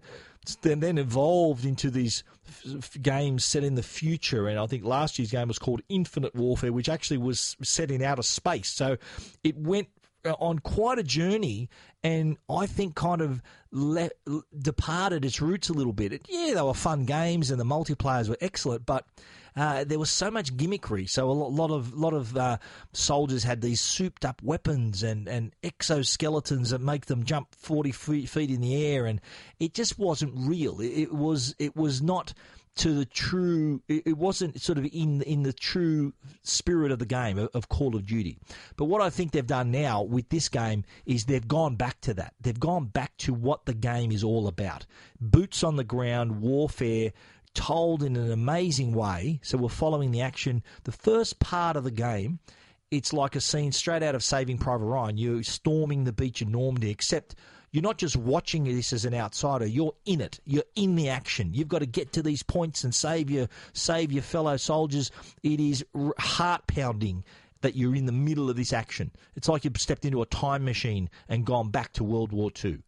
then 0.62 0.80
then 0.80 0.96
evolved 0.96 1.66
into 1.66 1.90
these 1.90 2.24
f- 2.48 2.96
games 3.02 3.44
set 3.44 3.62
in 3.62 3.74
the 3.74 3.82
future. 3.82 4.48
And 4.48 4.58
I 4.58 4.66
think 4.66 4.84
last 4.84 5.18
year's 5.18 5.30
game 5.30 5.48
was 5.48 5.58
called 5.58 5.82
Infinite 5.90 6.34
Warfare, 6.34 6.72
which 6.72 6.88
actually 6.88 7.18
was 7.18 7.58
set 7.62 7.90
in 7.90 8.02
outer 8.02 8.22
space. 8.22 8.70
So 8.70 8.96
it 9.44 9.58
went 9.58 9.88
on 10.24 10.58
quite 10.58 10.98
a 10.98 11.02
journey 11.02 11.68
and 12.02 12.36
I 12.48 12.66
think 12.66 12.94
kind 12.94 13.20
of 13.20 13.42
le- 13.70 14.10
departed 14.58 15.24
its 15.24 15.40
roots 15.40 15.68
a 15.68 15.72
little 15.72 15.92
bit. 15.92 16.12
It, 16.12 16.26
yeah, 16.28 16.54
they 16.54 16.62
were 16.62 16.74
fun 16.74 17.04
games 17.04 17.50
and 17.50 17.60
the 17.60 17.64
multiplayers 17.64 18.28
were 18.28 18.38
excellent, 18.40 18.86
but 18.86 19.04
uh, 19.56 19.84
there 19.84 19.98
was 19.98 20.10
so 20.10 20.30
much 20.30 20.56
gimmickry. 20.56 21.08
So 21.08 21.30
a 21.30 21.32
lot, 21.32 21.52
lot 21.52 21.70
of 21.70 21.94
lot 21.94 22.14
of 22.14 22.36
uh, 22.36 22.58
soldiers 22.92 23.44
had 23.44 23.60
these 23.60 23.80
souped 23.80 24.24
up 24.24 24.42
weapons 24.42 25.02
and, 25.02 25.28
and 25.28 25.52
exoskeletons 25.62 26.70
that 26.70 26.80
make 26.80 27.06
them 27.06 27.24
jump 27.24 27.48
forty 27.54 27.92
feet, 27.92 28.28
feet 28.28 28.50
in 28.50 28.60
the 28.60 28.86
air, 28.86 29.06
and 29.06 29.20
it 29.58 29.74
just 29.74 29.98
wasn't 29.98 30.32
real. 30.36 30.80
It, 30.80 30.92
it 30.92 31.12
was 31.12 31.54
it 31.58 31.76
was 31.76 32.00
not 32.00 32.32
to 32.80 32.94
the 32.94 33.04
true. 33.04 33.82
It 33.88 34.16
wasn't 34.16 34.60
sort 34.60 34.78
of 34.78 34.86
in 34.86 35.22
in 35.22 35.42
the 35.42 35.52
true 35.52 36.14
spirit 36.42 36.92
of 36.92 36.98
the 36.98 37.06
game 37.06 37.38
of, 37.38 37.50
of, 37.52 37.68
Call 37.68 37.94
of 37.94 38.06
Duty. 38.06 38.38
But 38.76 38.86
what 38.86 39.02
I 39.02 39.10
think 39.10 39.32
they've 39.32 39.46
done 39.46 39.70
now 39.70 40.02
with 40.02 40.30
this 40.30 40.48
game 40.48 40.84
is 41.04 41.24
they've 41.24 41.46
gone 41.46 41.76
back 41.76 42.00
to 42.02 42.14
that. 42.14 42.34
They've 42.40 42.58
gone 42.58 42.86
back 42.86 43.16
to 43.18 43.34
what 43.34 43.66
the 43.66 43.74
game 43.74 44.10
is 44.10 44.24
all 44.24 44.48
about: 44.48 44.86
boots 45.20 45.62
on 45.62 45.76
the 45.76 45.84
ground 45.84 46.40
warfare. 46.40 47.12
Told 47.52 48.04
in 48.04 48.14
an 48.14 48.30
amazing 48.30 48.94
way. 48.94 49.40
So 49.42 49.58
we're 49.58 49.70
following 49.70 50.12
the 50.12 50.20
action. 50.20 50.62
The 50.84 50.92
first 50.92 51.40
part 51.40 51.76
of 51.76 51.82
the 51.82 51.90
game, 51.90 52.38
it's 52.92 53.12
like 53.12 53.34
a 53.34 53.40
scene 53.40 53.72
straight 53.72 54.04
out 54.04 54.14
of 54.14 54.22
Saving 54.22 54.56
Private 54.56 54.84
Ryan. 54.84 55.18
You're 55.18 55.42
storming 55.42 56.04
the 56.04 56.12
beach 56.12 56.42
in 56.42 56.52
Normandy, 56.52 56.90
except 56.90 57.34
you're 57.72 57.82
not 57.82 57.98
just 57.98 58.16
watching 58.16 58.64
this 58.64 58.92
as 58.92 59.04
an 59.04 59.14
outsider. 59.14 59.66
You're 59.66 59.94
in 60.04 60.20
it. 60.20 60.40
You're 60.44 60.64
in 60.74 60.96
the 60.96 61.08
action. 61.08 61.54
You've 61.54 61.68
got 61.68 61.80
to 61.80 61.86
get 61.86 62.12
to 62.14 62.22
these 62.22 62.42
points 62.42 62.84
and 62.84 62.94
save 62.94 63.30
your 63.30 63.48
save 63.72 64.12
your 64.12 64.22
fellow 64.22 64.56
soldiers. 64.56 65.10
It 65.42 65.60
is 65.60 65.84
heart 66.18 66.66
pounding 66.66 67.24
that 67.60 67.76
you're 67.76 67.94
in 67.94 68.06
the 68.06 68.12
middle 68.12 68.48
of 68.48 68.56
this 68.56 68.72
action. 68.72 69.10
It's 69.36 69.48
like 69.48 69.64
you've 69.64 69.76
stepped 69.78 70.04
into 70.04 70.22
a 70.22 70.26
time 70.26 70.64
machine 70.64 71.10
and 71.28 71.44
gone 71.44 71.70
back 71.70 71.92
to 71.94 72.04
World 72.04 72.32
War 72.32 72.50
II. 72.64 72.78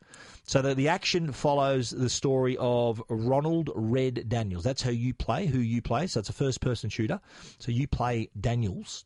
So 0.44 0.62
that 0.62 0.76
the 0.76 0.88
action 0.88 1.30
follows 1.32 1.90
the 1.90 2.08
story 2.08 2.56
of 2.58 3.02
Ronald 3.08 3.70
Red 3.74 4.28
Daniels. 4.28 4.64
That's 4.64 4.82
how 4.82 4.90
you 4.90 5.14
play, 5.14 5.46
who 5.46 5.60
you 5.60 5.82
play. 5.82 6.06
So 6.06 6.20
it's 6.20 6.28
a 6.28 6.34
first 6.34 6.60
person 6.60 6.90
shooter. 6.90 7.20
So 7.58 7.70
you 7.70 7.86
play 7.86 8.30
Daniels 8.40 9.04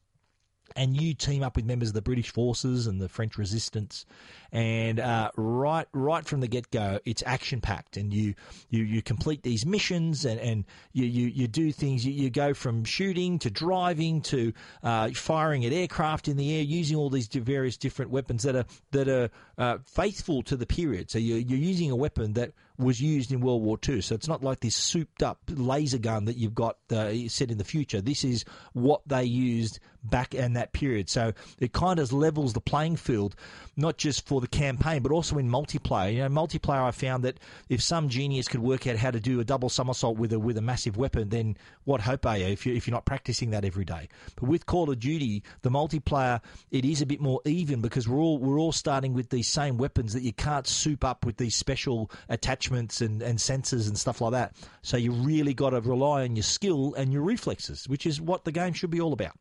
and 0.76 1.00
you 1.00 1.14
team 1.14 1.42
up 1.42 1.56
with 1.56 1.64
members 1.64 1.88
of 1.88 1.94
the 1.94 2.02
British 2.02 2.30
forces 2.30 2.86
and 2.86 3.00
the 3.00 3.08
French 3.08 3.38
resistance, 3.38 4.06
and 4.52 5.00
uh, 5.00 5.30
right 5.36 5.88
right 5.92 6.24
from 6.24 6.40
the 6.40 6.48
get 6.48 6.70
go, 6.70 7.00
it's 7.04 7.22
action 7.26 7.60
packed, 7.60 7.96
and 7.96 8.12
you, 8.12 8.34
you 8.70 8.84
you 8.84 9.02
complete 9.02 9.42
these 9.42 9.66
missions, 9.66 10.24
and, 10.24 10.38
and 10.40 10.64
you, 10.92 11.06
you, 11.06 11.26
you 11.26 11.48
do 11.48 11.72
things. 11.72 12.04
You, 12.06 12.12
you 12.12 12.30
go 12.30 12.54
from 12.54 12.84
shooting 12.84 13.38
to 13.40 13.50
driving 13.50 14.20
to 14.22 14.52
uh, 14.82 15.10
firing 15.10 15.64
at 15.64 15.72
aircraft 15.72 16.28
in 16.28 16.36
the 16.36 16.54
air, 16.56 16.62
using 16.62 16.96
all 16.96 17.10
these 17.10 17.26
various 17.26 17.76
different 17.76 18.10
weapons 18.10 18.42
that 18.42 18.54
are 18.54 18.66
that 18.92 19.08
are 19.08 19.30
uh, 19.58 19.78
faithful 19.84 20.42
to 20.44 20.56
the 20.56 20.66
period. 20.66 21.10
So 21.10 21.18
you're, 21.18 21.38
you're 21.38 21.58
using 21.58 21.90
a 21.90 21.96
weapon 21.96 22.34
that 22.34 22.52
was 22.78 23.00
used 23.00 23.32
in 23.32 23.40
World 23.40 23.62
War 23.62 23.78
II. 23.88 24.00
So 24.00 24.14
it's 24.14 24.28
not 24.28 24.42
like 24.42 24.60
this 24.60 24.76
souped 24.76 25.22
up 25.22 25.38
laser 25.48 25.98
gun 25.98 26.26
that 26.26 26.36
you've 26.36 26.54
got 26.54 26.76
uh, 26.90 27.12
set 27.28 27.50
in 27.50 27.58
the 27.58 27.64
future. 27.64 28.00
This 28.00 28.24
is 28.24 28.44
what 28.72 29.02
they 29.06 29.24
used 29.24 29.80
back 30.04 30.34
in 30.34 30.52
that 30.52 30.72
period. 30.72 31.08
So 31.08 31.32
it 31.58 31.72
kind 31.72 31.98
of 31.98 32.12
levels 32.12 32.52
the 32.52 32.60
playing 32.60 32.96
field, 32.96 33.34
not 33.76 33.96
just 33.96 34.26
for 34.26 34.40
the 34.40 34.46
campaign, 34.46 35.02
but 35.02 35.10
also 35.10 35.38
in 35.38 35.48
multiplayer. 35.48 36.12
You 36.12 36.20
know, 36.20 36.28
multiplayer, 36.28 36.82
I 36.82 36.92
found 36.92 37.24
that 37.24 37.40
if 37.68 37.82
some 37.82 38.08
genius 38.08 38.46
could 38.46 38.60
work 38.60 38.86
out 38.86 38.96
how 38.96 39.10
to 39.10 39.18
do 39.18 39.40
a 39.40 39.44
double 39.44 39.68
somersault 39.68 40.16
with 40.16 40.32
a 40.32 40.38
with 40.38 40.58
a 40.58 40.62
massive 40.62 40.96
weapon, 40.96 41.30
then 41.30 41.56
what 41.84 42.00
hope 42.00 42.24
are 42.26 42.38
you 42.38 42.46
if 42.46 42.66
you 42.66 42.74
if 42.74 42.86
you're 42.86 42.94
not 42.94 43.04
practicing 43.04 43.50
that 43.50 43.64
every 43.64 43.84
day? 43.84 44.08
But 44.36 44.48
with 44.48 44.66
Call 44.66 44.90
of 44.90 45.00
Duty, 45.00 45.42
the 45.62 45.70
multiplayer, 45.70 46.40
it 46.70 46.84
is 46.84 47.02
a 47.02 47.06
bit 47.06 47.20
more 47.20 47.40
even 47.44 47.80
because 47.80 48.08
we're 48.08 48.20
all 48.20 48.38
we're 48.38 48.60
all 48.60 48.72
starting 48.72 49.12
with 49.12 49.30
these 49.30 49.48
same 49.48 49.76
weapons 49.76 50.12
that 50.12 50.22
you 50.22 50.32
can't 50.32 50.66
soup 50.66 51.04
up 51.04 51.26
with 51.26 51.36
these 51.36 51.56
special 51.56 52.10
attachments 52.28 52.65
and, 52.70 53.22
and 53.22 53.38
sensors 53.38 53.88
and 53.88 53.98
stuff 53.98 54.20
like 54.20 54.32
that. 54.32 54.56
So 54.82 54.96
you 54.96 55.12
really 55.12 55.54
got 55.54 55.70
to 55.70 55.80
rely 55.80 56.22
on 56.22 56.36
your 56.36 56.42
skill 56.42 56.94
and 56.94 57.12
your 57.12 57.22
reflexes, 57.22 57.88
which 57.88 58.06
is 58.06 58.20
what 58.20 58.44
the 58.44 58.52
game 58.52 58.72
should 58.72 58.90
be 58.90 59.00
all 59.00 59.12
about. 59.12 59.36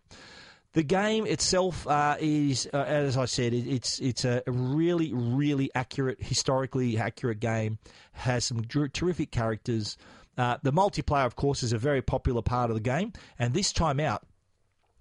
The 0.73 0.83
game 0.83 1.25
itself 1.25 1.87
uh, 1.87 2.17
is, 2.19 2.67
uh, 2.73 2.77
as 2.79 3.15
I 3.15 3.25
said, 3.25 3.53
it, 3.53 3.65
it's 3.65 3.99
it's 3.99 4.25
a 4.25 4.43
really 4.45 5.13
really 5.13 5.71
accurate, 5.73 6.21
historically 6.21 6.97
accurate 6.97 7.39
game. 7.39 7.77
Has 8.11 8.43
some 8.43 8.61
terrific 8.65 9.31
characters. 9.31 9.97
Uh, 10.37 10.57
the 10.63 10.73
multiplayer, 10.73 11.25
of 11.25 11.37
course, 11.37 11.63
is 11.63 11.71
a 11.71 11.77
very 11.77 12.01
popular 12.01 12.41
part 12.41 12.69
of 12.69 12.75
the 12.75 12.81
game, 12.81 13.13
and 13.39 13.53
this 13.53 13.71
time 13.71 14.01
out, 14.01 14.23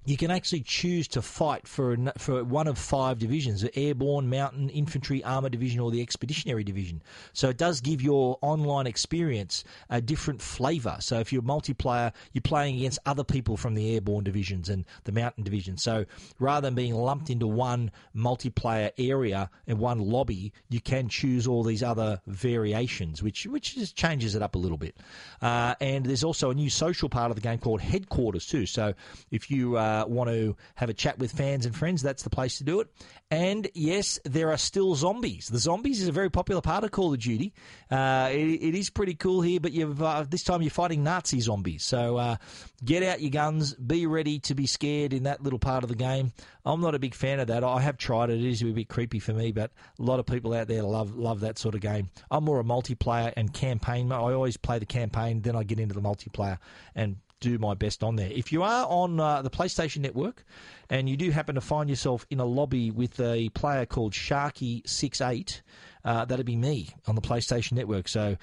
you 0.04 0.16
can 0.16 0.30
actually 0.30 0.60
choose 0.60 1.08
to 1.08 1.22
fight 1.22 1.66
for 1.66 1.96
for 2.18 2.44
one 2.44 2.66
of 2.66 2.78
five 2.78 3.18
divisions: 3.18 3.62
the 3.62 3.76
airborne, 3.78 4.28
mountain, 4.28 4.68
infantry, 4.68 5.24
armor 5.24 5.48
division, 5.48 5.80
or 5.80 5.90
the 5.90 6.02
expeditionary 6.02 6.64
division. 6.64 7.02
So 7.32 7.48
it 7.48 7.56
does 7.56 7.80
give 7.80 8.02
your 8.02 8.38
online 8.42 8.86
experience 8.86 9.64
a 9.88 10.00
different 10.00 10.42
flavour. 10.42 10.96
So 11.00 11.20
if 11.20 11.32
you're 11.32 11.42
multiplayer, 11.42 12.12
you're 12.32 12.42
playing 12.42 12.76
against 12.76 12.98
other 13.06 13.24
people 13.24 13.56
from 13.56 13.74
the 13.74 13.94
airborne 13.94 14.24
divisions 14.24 14.68
and 14.68 14.84
the 15.04 15.12
mountain 15.12 15.44
division. 15.44 15.76
So 15.76 16.04
rather 16.38 16.66
than 16.66 16.74
being 16.74 16.94
lumped 16.94 17.30
into 17.30 17.46
one 17.46 17.90
multiplayer 18.14 18.90
area 18.98 19.50
and 19.66 19.78
one 19.78 20.00
lobby, 20.00 20.52
you 20.68 20.80
can 20.80 21.08
choose 21.08 21.46
all 21.46 21.62
these 21.62 21.82
other 21.82 22.20
variations, 22.26 23.22
which 23.22 23.46
which 23.46 23.74
just 23.74 23.96
changes 23.96 24.34
it 24.34 24.42
up 24.42 24.54
a 24.54 24.58
little 24.58 24.78
bit. 24.78 24.96
Uh, 25.40 25.74
and 25.80 26.04
there's 26.04 26.24
also 26.24 26.50
a 26.50 26.54
new 26.54 26.68
social 26.68 27.08
part 27.08 27.30
of 27.30 27.36
the 27.36 27.42
game 27.42 27.58
called 27.58 27.80
Headquarters 27.80 28.46
too. 28.46 28.66
So 28.66 28.94
if 29.30 29.50
you 29.50 29.76
uh, 29.76 29.93
uh, 30.02 30.06
want 30.06 30.30
to 30.30 30.56
have 30.74 30.88
a 30.88 30.94
chat 30.94 31.18
with 31.18 31.32
fans 31.32 31.66
and 31.66 31.74
friends, 31.74 32.02
that's 32.02 32.22
the 32.22 32.30
place 32.30 32.58
to 32.58 32.64
do 32.64 32.80
it. 32.80 32.88
And 33.30 33.68
yes, 33.74 34.18
there 34.24 34.50
are 34.50 34.56
still 34.56 34.94
zombies. 34.94 35.48
The 35.48 35.58
zombies 35.58 36.00
is 36.00 36.08
a 36.08 36.12
very 36.12 36.30
popular 36.30 36.60
part 36.60 36.84
of 36.84 36.90
Call 36.90 37.12
of 37.12 37.18
Duty. 37.18 37.52
Uh, 37.90 38.28
it, 38.32 38.36
it 38.36 38.74
is 38.74 38.90
pretty 38.90 39.14
cool 39.14 39.40
here, 39.40 39.60
but 39.60 39.72
you've 39.72 40.02
uh, 40.02 40.24
this 40.28 40.44
time 40.44 40.62
you're 40.62 40.70
fighting 40.70 41.02
Nazi 41.02 41.40
zombies. 41.40 41.84
So 41.84 42.16
uh, 42.16 42.36
get 42.84 43.02
out 43.02 43.20
your 43.20 43.30
guns, 43.30 43.74
be 43.74 44.06
ready 44.06 44.38
to 44.40 44.54
be 44.54 44.66
scared 44.66 45.12
in 45.12 45.24
that 45.24 45.42
little 45.42 45.58
part 45.58 45.82
of 45.82 45.88
the 45.88 45.96
game. 45.96 46.32
I'm 46.64 46.80
not 46.80 46.94
a 46.94 46.98
big 46.98 47.14
fan 47.14 47.40
of 47.40 47.48
that. 47.48 47.64
I 47.64 47.80
have 47.80 47.98
tried 47.98 48.30
it. 48.30 48.38
It 48.38 48.48
is 48.48 48.62
a 48.62 48.66
bit 48.66 48.88
creepy 48.88 49.18
for 49.18 49.32
me, 49.32 49.52
but 49.52 49.70
a 49.98 50.02
lot 50.02 50.20
of 50.20 50.26
people 50.26 50.54
out 50.54 50.68
there 50.68 50.82
love 50.82 51.16
love 51.16 51.40
that 51.40 51.58
sort 51.58 51.74
of 51.74 51.80
game. 51.80 52.10
I'm 52.30 52.44
more 52.44 52.60
a 52.60 52.64
multiplayer 52.64 53.32
and 53.36 53.52
campaign. 53.52 54.12
I 54.12 54.32
always 54.32 54.56
play 54.56 54.78
the 54.78 54.86
campaign, 54.86 55.42
then 55.42 55.56
I 55.56 55.62
get 55.64 55.80
into 55.80 55.94
the 55.94 56.00
multiplayer 56.00 56.58
and 56.94 57.16
do 57.44 57.58
my 57.58 57.74
best 57.74 58.02
on 58.02 58.16
there. 58.16 58.30
If 58.30 58.52
you 58.52 58.62
are 58.62 58.86
on 58.86 59.20
uh, 59.20 59.42
the 59.42 59.50
PlayStation 59.50 59.98
Network 59.98 60.44
and 60.88 61.08
you 61.08 61.16
do 61.16 61.30
happen 61.30 61.54
to 61.54 61.60
find 61.60 61.90
yourself 61.90 62.26
in 62.30 62.40
a 62.40 62.44
lobby 62.44 62.90
with 62.90 63.20
a 63.20 63.50
player 63.50 63.86
called 63.86 64.12
Sharky68, 64.12 65.60
uh, 66.04 66.24
that'd 66.24 66.46
be 66.46 66.56
me 66.56 66.88
on 67.06 67.14
the 67.14 67.22
PlayStation 67.22 67.72
Network. 67.72 68.08
So. 68.08 68.36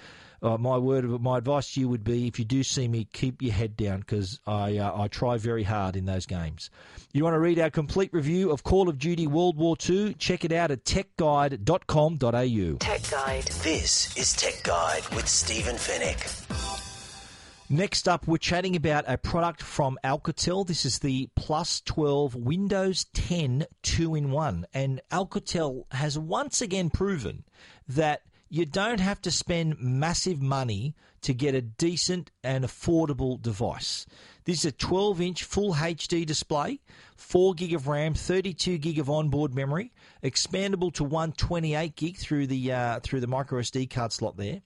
Uh, 0.43 0.57
my 0.57 0.75
word, 0.75 1.05
my 1.21 1.37
advice 1.37 1.71
to 1.71 1.81
you 1.81 1.87
would 1.87 2.03
be: 2.03 2.25
if 2.25 2.39
you 2.39 2.45
do 2.45 2.63
see 2.63 2.87
me, 2.87 3.07
keep 3.13 3.43
your 3.43 3.53
head 3.53 3.77
down 3.77 3.99
because 3.99 4.39
I 4.47 4.77
uh, 4.77 5.03
I 5.03 5.07
try 5.07 5.37
very 5.37 5.61
hard 5.61 5.95
in 5.95 6.05
those 6.05 6.25
games. 6.25 6.71
You 7.13 7.23
want 7.23 7.35
to 7.35 7.39
read 7.39 7.59
our 7.59 7.69
complete 7.69 8.11
review 8.11 8.49
of 8.49 8.63
Call 8.63 8.89
of 8.89 8.97
Duty 8.97 9.27
World 9.27 9.55
War 9.55 9.77
II? 9.87 10.15
Check 10.15 10.43
it 10.43 10.51
out 10.51 10.71
at 10.71 10.83
techguide.com.au. 10.83 12.77
Tech 12.79 13.11
Guide. 13.11 13.43
This 13.61 14.17
is 14.17 14.33
Tech 14.33 14.63
Guide 14.63 15.07
with 15.13 15.27
Stephen 15.27 15.75
Fenech. 15.75 16.70
Next 17.73 18.05
up, 18.09 18.27
we're 18.27 18.35
chatting 18.35 18.75
about 18.75 19.05
a 19.07 19.17
product 19.17 19.63
from 19.63 19.97
Alcatel. 20.03 20.67
This 20.67 20.83
is 20.83 20.99
the 20.99 21.29
Plus 21.35 21.79
12 21.79 22.35
Windows 22.35 23.05
10 23.13 23.65
2 23.81 24.15
in 24.15 24.29
1. 24.29 24.65
And 24.73 24.99
Alcatel 25.09 25.85
has 25.93 26.19
once 26.19 26.61
again 26.61 26.89
proven 26.89 27.45
that 27.87 28.23
you 28.49 28.65
don't 28.65 28.99
have 28.99 29.21
to 29.21 29.31
spend 29.31 29.79
massive 29.79 30.41
money 30.41 30.95
to 31.21 31.33
get 31.33 31.55
a 31.55 31.61
decent 31.61 32.29
and 32.43 32.65
affordable 32.65 33.41
device. 33.41 34.05
This 34.43 34.59
is 34.59 34.65
a 34.65 34.71
12 34.73 35.21
inch 35.21 35.43
full 35.45 35.75
HD 35.75 36.25
display, 36.25 36.81
4 37.15 37.53
gig 37.53 37.73
of 37.73 37.87
RAM, 37.87 38.15
32 38.15 38.79
gig 38.79 38.99
of 38.99 39.09
onboard 39.09 39.55
memory, 39.55 39.93
expandable 40.21 40.93
to 40.95 41.05
128 41.05 41.95
gig 41.95 42.17
through 42.17 42.47
the 42.47 42.73
uh, 42.73 42.99
through 42.99 43.21
the 43.21 43.27
micro 43.27 43.61
SD 43.61 43.89
card 43.89 44.11
slot 44.11 44.35
there. 44.35 44.61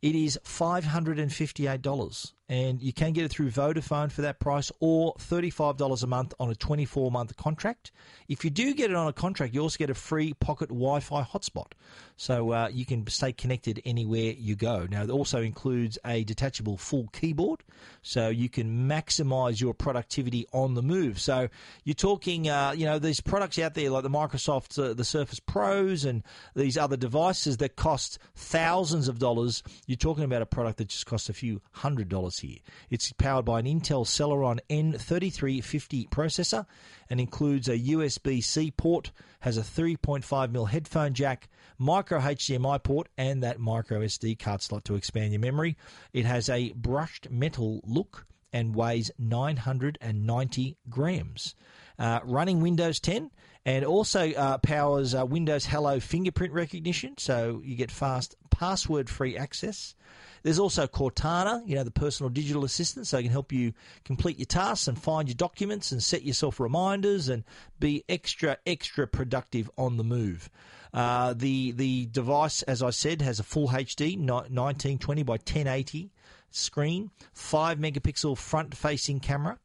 It 0.00 0.14
is 0.14 0.38
$558 0.42 2.32
and 2.48 2.80
you 2.80 2.92
can 2.92 3.12
get 3.12 3.24
it 3.24 3.28
through 3.28 3.50
Vodafone 3.50 4.10
for 4.10 4.22
that 4.22 4.38
price 4.38 4.70
or 4.78 5.14
$35 5.14 6.02
a 6.02 6.06
month 6.06 6.34
on 6.38 6.50
a 6.50 6.54
24 6.54 7.10
month 7.10 7.36
contract. 7.36 7.90
If 8.28 8.44
you 8.44 8.50
do 8.50 8.72
get 8.74 8.90
it 8.90 8.96
on 8.96 9.08
a 9.08 9.12
contract, 9.12 9.52
you 9.52 9.60
also 9.60 9.78
get 9.78 9.90
a 9.90 9.94
free 9.94 10.34
pocket 10.34 10.68
Wi 10.68 11.00
Fi 11.00 11.22
hotspot. 11.22 11.72
So 12.16 12.52
uh, 12.52 12.68
you 12.72 12.86
can 12.86 13.06
stay 13.08 13.32
connected 13.32 13.82
anywhere 13.84 14.32
you 14.38 14.56
go. 14.56 14.86
Now, 14.90 15.02
it 15.02 15.10
also 15.10 15.42
includes 15.42 15.98
a 16.04 16.24
detachable 16.24 16.76
full 16.76 17.08
keyboard, 17.12 17.62
so 18.02 18.28
you 18.28 18.48
can 18.48 18.88
maximize 18.88 19.60
your 19.60 19.74
productivity 19.74 20.46
on 20.52 20.74
the 20.74 20.82
move. 20.82 21.20
So 21.20 21.48
you're 21.84 21.94
talking, 21.94 22.48
uh, 22.48 22.72
you 22.76 22.86
know, 22.86 22.98
these 22.98 23.20
products 23.20 23.58
out 23.58 23.74
there 23.74 23.90
like 23.90 24.02
the 24.02 24.08
Microsoft, 24.10 24.82
uh, 24.82 24.94
the 24.94 25.04
Surface 25.04 25.40
Pros, 25.40 26.04
and 26.04 26.22
these 26.54 26.78
other 26.78 26.96
devices 26.96 27.58
that 27.58 27.76
cost 27.76 28.18
thousands 28.34 29.08
of 29.08 29.18
dollars. 29.18 29.62
You're 29.86 29.96
talking 29.96 30.24
about 30.24 30.42
a 30.42 30.46
product 30.46 30.78
that 30.78 30.88
just 30.88 31.06
costs 31.06 31.28
a 31.28 31.34
few 31.34 31.60
hundred 31.72 32.08
dollars 32.08 32.35
here. 32.40 32.58
It's 32.90 33.12
powered 33.12 33.44
by 33.44 33.60
an 33.60 33.66
Intel 33.66 34.04
Celeron 34.04 34.58
N3350 34.70 36.08
processor 36.08 36.66
and 37.08 37.20
includes 37.20 37.68
a 37.68 37.78
USB 37.78 38.42
C 38.42 38.70
port, 38.70 39.12
has 39.40 39.56
a 39.56 39.62
3.5mm 39.62 40.68
headphone 40.68 41.14
jack, 41.14 41.48
micro 41.78 42.20
HDMI 42.20 42.82
port, 42.82 43.08
and 43.16 43.42
that 43.42 43.60
micro 43.60 44.00
SD 44.00 44.38
card 44.38 44.62
slot 44.62 44.84
to 44.86 44.94
expand 44.94 45.32
your 45.32 45.40
memory. 45.40 45.76
It 46.12 46.24
has 46.24 46.48
a 46.48 46.72
brushed 46.72 47.30
metal 47.30 47.80
look 47.84 48.26
and 48.52 48.74
weighs 48.74 49.10
990 49.18 50.76
grams. 50.88 51.54
Uh, 51.98 52.20
running 52.24 52.60
Windows 52.60 53.00
10 53.00 53.30
and 53.64 53.84
also 53.84 54.32
uh, 54.32 54.58
powers 54.58 55.14
uh, 55.14 55.26
Windows 55.26 55.66
Hello 55.66 55.98
fingerprint 55.98 56.52
recognition, 56.52 57.14
so 57.18 57.60
you 57.64 57.76
get 57.76 57.90
fast 57.90 58.36
password 58.50 59.10
free 59.10 59.36
access. 59.36 59.94
There's 60.42 60.58
also 60.58 60.86
Cortana, 60.86 61.66
you 61.66 61.74
know, 61.74 61.84
the 61.84 61.90
personal 61.90 62.30
digital 62.30 62.64
assistant, 62.64 63.06
so 63.06 63.18
it 63.18 63.24
can 63.24 63.32
help 63.32 63.52
you 63.52 63.72
complete 64.04 64.38
your 64.38 64.46
tasks 64.46 64.88
and 64.88 64.98
find 64.98 65.28
your 65.28 65.34
documents 65.34 65.92
and 65.92 66.02
set 66.02 66.22
yourself 66.22 66.60
reminders 66.60 67.28
and 67.28 67.44
be 67.80 68.04
extra, 68.08 68.58
extra 68.66 69.06
productive 69.06 69.70
on 69.76 69.96
the 69.96 70.04
move. 70.04 70.50
Uh, 70.94 71.34
the 71.34 71.72
the 71.72 72.06
device, 72.06 72.62
as 72.62 72.82
I 72.82 72.90
said, 72.90 73.20
has 73.20 73.38
a 73.38 73.42
full 73.42 73.68
HD 73.68 74.16
1920 74.16 75.22
by 75.24 75.32
1080 75.32 76.10
screen, 76.50 77.10
five 77.34 77.78
megapixel 77.78 78.38
front 78.38 78.74
facing 78.74 79.20
camera, 79.20 79.58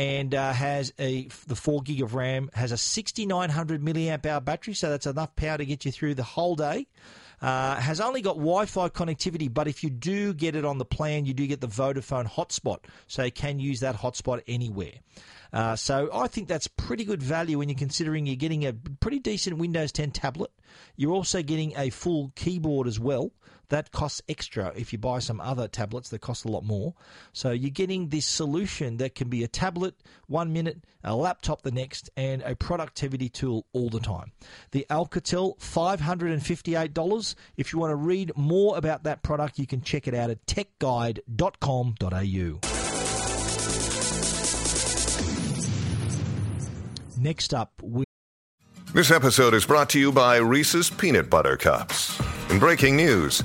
and 0.00 0.34
uh, 0.34 0.50
has 0.54 0.94
a 0.98 1.28
the 1.46 1.54
four 1.54 1.82
gig 1.82 2.00
of 2.00 2.14
RAM, 2.14 2.48
has 2.54 2.72
a 2.72 2.78
6900 2.78 3.82
milliamp 3.82 4.24
hour 4.24 4.40
battery, 4.40 4.72
so 4.72 4.88
that's 4.88 5.06
enough 5.06 5.36
power 5.36 5.58
to 5.58 5.66
get 5.66 5.84
you 5.84 5.92
through 5.92 6.14
the 6.14 6.22
whole 6.22 6.56
day. 6.56 6.86
Uh, 7.42 7.74
has 7.76 8.00
only 8.00 8.22
got 8.22 8.36
Wi-Fi 8.36 8.88
connectivity, 8.88 9.52
but 9.52 9.68
if 9.68 9.84
you 9.84 9.90
do 9.90 10.32
get 10.32 10.56
it 10.56 10.64
on 10.64 10.78
the 10.78 10.86
plan, 10.86 11.26
you 11.26 11.34
do 11.34 11.46
get 11.46 11.60
the 11.60 11.68
Vodafone 11.68 12.26
hotspot, 12.26 12.78
so 13.08 13.24
you 13.24 13.30
can 13.30 13.58
use 13.58 13.80
that 13.80 13.94
hotspot 13.94 14.40
anywhere. 14.48 14.94
Uh, 15.52 15.76
so 15.76 16.08
I 16.14 16.28
think 16.28 16.48
that's 16.48 16.66
pretty 16.66 17.04
good 17.04 17.22
value 17.22 17.58
when 17.58 17.68
you're 17.68 17.76
considering 17.76 18.24
you're 18.24 18.36
getting 18.36 18.64
a 18.64 18.72
pretty 18.72 19.18
decent 19.18 19.58
Windows 19.58 19.92
10 19.92 20.12
tablet. 20.12 20.50
You're 20.96 21.12
also 21.12 21.42
getting 21.42 21.74
a 21.76 21.90
full 21.90 22.32
keyboard 22.36 22.86
as 22.86 22.98
well. 22.98 23.32
That 23.70 23.92
costs 23.92 24.20
extra 24.28 24.72
if 24.76 24.92
you 24.92 24.98
buy 24.98 25.20
some 25.20 25.40
other 25.40 25.68
tablets 25.68 26.10
that 26.10 26.20
cost 26.20 26.44
a 26.44 26.48
lot 26.48 26.64
more. 26.64 26.94
So 27.32 27.52
you're 27.52 27.70
getting 27.70 28.08
this 28.08 28.26
solution 28.26 28.98
that 28.98 29.14
can 29.14 29.28
be 29.28 29.42
a 29.42 29.48
tablet 29.48 29.94
one 30.26 30.52
minute, 30.52 30.84
a 31.02 31.14
laptop 31.14 31.62
the 31.62 31.70
next, 31.70 32.10
and 32.16 32.42
a 32.42 32.54
productivity 32.54 33.28
tool 33.28 33.66
all 33.72 33.88
the 33.88 34.00
time. 34.00 34.32
The 34.72 34.86
Alcatel 34.90 35.58
$558. 35.58 37.34
If 37.56 37.72
you 37.72 37.78
want 37.78 37.92
to 37.92 37.96
read 37.96 38.32
more 38.36 38.76
about 38.76 39.04
that 39.04 39.22
product, 39.22 39.58
you 39.58 39.66
can 39.66 39.82
check 39.82 40.06
it 40.06 40.14
out 40.14 40.30
at 40.30 40.44
techguide.com.au. 40.46 42.60
Next 47.18 47.54
up, 47.54 47.72
we. 47.82 48.04
This 48.92 49.12
episode 49.12 49.54
is 49.54 49.64
brought 49.64 49.90
to 49.90 50.00
you 50.00 50.10
by 50.10 50.38
Reese's 50.38 50.90
Peanut 50.90 51.30
Butter 51.30 51.56
Cups. 51.56 52.20
In 52.50 52.58
breaking 52.58 52.96
news, 52.96 53.44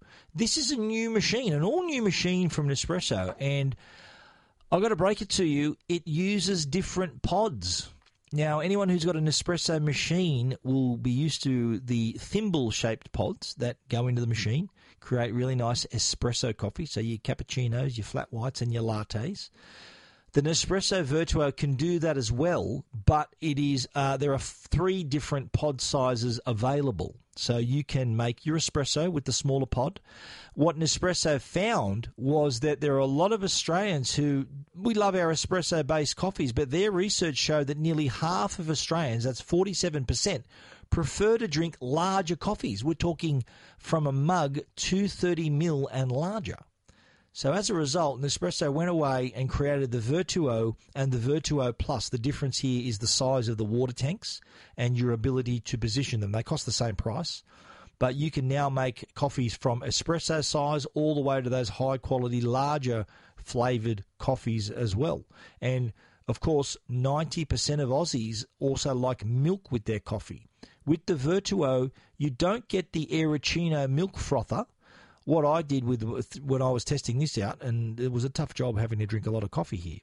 This 0.33 0.57
is 0.57 0.71
a 0.71 0.77
new 0.77 1.09
machine, 1.09 1.53
an 1.53 1.63
all 1.63 1.83
new 1.83 2.01
machine 2.01 2.47
from 2.47 2.69
Nespresso, 2.69 3.35
and 3.39 3.75
I've 4.71 4.81
got 4.81 4.89
to 4.89 4.95
break 4.95 5.21
it 5.21 5.29
to 5.29 5.43
you, 5.43 5.77
it 5.89 6.07
uses 6.07 6.65
different 6.65 7.21
pods. 7.21 7.89
Now, 8.31 8.61
anyone 8.61 8.87
who's 8.87 9.03
got 9.03 9.17
an 9.17 9.25
espresso 9.25 9.81
machine 9.81 10.55
will 10.63 10.95
be 10.95 11.11
used 11.11 11.43
to 11.43 11.79
the 11.79 12.13
thimble 12.13 12.71
shaped 12.71 13.11
pods 13.11 13.55
that 13.55 13.75
go 13.89 14.07
into 14.07 14.21
the 14.21 14.27
machine, 14.27 14.69
create 15.01 15.33
really 15.33 15.55
nice 15.55 15.85
espresso 15.87 16.55
coffee. 16.55 16.85
So, 16.85 17.01
your 17.01 17.17
cappuccinos, 17.17 17.97
your 17.97 18.05
flat 18.05 18.31
whites, 18.31 18.61
and 18.61 18.71
your 18.71 18.83
lattes. 18.83 19.49
The 20.31 20.41
Nespresso 20.41 21.03
Vertuo 21.03 21.53
can 21.53 21.73
do 21.73 21.99
that 21.99 22.15
as 22.15 22.31
well, 22.31 22.85
but 23.05 23.35
it 23.41 23.59
is 23.59 23.89
uh, 23.95 24.15
there 24.15 24.31
are 24.31 24.39
three 24.39 25.03
different 25.03 25.51
pod 25.51 25.81
sizes 25.81 26.39
available. 26.45 27.17
So 27.41 27.57
you 27.57 27.83
can 27.83 28.15
make 28.15 28.45
your 28.45 28.57
espresso 28.57 29.11
with 29.11 29.25
the 29.25 29.33
smaller 29.33 29.65
pod. 29.65 29.99
What 30.53 30.77
Nespresso 30.77 31.41
found 31.41 32.11
was 32.15 32.59
that 32.59 32.81
there 32.81 32.93
are 32.93 32.99
a 32.99 33.05
lot 33.07 33.31
of 33.31 33.43
Australians 33.43 34.13
who 34.13 34.45
we 34.75 34.93
love 34.93 35.15
our 35.15 35.31
espresso 35.31 35.85
based 35.85 36.15
coffees, 36.15 36.53
but 36.53 36.69
their 36.69 36.91
research 36.91 37.37
showed 37.37 37.65
that 37.65 37.79
nearly 37.79 38.07
half 38.07 38.59
of 38.59 38.69
Australians, 38.69 39.23
that's 39.23 39.41
47%, 39.41 40.43
prefer 40.91 41.39
to 41.39 41.47
drink 41.47 41.77
larger 41.81 42.35
coffees. 42.35 42.83
We're 42.83 42.93
talking 42.93 43.43
from 43.79 44.05
a 44.05 44.11
mug 44.11 44.59
230 44.75 45.49
mil 45.49 45.87
and 45.91 46.11
larger. 46.11 46.59
So 47.33 47.53
as 47.53 47.69
a 47.69 47.73
result, 47.73 48.21
Nespresso 48.21 48.71
went 48.73 48.89
away 48.89 49.31
and 49.33 49.47
created 49.49 49.91
the 49.91 49.99
Vertuo 49.99 50.75
and 50.93 51.13
the 51.13 51.17
Vertuo 51.17 51.75
Plus. 51.77 52.09
The 52.09 52.17
difference 52.17 52.59
here 52.59 52.85
is 52.85 52.99
the 52.99 53.07
size 53.07 53.47
of 53.47 53.57
the 53.57 53.63
water 53.63 53.93
tanks 53.93 54.41
and 54.75 54.97
your 54.97 55.13
ability 55.13 55.61
to 55.61 55.77
position 55.77 56.19
them. 56.19 56.33
They 56.33 56.43
cost 56.43 56.65
the 56.65 56.73
same 56.73 56.97
price, 56.97 57.43
but 57.99 58.15
you 58.15 58.31
can 58.31 58.49
now 58.49 58.69
make 58.69 59.13
coffees 59.15 59.55
from 59.55 59.79
espresso 59.79 60.43
size 60.43 60.85
all 60.93 61.15
the 61.15 61.21
way 61.21 61.41
to 61.41 61.49
those 61.49 61.69
high 61.69 61.97
quality, 61.97 62.41
larger 62.41 63.05
flavored 63.37 64.03
coffees 64.17 64.69
as 64.69 64.93
well. 64.93 65.23
And 65.61 65.93
of 66.27 66.41
course, 66.41 66.75
90% 66.89 67.79
of 67.79 67.89
Aussies 67.89 68.43
also 68.59 68.93
like 68.93 69.25
milk 69.25 69.71
with 69.71 69.85
their 69.85 70.01
coffee. 70.01 70.47
With 70.85 71.05
the 71.05 71.15
Vertuo, 71.15 71.91
you 72.17 72.29
don't 72.29 72.67
get 72.67 72.91
the 72.91 73.07
Aeroccino 73.07 73.89
milk 73.89 74.17
frother 74.17 74.65
what 75.31 75.45
I 75.45 75.61
did 75.61 75.85
with 75.85 76.03
when 76.43 76.61
I 76.61 76.69
was 76.71 76.83
testing 76.83 77.19
this 77.19 77.37
out, 77.37 77.63
and 77.63 77.97
it 78.01 78.11
was 78.11 78.25
a 78.25 78.29
tough 78.29 78.53
job 78.53 78.77
having 78.77 78.99
to 78.99 79.05
drink 79.05 79.25
a 79.25 79.31
lot 79.31 79.43
of 79.43 79.51
coffee 79.51 79.77
here. 79.77 79.99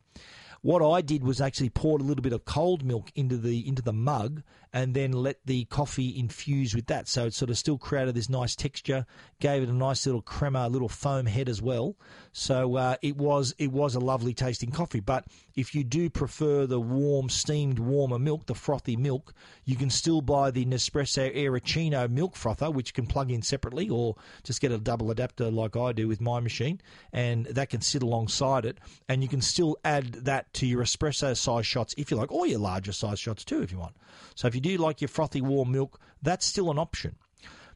What 0.63 0.83
I 0.83 1.03
did 1.03 1.23
was 1.23 1.39
actually 1.39 1.69
poured 1.69 2.01
a 2.01 2.05
little 2.05 2.23
bit 2.23 2.33
of 2.33 2.47
cold 2.47 2.83
milk 2.83 3.13
into 3.15 3.37
the 3.37 3.69
into 3.69 3.83
the 3.83 3.93
mug 3.93 4.43
and 4.73 4.95
then 4.95 5.13
let 5.13 5.39
the 5.45 5.65
coffee 5.67 6.19
infuse 6.19 6.75
with 6.75 6.87
that. 6.87 7.09
So 7.09 7.27
it 7.27 7.35
sort 7.35 7.51
of 7.51 7.59
still 7.59 7.79
created 7.79 8.15
this 8.15 8.29
nice 8.29 8.55
texture, 8.55 9.07
gave 9.41 9.63
it 9.63 9.69
a 9.69 9.73
nice 9.73 10.07
little 10.07 10.23
crema, 10.23 10.67
a 10.67 10.69
little 10.69 10.89
foam 10.89 11.27
head 11.27 11.49
as 11.49 11.63
well. 11.63 11.97
So 12.33 12.77
uh, 12.77 12.97
it 13.03 13.17
was 13.17 13.55
it 13.59 13.73
was 13.73 13.95
a 13.95 14.01
lovely 14.01 14.35
tasting 14.35 14.71
coffee. 14.71 15.01
But 15.01 15.25
if 15.55 15.75
you 15.75 15.85
do 15.85 16.09
prefer 16.11 16.67
the 16.67 16.81
warm, 16.81 17.29
steamed, 17.29 17.79
warmer 17.79 18.19
milk, 18.19 18.47
the 18.47 18.55
frothy 18.55 18.97
milk, 18.97 19.35
you 19.65 19.77
can 19.77 19.91
still 19.91 20.21
buy 20.21 20.51
the 20.51 20.65
Nespresso 20.65 21.35
Aeroccino 21.35 22.09
milk 22.09 22.37
frother, 22.37 22.71
which 22.71 22.95
can 22.95 23.07
plug 23.07 23.31
in 23.31 23.43
separately, 23.43 23.89
or 23.89 24.17
just 24.45 24.61
get 24.61 24.71
a 24.71 24.79
double 24.79 25.11
adapter 25.11 25.51
like 25.51 25.77
I 25.77 25.93
do 25.93 26.07
with 26.07 26.21
my 26.21 26.41
machine, 26.41 26.81
and 27.13 27.47
that 27.47 27.71
can 27.71 27.81
sit 27.81 28.03
alongside 28.03 28.65
it, 28.65 28.79
and 29.09 29.23
you 29.23 29.29
can 29.29 29.41
still 29.41 29.77
add 29.85 30.13
that 30.13 30.53
to 30.55 30.67
your 30.67 30.83
espresso 30.83 31.37
size 31.37 31.67
shots 31.67 31.95
if 31.97 32.11
you 32.11 32.17
like, 32.17 32.31
or 32.31 32.47
your 32.47 32.61
larger 32.61 32.93
size 32.93 33.19
shots 33.19 33.45
too 33.45 33.63
if 33.63 33.73
you 33.73 33.79
want. 33.79 33.97
So 34.35 34.47
if 34.47 34.55
you 34.55 34.58
do 34.61 34.77
like 34.77 35.01
your 35.01 35.09
frothy 35.09 35.41
warm 35.41 35.73
milk, 35.73 36.01
that's 36.23 36.47
still 36.47 36.71
an 36.71 36.79
option. 36.79 37.17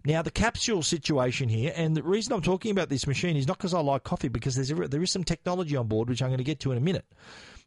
Now, 0.05 0.23
the 0.23 0.33
capsule 0.33 0.83
situation 0.83 1.49
here, 1.49 1.73
and 1.77 1.97
the 1.97 2.03
reason 2.03 2.33
I'm 2.33 2.43
talking 2.43 2.73
about 2.73 2.89
this 2.89 3.07
machine 3.07 3.37
is 3.37 3.47
not 3.47 3.59
because 3.59 3.73
I 3.73 3.81
like 3.81 4.03
coffee, 4.03 4.29
because 4.29 4.57
there's 4.57 4.91
there 4.91 5.03
is 5.03 5.13
some 5.13 5.23
technology 5.23 5.77
on 5.77 5.87
board, 5.87 6.09
which 6.09 6.21
I'm 6.21 6.29
going 6.29 6.39
to 6.39 6.45
get 6.45 6.59
to 6.61 6.73
in 6.73 6.79
a 6.79 6.81
minute. 6.81 7.05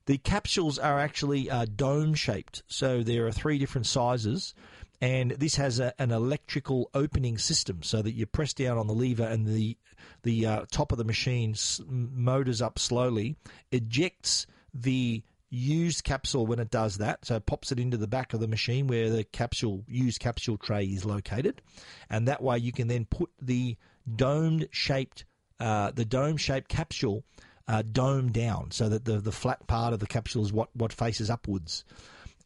The 0.06 0.18
capsules 0.18 0.78
are 0.78 1.00
actually 1.00 1.50
uh, 1.50 1.66
dome 1.66 2.14
shaped, 2.14 2.62
so 2.68 3.04
there 3.04 3.26
are 3.26 3.32
three 3.32 3.58
different 3.58 3.88
sizes, 3.88 4.54
and 5.00 5.32
this 5.32 5.56
has 5.56 5.80
a, 5.80 5.94
an 5.98 6.12
electrical 6.12 6.90
opening 6.94 7.38
system, 7.38 7.82
so 7.84 8.02
that 8.02 8.12
you 8.12 8.26
press 8.26 8.54
down 8.54 8.78
on 8.78 8.88
the 8.88 8.94
lever 8.94 9.24
and 9.24 9.48
the 9.48 9.78
the 10.24 10.46
uh, 10.46 10.66
top 10.72 10.92
of 10.92 10.98
the 10.98 11.06
machine 11.06 11.56
motors 11.88 12.62
up 12.62 12.80
slowly, 12.80 13.38
ejects 13.72 14.46
the 14.74 15.24
used 15.56 16.04
capsule 16.04 16.46
when 16.46 16.60
it 16.60 16.70
does 16.70 16.98
that. 16.98 17.26
So 17.26 17.36
it 17.36 17.46
pops 17.46 17.72
it 17.72 17.80
into 17.80 17.98
the 17.98 18.08
back 18.08 18.34
of 18.34 18.40
the 18.40 18.48
machine 18.48 18.88
where 18.88 19.10
the 19.10 19.24
capsule 19.24 19.84
used 19.88 20.20
capsule 20.20 20.58
tray 20.58 20.86
is 20.86 21.06
located, 21.06 21.62
and 22.10 22.28
that 22.28 22.44
way 22.44 22.58
you 22.58 22.72
can 22.72 22.88
then 22.88 23.06
put 23.06 23.30
the 23.42 23.78
domed 24.16 24.68
shaped 24.72 25.26
uh, 25.60 25.92
the 25.92 26.06
dome 26.06 26.38
shaped 26.38 26.68
capsule 26.68 27.24
uh, 27.68 27.82
dome 27.82 28.32
down 28.32 28.72
so 28.72 28.90
that 28.90 29.06
the 29.06 29.20
the 29.20 29.32
flat 29.32 29.66
part 29.68 29.94
of 29.94 30.00
the 30.00 30.08
capsule 30.08 30.44
is 30.44 30.54
what 30.54 30.70
what 30.76 30.94
faces 30.94 31.30
upwards, 31.30 31.86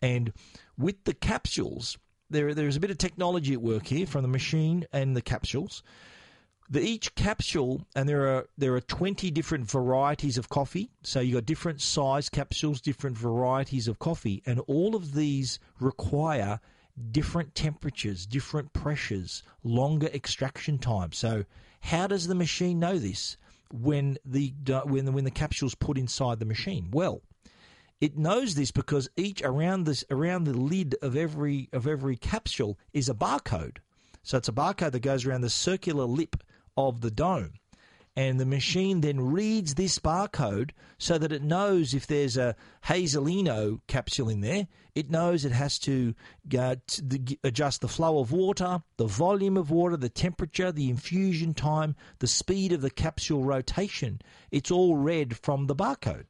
and 0.01 0.31
with 0.77 1.03
the 1.03 1.13
capsules. 1.13 1.97
There, 2.31 2.53
there's 2.53 2.75
a 2.75 2.79
bit 2.79 2.91
of 2.91 2.99
technology 2.99 3.53
at 3.53 3.61
work 3.61 3.87
here 3.87 4.05
from 4.05 4.21
the 4.21 4.27
machine 4.27 4.85
and 4.93 5.17
the 5.17 5.21
capsules. 5.23 5.81
The, 6.71 6.81
each 6.81 7.15
capsule, 7.15 7.87
and 7.95 8.07
there 8.07 8.27
are 8.27 8.47
there 8.57 8.75
are 8.75 8.81
twenty 8.81 9.31
different 9.31 9.65
varieties 9.69 10.37
of 10.37 10.49
coffee. 10.49 10.91
So 11.01 11.19
you 11.19 11.33
got 11.33 11.45
different 11.45 11.81
size 11.81 12.29
capsules, 12.29 12.79
different 12.79 13.17
varieties 13.17 13.87
of 13.87 13.97
coffee, 13.97 14.43
and 14.45 14.59
all 14.67 14.95
of 14.95 15.15
these 15.15 15.59
require 15.79 16.59
different 17.11 17.55
temperatures, 17.55 18.25
different 18.25 18.71
pressures, 18.73 19.41
longer 19.63 20.07
extraction 20.13 20.77
time. 20.77 21.11
So 21.11 21.45
how 21.81 22.07
does 22.07 22.27
the 22.27 22.35
machine 22.35 22.79
know 22.79 22.99
this 22.99 23.37
when 23.71 24.17
the 24.23 24.53
when 24.85 25.05
the, 25.05 25.11
when 25.11 25.23
the 25.23 25.31
capsule's 25.31 25.75
put 25.75 25.97
inside 25.97 26.37
the 26.39 26.45
machine? 26.45 26.89
Well, 26.91 27.21
it 27.99 28.15
knows 28.15 28.53
this 28.53 28.71
because 28.71 29.09
each 29.17 29.41
around 29.41 29.85
this 29.85 30.03
around 30.11 30.43
the 30.43 30.53
lid 30.53 30.95
of 31.01 31.15
every 31.15 31.69
of 31.73 31.87
every 31.87 32.15
capsule 32.15 32.77
is 32.93 33.09
a 33.09 33.15
barcode. 33.15 33.77
So 34.21 34.37
it's 34.37 34.49
a 34.49 34.53
barcode 34.53 34.91
that 34.91 34.99
goes 34.99 35.25
around 35.25 35.41
the 35.41 35.49
circular 35.49 36.03
lip 36.03 36.43
of 36.77 37.01
the 37.01 37.11
dome. 37.11 37.53
And 38.15 38.37
the 38.37 38.45
machine 38.45 38.99
then 38.99 39.31
reads 39.31 39.75
this 39.75 39.97
barcode 39.97 40.71
so 40.97 41.17
that 41.17 41.31
it 41.31 41.41
knows 41.41 41.93
if 41.93 42.05
there's 42.05 42.35
a 42.35 42.55
Hazelino 42.85 43.79
capsule 43.87 44.27
in 44.27 44.41
there, 44.41 44.67
it 44.93 45.09
knows 45.09 45.45
it 45.45 45.53
has 45.53 45.79
to, 45.79 46.13
uh, 46.57 46.75
adjust 47.45 47.79
the 47.79 47.87
flow 47.87 48.19
of 48.19 48.33
water, 48.33 48.81
the 48.97 49.07
volume 49.07 49.55
of 49.55 49.71
water, 49.71 49.95
the 49.95 50.09
temperature, 50.09 50.71
the 50.71 50.89
infusion 50.89 51.53
time, 51.53 51.95
the 52.17 52.27
speed 52.27 52.73
of 52.73 52.81
the 52.81 52.89
capsule 52.89 53.45
rotation. 53.45 54.19
It's 54.51 54.71
all 54.71 54.97
read 54.97 55.37
from 55.37 55.67
the 55.67 55.75
barcode. 55.75 56.25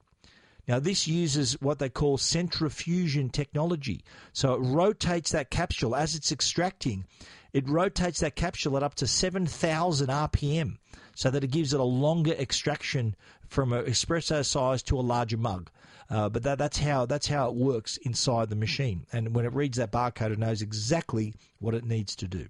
Now, 0.68 0.78
this 0.78 1.08
uses 1.08 1.54
what 1.60 1.80
they 1.80 1.90
call 1.90 2.20
centrifusion 2.20 3.32
technology. 3.32 4.04
So 4.34 4.54
it 4.54 4.60
rotates 4.60 5.32
that 5.32 5.50
capsule 5.50 5.96
as 5.96 6.14
it's 6.14 6.32
extracting 6.32 7.06
it 7.54 7.68
rotates 7.68 8.20
that 8.20 8.36
capsule 8.36 8.78
at 8.78 8.84
up 8.84 8.96
to 8.96 9.08
7,000 9.08 10.08
RPM 10.08 10.78
so 11.16 11.30
that 11.30 11.44
it 11.44 11.52
gives 11.52 11.74
it 11.74 11.80
a 11.80 11.84
longer 11.84 12.34
extraction 12.34 13.16
from 13.48 13.74
an 13.74 13.86
espresso 13.86 14.46
size 14.46 14.84
to 14.84 15.00
a 15.00 15.02
larger 15.02 15.38
mug. 15.38 15.70
Uh, 16.10 16.30
but 16.30 16.44
that, 16.44 16.58
that's 16.58 16.80
how 16.80 17.06
that's 17.06 17.28
how 17.28 17.50
it 17.50 17.56
works 17.56 17.98
inside 17.98 18.50
the 18.50 18.56
machine. 18.56 19.06
And 19.12 19.36
when 19.36 19.46
it 19.46 19.54
reads 19.54 19.78
that 19.78 19.92
barcode, 19.92 20.32
it 20.32 20.40
knows 20.40 20.62
exactly 20.62 21.36
what 21.60 21.76
it 21.76 21.86
needs 21.86 22.16
to 22.18 22.28
do. 22.28 22.48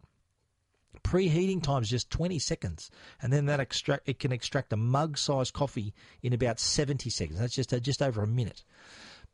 Preheating 1.04 1.62
time 1.62 1.82
is 1.82 1.89
just 1.89 2.10
20 2.10 2.39
seconds, 2.39 2.89
and 3.22 3.32
then 3.32 3.45
that 3.47 3.60
extract 3.60 4.08
it 4.08 4.20
can 4.20 4.32
extract 4.32 4.74
a 4.74 4.78
mug-sized 4.78 5.54
coffee 5.54 5.93
in 6.22 6.34
about 6.34 6.60
70 6.60 7.10
seconds. 7.10 7.39
That's 7.39 7.56
just 7.56 7.74
uh, 7.74 7.80
just 7.80 8.02
over 8.02 8.22
a 8.22 8.28
minute. 8.28 8.64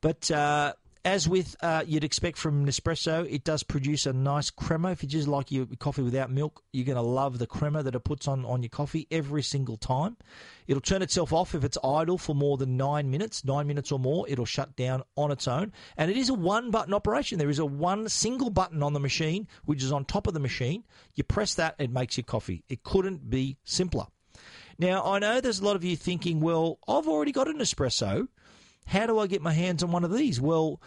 But 0.02 0.30
uh, 0.32 0.74
as 1.06 1.30
with 1.30 1.56
uh, 1.62 1.84
you'd 1.86 2.04
expect 2.04 2.36
from 2.36 2.66
Nespresso, 2.66 3.32
it 3.32 3.44
does 3.44 3.62
produce 3.62 4.08
a 4.08 4.12
nice 4.12 4.50
crema. 4.50 4.90
If 4.90 5.04
you 5.04 5.08
just 5.08 5.28
like 5.28 5.52
your 5.52 5.68
coffee 5.78 6.02
without 6.02 6.32
milk, 6.32 6.64
you're 6.74 6.86
going 6.86 6.96
to 6.96 7.02
love 7.04 7.38
the 7.38 7.46
crema 7.46 7.84
that 7.84 7.94
it 7.94 8.04
puts 8.04 8.28
on, 8.28 8.44
on 8.44 8.64
your 8.64 8.72
coffee 8.72 9.08
every 9.12 9.44
single 9.44 9.78
time. 9.78 10.18
It'll 10.66 10.82
turn 10.82 11.04
itself 11.04 11.32
off 11.32 11.54
if 11.54 11.64
it's 11.64 11.78
idle 11.84 12.18
for 12.18 12.34
more 12.34 12.58
than 12.58 12.76
nine 12.76 13.12
minutes, 13.12 13.46
nine 13.46 13.68
minutes 13.68 13.92
or 13.92 14.00
more. 14.00 14.26
It'll 14.28 14.46
shut 14.46 14.76
down 14.76 15.04
on 15.16 15.32
its 15.32 15.48
own. 15.48 15.72
And 15.96 16.10
it 16.10 16.18
is 16.18 16.30
a 16.30 16.34
one 16.34 16.72
button 16.72 16.94
operation. 16.94 17.38
There 17.38 17.52
is 17.52 17.60
a 17.60 17.66
one 17.66 18.10
single 18.10 18.50
button 18.50 18.82
on 18.82 18.94
the 18.94 19.00
machine, 19.00 19.48
which 19.66 19.84
is 19.84 19.92
on 19.92 20.06
top 20.06 20.26
of 20.26 20.34
the 20.34 20.40
machine. 20.40 20.84
You 21.14 21.24
press 21.24 21.54
that, 21.54 21.76
it 21.78 21.92
makes 21.92 22.18
your 22.18 22.24
coffee. 22.24 22.64
It 22.68 22.82
couldn't 22.82 23.30
be 23.30 23.58
simpler. 23.64 24.08
Now, 24.80 25.04
I 25.06 25.20
know 25.20 25.40
there's 25.40 25.60
a 25.60 25.66
lot 25.66 25.76
of 25.76 25.84
you 25.84 25.96
thinking, 25.96 26.42
well, 26.42 26.80
I've 26.88 27.08
already 27.08 27.32
got 27.32 27.48
an 27.48 27.60
espresso. 27.60 28.28
How 28.86 29.06
do 29.06 29.20
I 29.20 29.28
get 29.28 29.42
my 29.42 29.54
hands 29.54 29.84
on 29.84 29.92
one 29.92 30.04
of 30.04 30.14
these? 30.14 30.40
Well, 30.40 30.82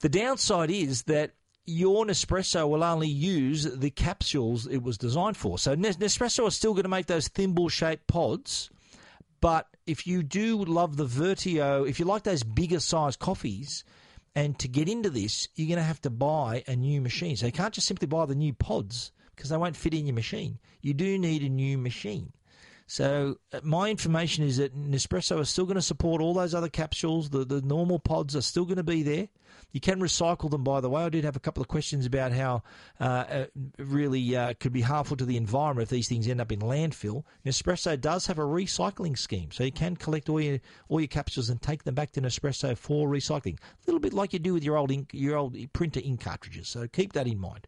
the 0.00 0.08
downside 0.08 0.70
is 0.70 1.04
that 1.04 1.32
your 1.66 2.04
Nespresso 2.04 2.68
will 2.68 2.84
only 2.84 3.08
use 3.08 3.64
the 3.64 3.90
capsules 3.90 4.66
it 4.66 4.82
was 4.82 4.98
designed 4.98 5.36
for. 5.36 5.58
So 5.58 5.74
Nespresso 5.74 6.46
is 6.46 6.54
still 6.54 6.72
going 6.72 6.82
to 6.82 6.90
make 6.90 7.06
those 7.06 7.28
thimble 7.28 7.68
shaped 7.68 8.06
pods, 8.06 8.70
but 9.40 9.66
if 9.86 10.06
you 10.06 10.22
do 10.22 10.64
love 10.64 10.96
the 10.96 11.06
Vertuo, 11.06 11.88
if 11.88 11.98
you 11.98 12.04
like 12.04 12.22
those 12.22 12.42
bigger 12.42 12.80
size 12.80 13.16
coffees, 13.16 13.84
and 14.34 14.58
to 14.58 14.68
get 14.68 14.88
into 14.88 15.10
this, 15.10 15.48
you're 15.54 15.68
going 15.68 15.78
to 15.78 15.84
have 15.84 16.00
to 16.02 16.10
buy 16.10 16.64
a 16.66 16.74
new 16.74 17.00
machine. 17.00 17.36
So 17.36 17.46
you 17.46 17.52
can't 17.52 17.72
just 17.72 17.86
simply 17.86 18.06
buy 18.06 18.26
the 18.26 18.34
new 18.34 18.52
pods 18.52 19.12
because 19.34 19.50
they 19.50 19.56
won't 19.56 19.76
fit 19.76 19.94
in 19.94 20.06
your 20.06 20.14
machine. 20.14 20.58
You 20.80 20.92
do 20.92 21.18
need 21.18 21.42
a 21.42 21.48
new 21.48 21.78
machine. 21.78 22.32
So 22.86 23.38
uh, 23.52 23.60
my 23.62 23.90
information 23.90 24.44
is 24.44 24.58
that 24.58 24.76
Nespresso 24.76 25.40
is 25.40 25.48
still 25.48 25.64
going 25.64 25.76
to 25.76 25.82
support 25.82 26.20
all 26.20 26.34
those 26.34 26.54
other 26.54 26.68
capsules. 26.68 27.30
The 27.30 27.44
the 27.44 27.62
normal 27.62 27.98
pods 27.98 28.36
are 28.36 28.42
still 28.42 28.64
going 28.64 28.76
to 28.76 28.82
be 28.82 29.02
there. 29.02 29.28
You 29.72 29.80
can 29.80 30.00
recycle 30.00 30.50
them, 30.50 30.62
by 30.62 30.80
the 30.80 30.88
way. 30.88 31.02
I 31.02 31.08
did 31.08 31.24
have 31.24 31.34
a 31.34 31.40
couple 31.40 31.60
of 31.60 31.68
questions 31.68 32.06
about 32.06 32.32
how 32.32 32.62
uh, 33.00 33.04
uh, 33.04 33.46
really 33.78 34.36
uh, 34.36 34.54
could 34.60 34.72
be 34.72 34.82
harmful 34.82 35.16
to 35.16 35.24
the 35.24 35.36
environment 35.36 35.86
if 35.86 35.90
these 35.90 36.08
things 36.08 36.28
end 36.28 36.40
up 36.40 36.52
in 36.52 36.60
landfill. 36.60 37.24
Nespresso 37.44 38.00
does 38.00 38.26
have 38.26 38.38
a 38.38 38.42
recycling 38.42 39.18
scheme, 39.18 39.50
so 39.50 39.64
you 39.64 39.72
can 39.72 39.96
collect 39.96 40.28
all 40.28 40.40
your 40.40 40.60
all 40.88 41.00
your 41.00 41.08
capsules 41.08 41.50
and 41.50 41.60
take 41.60 41.84
them 41.84 41.94
back 41.94 42.12
to 42.12 42.20
Nespresso 42.20 42.76
for 42.76 43.08
recycling. 43.08 43.58
A 43.58 43.86
little 43.86 44.00
bit 44.00 44.12
like 44.12 44.32
you 44.32 44.38
do 44.38 44.54
with 44.54 44.62
your 44.62 44.76
old 44.76 44.92
ink, 44.92 45.10
your 45.12 45.36
old 45.36 45.56
printer 45.72 46.00
ink 46.04 46.20
cartridges. 46.20 46.68
So 46.68 46.86
keep 46.86 47.12
that 47.14 47.26
in 47.26 47.38
mind. 47.40 47.66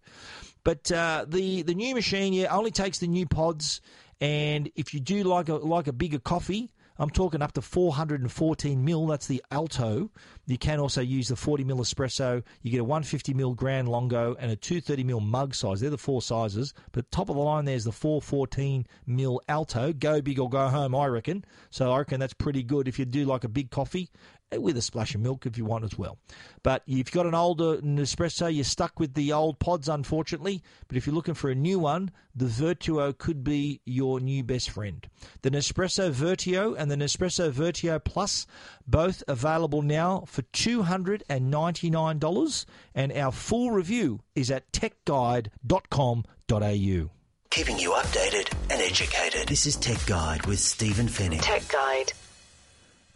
But 0.62 0.90
uh, 0.92 1.26
the 1.28 1.62
the 1.62 1.74
new 1.74 1.94
machine, 1.94 2.32
yeah, 2.32 2.54
only 2.54 2.70
takes 2.70 2.98
the 2.98 3.06
new 3.06 3.26
pods. 3.26 3.80
And 4.20 4.70
if 4.74 4.94
you 4.94 5.00
do 5.00 5.22
like 5.24 5.48
a 5.48 5.54
like 5.54 5.88
a 5.88 5.92
bigger 5.92 6.18
coffee, 6.18 6.72
I'm 6.98 7.10
talking 7.10 7.42
up 7.42 7.52
to 7.52 7.62
414 7.62 8.82
mil. 8.82 9.06
That's 9.06 9.26
the 9.26 9.42
Alto. 9.50 10.10
You 10.46 10.56
can 10.56 10.80
also 10.80 11.02
use 11.02 11.28
the 11.28 11.36
40 11.36 11.64
mil 11.64 11.78
espresso. 11.78 12.42
You 12.62 12.70
get 12.70 12.80
a 12.80 12.84
150 12.84 13.34
mil 13.34 13.52
Gran 13.52 13.86
Lungo 13.86 14.34
and 14.38 14.50
a 14.50 14.56
230 14.56 15.04
mil 15.04 15.20
mug 15.20 15.54
size. 15.54 15.80
They're 15.80 15.90
the 15.90 15.98
four 15.98 16.22
sizes. 16.22 16.72
But 16.92 17.10
top 17.10 17.28
of 17.28 17.36
the 17.36 17.42
line, 17.42 17.66
there's 17.66 17.84
the 17.84 17.92
414 17.92 18.86
mil 19.06 19.40
Alto. 19.48 19.92
Go 19.92 20.22
big 20.22 20.40
or 20.40 20.48
go 20.48 20.68
home, 20.68 20.94
I 20.94 21.06
reckon. 21.06 21.44
So 21.70 21.92
I 21.92 21.98
reckon 21.98 22.18
that's 22.18 22.32
pretty 22.32 22.62
good 22.62 22.88
if 22.88 22.98
you 22.98 23.04
do 23.04 23.26
like 23.26 23.44
a 23.44 23.48
big 23.48 23.70
coffee 23.70 24.10
Eh, 24.52 24.58
with 24.58 24.76
a 24.76 24.82
splash 24.82 25.12
of 25.14 25.20
milk 25.20 25.44
if 25.44 25.58
you 25.58 25.64
want 25.64 25.82
as 25.84 25.98
well. 25.98 26.18
But 26.62 26.82
if 26.86 26.96
you've 26.96 27.10
got 27.10 27.26
an 27.26 27.34
older 27.34 27.78
Nespresso, 27.78 28.54
you're 28.54 28.62
stuck 28.62 29.00
with 29.00 29.14
the 29.14 29.32
old 29.32 29.58
pods, 29.58 29.88
unfortunately. 29.88 30.62
But 30.86 30.96
if 30.96 31.04
you're 31.06 31.16
looking 31.16 31.34
for 31.34 31.50
a 31.50 31.54
new 31.54 31.80
one, 31.80 32.12
the 32.34 32.44
Vertuo 32.44 33.16
could 33.16 33.42
be 33.42 33.80
your 33.84 34.20
new 34.20 34.44
best 34.44 34.70
friend. 34.70 35.04
The 35.42 35.50
Nespresso 35.50 36.12
Vertuo 36.12 36.76
and 36.78 36.88
the 36.90 36.96
Nespresso 36.96 37.50
Vertuo 37.50 38.02
Plus, 38.02 38.46
both 38.86 39.24
available 39.26 39.82
now 39.82 40.22
for 40.26 40.42
$299. 40.42 42.66
And 42.94 43.12
our 43.12 43.32
full 43.32 43.72
review 43.72 44.20
is 44.36 44.52
at 44.52 44.70
techguide.com.au. 44.72 47.10
Keeping 47.50 47.78
you 47.78 47.90
updated 47.92 48.52
and 48.70 48.82
educated. 48.82 49.48
This 49.48 49.66
is 49.66 49.76
Tech 49.76 50.04
Guide 50.06 50.46
with 50.46 50.60
Stephen 50.60 51.08
Fenech. 51.08 51.40
Tech 51.40 51.66
Guide. 51.68 52.12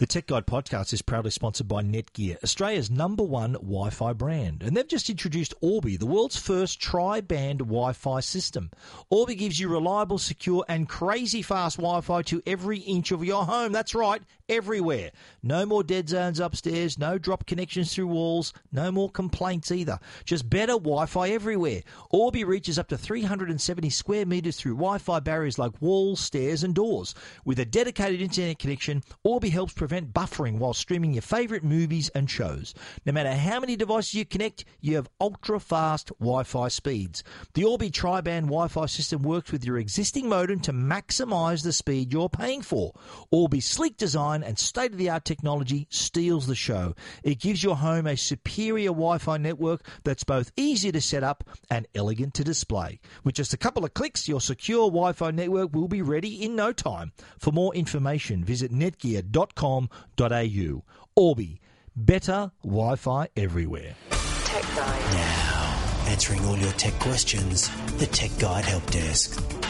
The 0.00 0.06
Tech 0.06 0.28
Guide 0.28 0.46
podcast 0.46 0.94
is 0.94 1.02
proudly 1.02 1.30
sponsored 1.30 1.68
by 1.68 1.82
Netgear, 1.82 2.42
Australia's 2.42 2.90
number 2.90 3.22
one 3.22 3.52
Wi 3.52 3.90
Fi 3.90 4.14
brand. 4.14 4.62
And 4.62 4.74
they've 4.74 4.88
just 4.88 5.10
introduced 5.10 5.52
Orbi, 5.60 5.98
the 5.98 6.06
world's 6.06 6.38
first 6.38 6.80
tri 6.80 7.20
band 7.20 7.58
Wi 7.58 7.92
Fi 7.92 8.20
system. 8.20 8.70
Orbi 9.10 9.34
gives 9.34 9.60
you 9.60 9.68
reliable, 9.68 10.16
secure, 10.16 10.64
and 10.70 10.88
crazy 10.88 11.42
fast 11.42 11.76
Wi 11.76 12.00
Fi 12.00 12.22
to 12.22 12.42
every 12.46 12.78
inch 12.78 13.12
of 13.12 13.22
your 13.22 13.44
home. 13.44 13.72
That's 13.72 13.94
right, 13.94 14.22
everywhere. 14.50 15.10
No 15.42 15.64
more 15.64 15.82
dead 15.82 16.08
zones 16.08 16.40
upstairs, 16.40 16.98
no 16.98 17.16
drop 17.16 17.46
connections 17.46 17.94
through 17.94 18.08
walls, 18.08 18.52
no 18.72 18.90
more 18.90 19.08
complaints 19.08 19.70
either. 19.70 19.98
Just 20.24 20.50
better 20.50 20.72
Wi 20.72 21.06
Fi 21.06 21.30
everywhere. 21.30 21.82
Orbi 22.10 22.44
reaches 22.44 22.78
up 22.78 22.88
to 22.88 22.98
370 22.98 23.88
square 23.90 24.26
metres 24.26 24.56
through 24.56 24.74
Wi 24.74 24.98
Fi 24.98 25.20
barriers 25.20 25.58
like 25.58 25.80
walls, 25.80 26.20
stairs, 26.20 26.62
and 26.62 26.74
doors. 26.74 27.14
With 27.44 27.58
a 27.60 27.64
dedicated 27.64 28.20
internet 28.20 28.58
connection, 28.58 29.02
Orbi 29.22 29.50
helps 29.50 29.72
prevent 29.72 30.12
buffering 30.12 30.58
while 30.58 30.74
streaming 30.74 31.14
your 31.14 31.22
favourite 31.22 31.64
movies 31.64 32.10
and 32.10 32.28
shows. 32.28 32.74
No 33.06 33.12
matter 33.12 33.32
how 33.32 33.60
many 33.60 33.76
devices 33.76 34.14
you 34.14 34.24
connect, 34.24 34.64
you 34.80 34.96
have 34.96 35.08
ultra 35.20 35.60
fast 35.60 36.08
Wi 36.18 36.42
Fi 36.42 36.68
speeds. 36.68 37.22
The 37.54 37.64
Orbi 37.64 37.90
Tri 37.90 38.20
Band 38.20 38.46
Wi 38.46 38.68
Fi 38.68 38.86
system 38.86 39.22
works 39.22 39.52
with 39.52 39.64
your 39.64 39.78
existing 39.78 40.28
modem 40.28 40.60
to 40.60 40.72
maximise 40.72 41.62
the 41.62 41.72
speed 41.72 42.12
you're 42.12 42.28
paying 42.28 42.62
for. 42.62 42.92
Orbi's 43.30 43.66
sleek 43.66 43.96
design 43.96 44.39
and 44.42 44.58
state 44.58 44.92
of 44.92 44.98
the 44.98 45.10
art 45.10 45.24
technology 45.24 45.86
steals 45.90 46.46
the 46.46 46.54
show. 46.54 46.94
It 47.22 47.40
gives 47.40 47.62
your 47.62 47.76
home 47.76 48.06
a 48.06 48.16
superior 48.16 48.90
Wi 48.90 49.18
Fi 49.18 49.36
network 49.36 49.86
that's 50.04 50.24
both 50.24 50.52
easy 50.56 50.92
to 50.92 51.00
set 51.00 51.22
up 51.22 51.44
and 51.70 51.86
elegant 51.94 52.34
to 52.34 52.44
display. 52.44 53.00
With 53.24 53.34
just 53.34 53.54
a 53.54 53.58
couple 53.58 53.84
of 53.84 53.94
clicks, 53.94 54.28
your 54.28 54.40
secure 54.40 54.88
Wi 54.88 55.12
Fi 55.12 55.30
network 55.30 55.74
will 55.74 55.88
be 55.88 56.02
ready 56.02 56.42
in 56.42 56.56
no 56.56 56.72
time. 56.72 57.12
For 57.38 57.52
more 57.52 57.74
information, 57.74 58.44
visit 58.44 58.72
netgear.com.au. 58.72 60.84
Orbi, 61.16 61.60
better 61.96 62.52
Wi 62.62 62.96
Fi 62.96 63.28
everywhere. 63.36 63.96
Tech 64.44 64.62
Guide. 64.74 65.14
Now, 65.14 66.04
answering 66.08 66.44
all 66.44 66.56
your 66.56 66.72
tech 66.72 66.94
questions, 66.94 67.70
the 67.98 68.06
Tech 68.06 68.30
Guide 68.38 68.64
Help 68.64 68.84
Desk. 68.90 69.69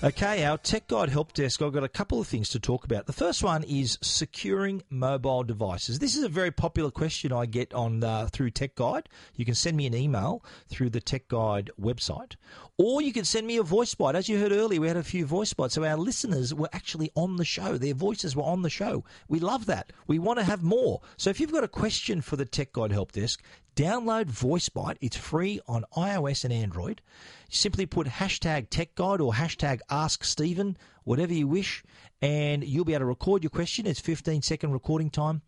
Okay, 0.00 0.44
our 0.44 0.56
Tech 0.58 0.86
Guide 0.86 1.08
Help 1.08 1.32
Desk, 1.32 1.60
I've 1.60 1.72
got 1.72 1.82
a 1.82 1.88
couple 1.88 2.20
of 2.20 2.28
things 2.28 2.50
to 2.50 2.60
talk 2.60 2.84
about. 2.84 3.06
The 3.06 3.12
first 3.12 3.42
one 3.42 3.64
is 3.64 3.98
securing 4.00 4.84
mobile 4.90 5.42
devices. 5.42 5.98
This 5.98 6.14
is 6.14 6.22
a 6.22 6.28
very 6.28 6.52
popular 6.52 6.92
question 6.92 7.32
I 7.32 7.46
get 7.46 7.74
on 7.74 8.04
uh, 8.04 8.28
through 8.30 8.50
Tech 8.50 8.76
Guide. 8.76 9.08
You 9.34 9.44
can 9.44 9.56
send 9.56 9.76
me 9.76 9.86
an 9.86 9.96
email 9.96 10.44
through 10.68 10.90
the 10.90 11.00
Tech 11.00 11.26
Guide 11.26 11.72
website, 11.80 12.36
or 12.76 13.02
you 13.02 13.12
can 13.12 13.24
send 13.24 13.44
me 13.44 13.56
a 13.56 13.64
voice 13.64 13.92
bite. 13.96 14.14
As 14.14 14.28
you 14.28 14.38
heard 14.38 14.52
earlier, 14.52 14.80
we 14.80 14.86
had 14.86 14.96
a 14.96 15.02
few 15.02 15.26
voice 15.26 15.52
bites, 15.52 15.74
so 15.74 15.84
our 15.84 15.96
listeners 15.96 16.54
were 16.54 16.70
actually 16.72 17.10
on 17.16 17.34
the 17.34 17.44
show. 17.44 17.76
Their 17.76 17.94
voices 17.94 18.36
were 18.36 18.44
on 18.44 18.62
the 18.62 18.70
show. 18.70 19.02
We 19.26 19.40
love 19.40 19.66
that. 19.66 19.92
We 20.06 20.20
want 20.20 20.38
to 20.38 20.44
have 20.44 20.62
more. 20.62 21.00
So 21.16 21.28
if 21.30 21.40
you've 21.40 21.50
got 21.50 21.64
a 21.64 21.68
question 21.68 22.20
for 22.20 22.36
the 22.36 22.44
Tech 22.44 22.72
Guide 22.72 22.92
Help 22.92 23.10
Desk, 23.10 23.42
download 23.78 24.24
VoiceBite. 24.24 24.96
It's 25.00 25.16
free 25.16 25.60
on 25.68 25.84
iOS 25.96 26.42
and 26.42 26.52
Android. 26.52 27.00
Simply 27.48 27.86
put 27.86 28.08
hashtag 28.08 28.70
Tech 28.70 28.96
Guide 28.96 29.20
or 29.20 29.34
hashtag 29.34 29.78
Ask 29.88 30.24
Stephen, 30.24 30.76
whatever 31.04 31.32
you 31.32 31.46
wish, 31.46 31.84
and 32.20 32.64
you'll 32.64 32.84
be 32.84 32.94
able 32.94 33.02
to 33.02 33.06
record 33.06 33.44
your 33.44 33.50
question. 33.50 33.86
It's 33.86 34.00
15 34.00 34.42
second 34.42 34.72
recording 34.72 35.10
time. 35.10 35.42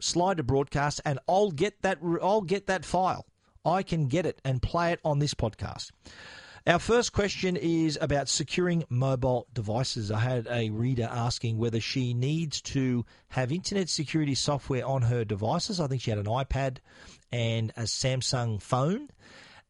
Slide 0.00 0.36
to 0.36 0.42
broadcast, 0.42 1.00
and 1.06 1.18
I'll 1.26 1.50
get 1.50 1.80
that. 1.80 1.98
I'll 2.20 2.42
get 2.42 2.66
that 2.66 2.84
file. 2.84 3.26
I 3.64 3.82
can 3.82 4.06
get 4.06 4.26
it 4.26 4.38
and 4.44 4.60
play 4.60 4.92
it 4.92 5.00
on 5.02 5.18
this 5.18 5.32
podcast. 5.32 5.92
Our 6.64 6.78
first 6.78 7.12
question 7.12 7.56
is 7.56 7.98
about 8.00 8.28
securing 8.28 8.84
mobile 8.88 9.48
devices. 9.52 10.12
I 10.12 10.20
had 10.20 10.46
a 10.48 10.70
reader 10.70 11.08
asking 11.10 11.58
whether 11.58 11.80
she 11.80 12.14
needs 12.14 12.60
to 12.62 13.04
have 13.30 13.50
internet 13.50 13.88
security 13.88 14.36
software 14.36 14.86
on 14.86 15.02
her 15.02 15.24
devices. 15.24 15.80
I 15.80 15.88
think 15.88 16.02
she 16.02 16.10
had 16.10 16.20
an 16.20 16.26
iPad 16.26 16.76
and 17.32 17.72
a 17.76 17.82
Samsung 17.82 18.62
phone. 18.62 19.08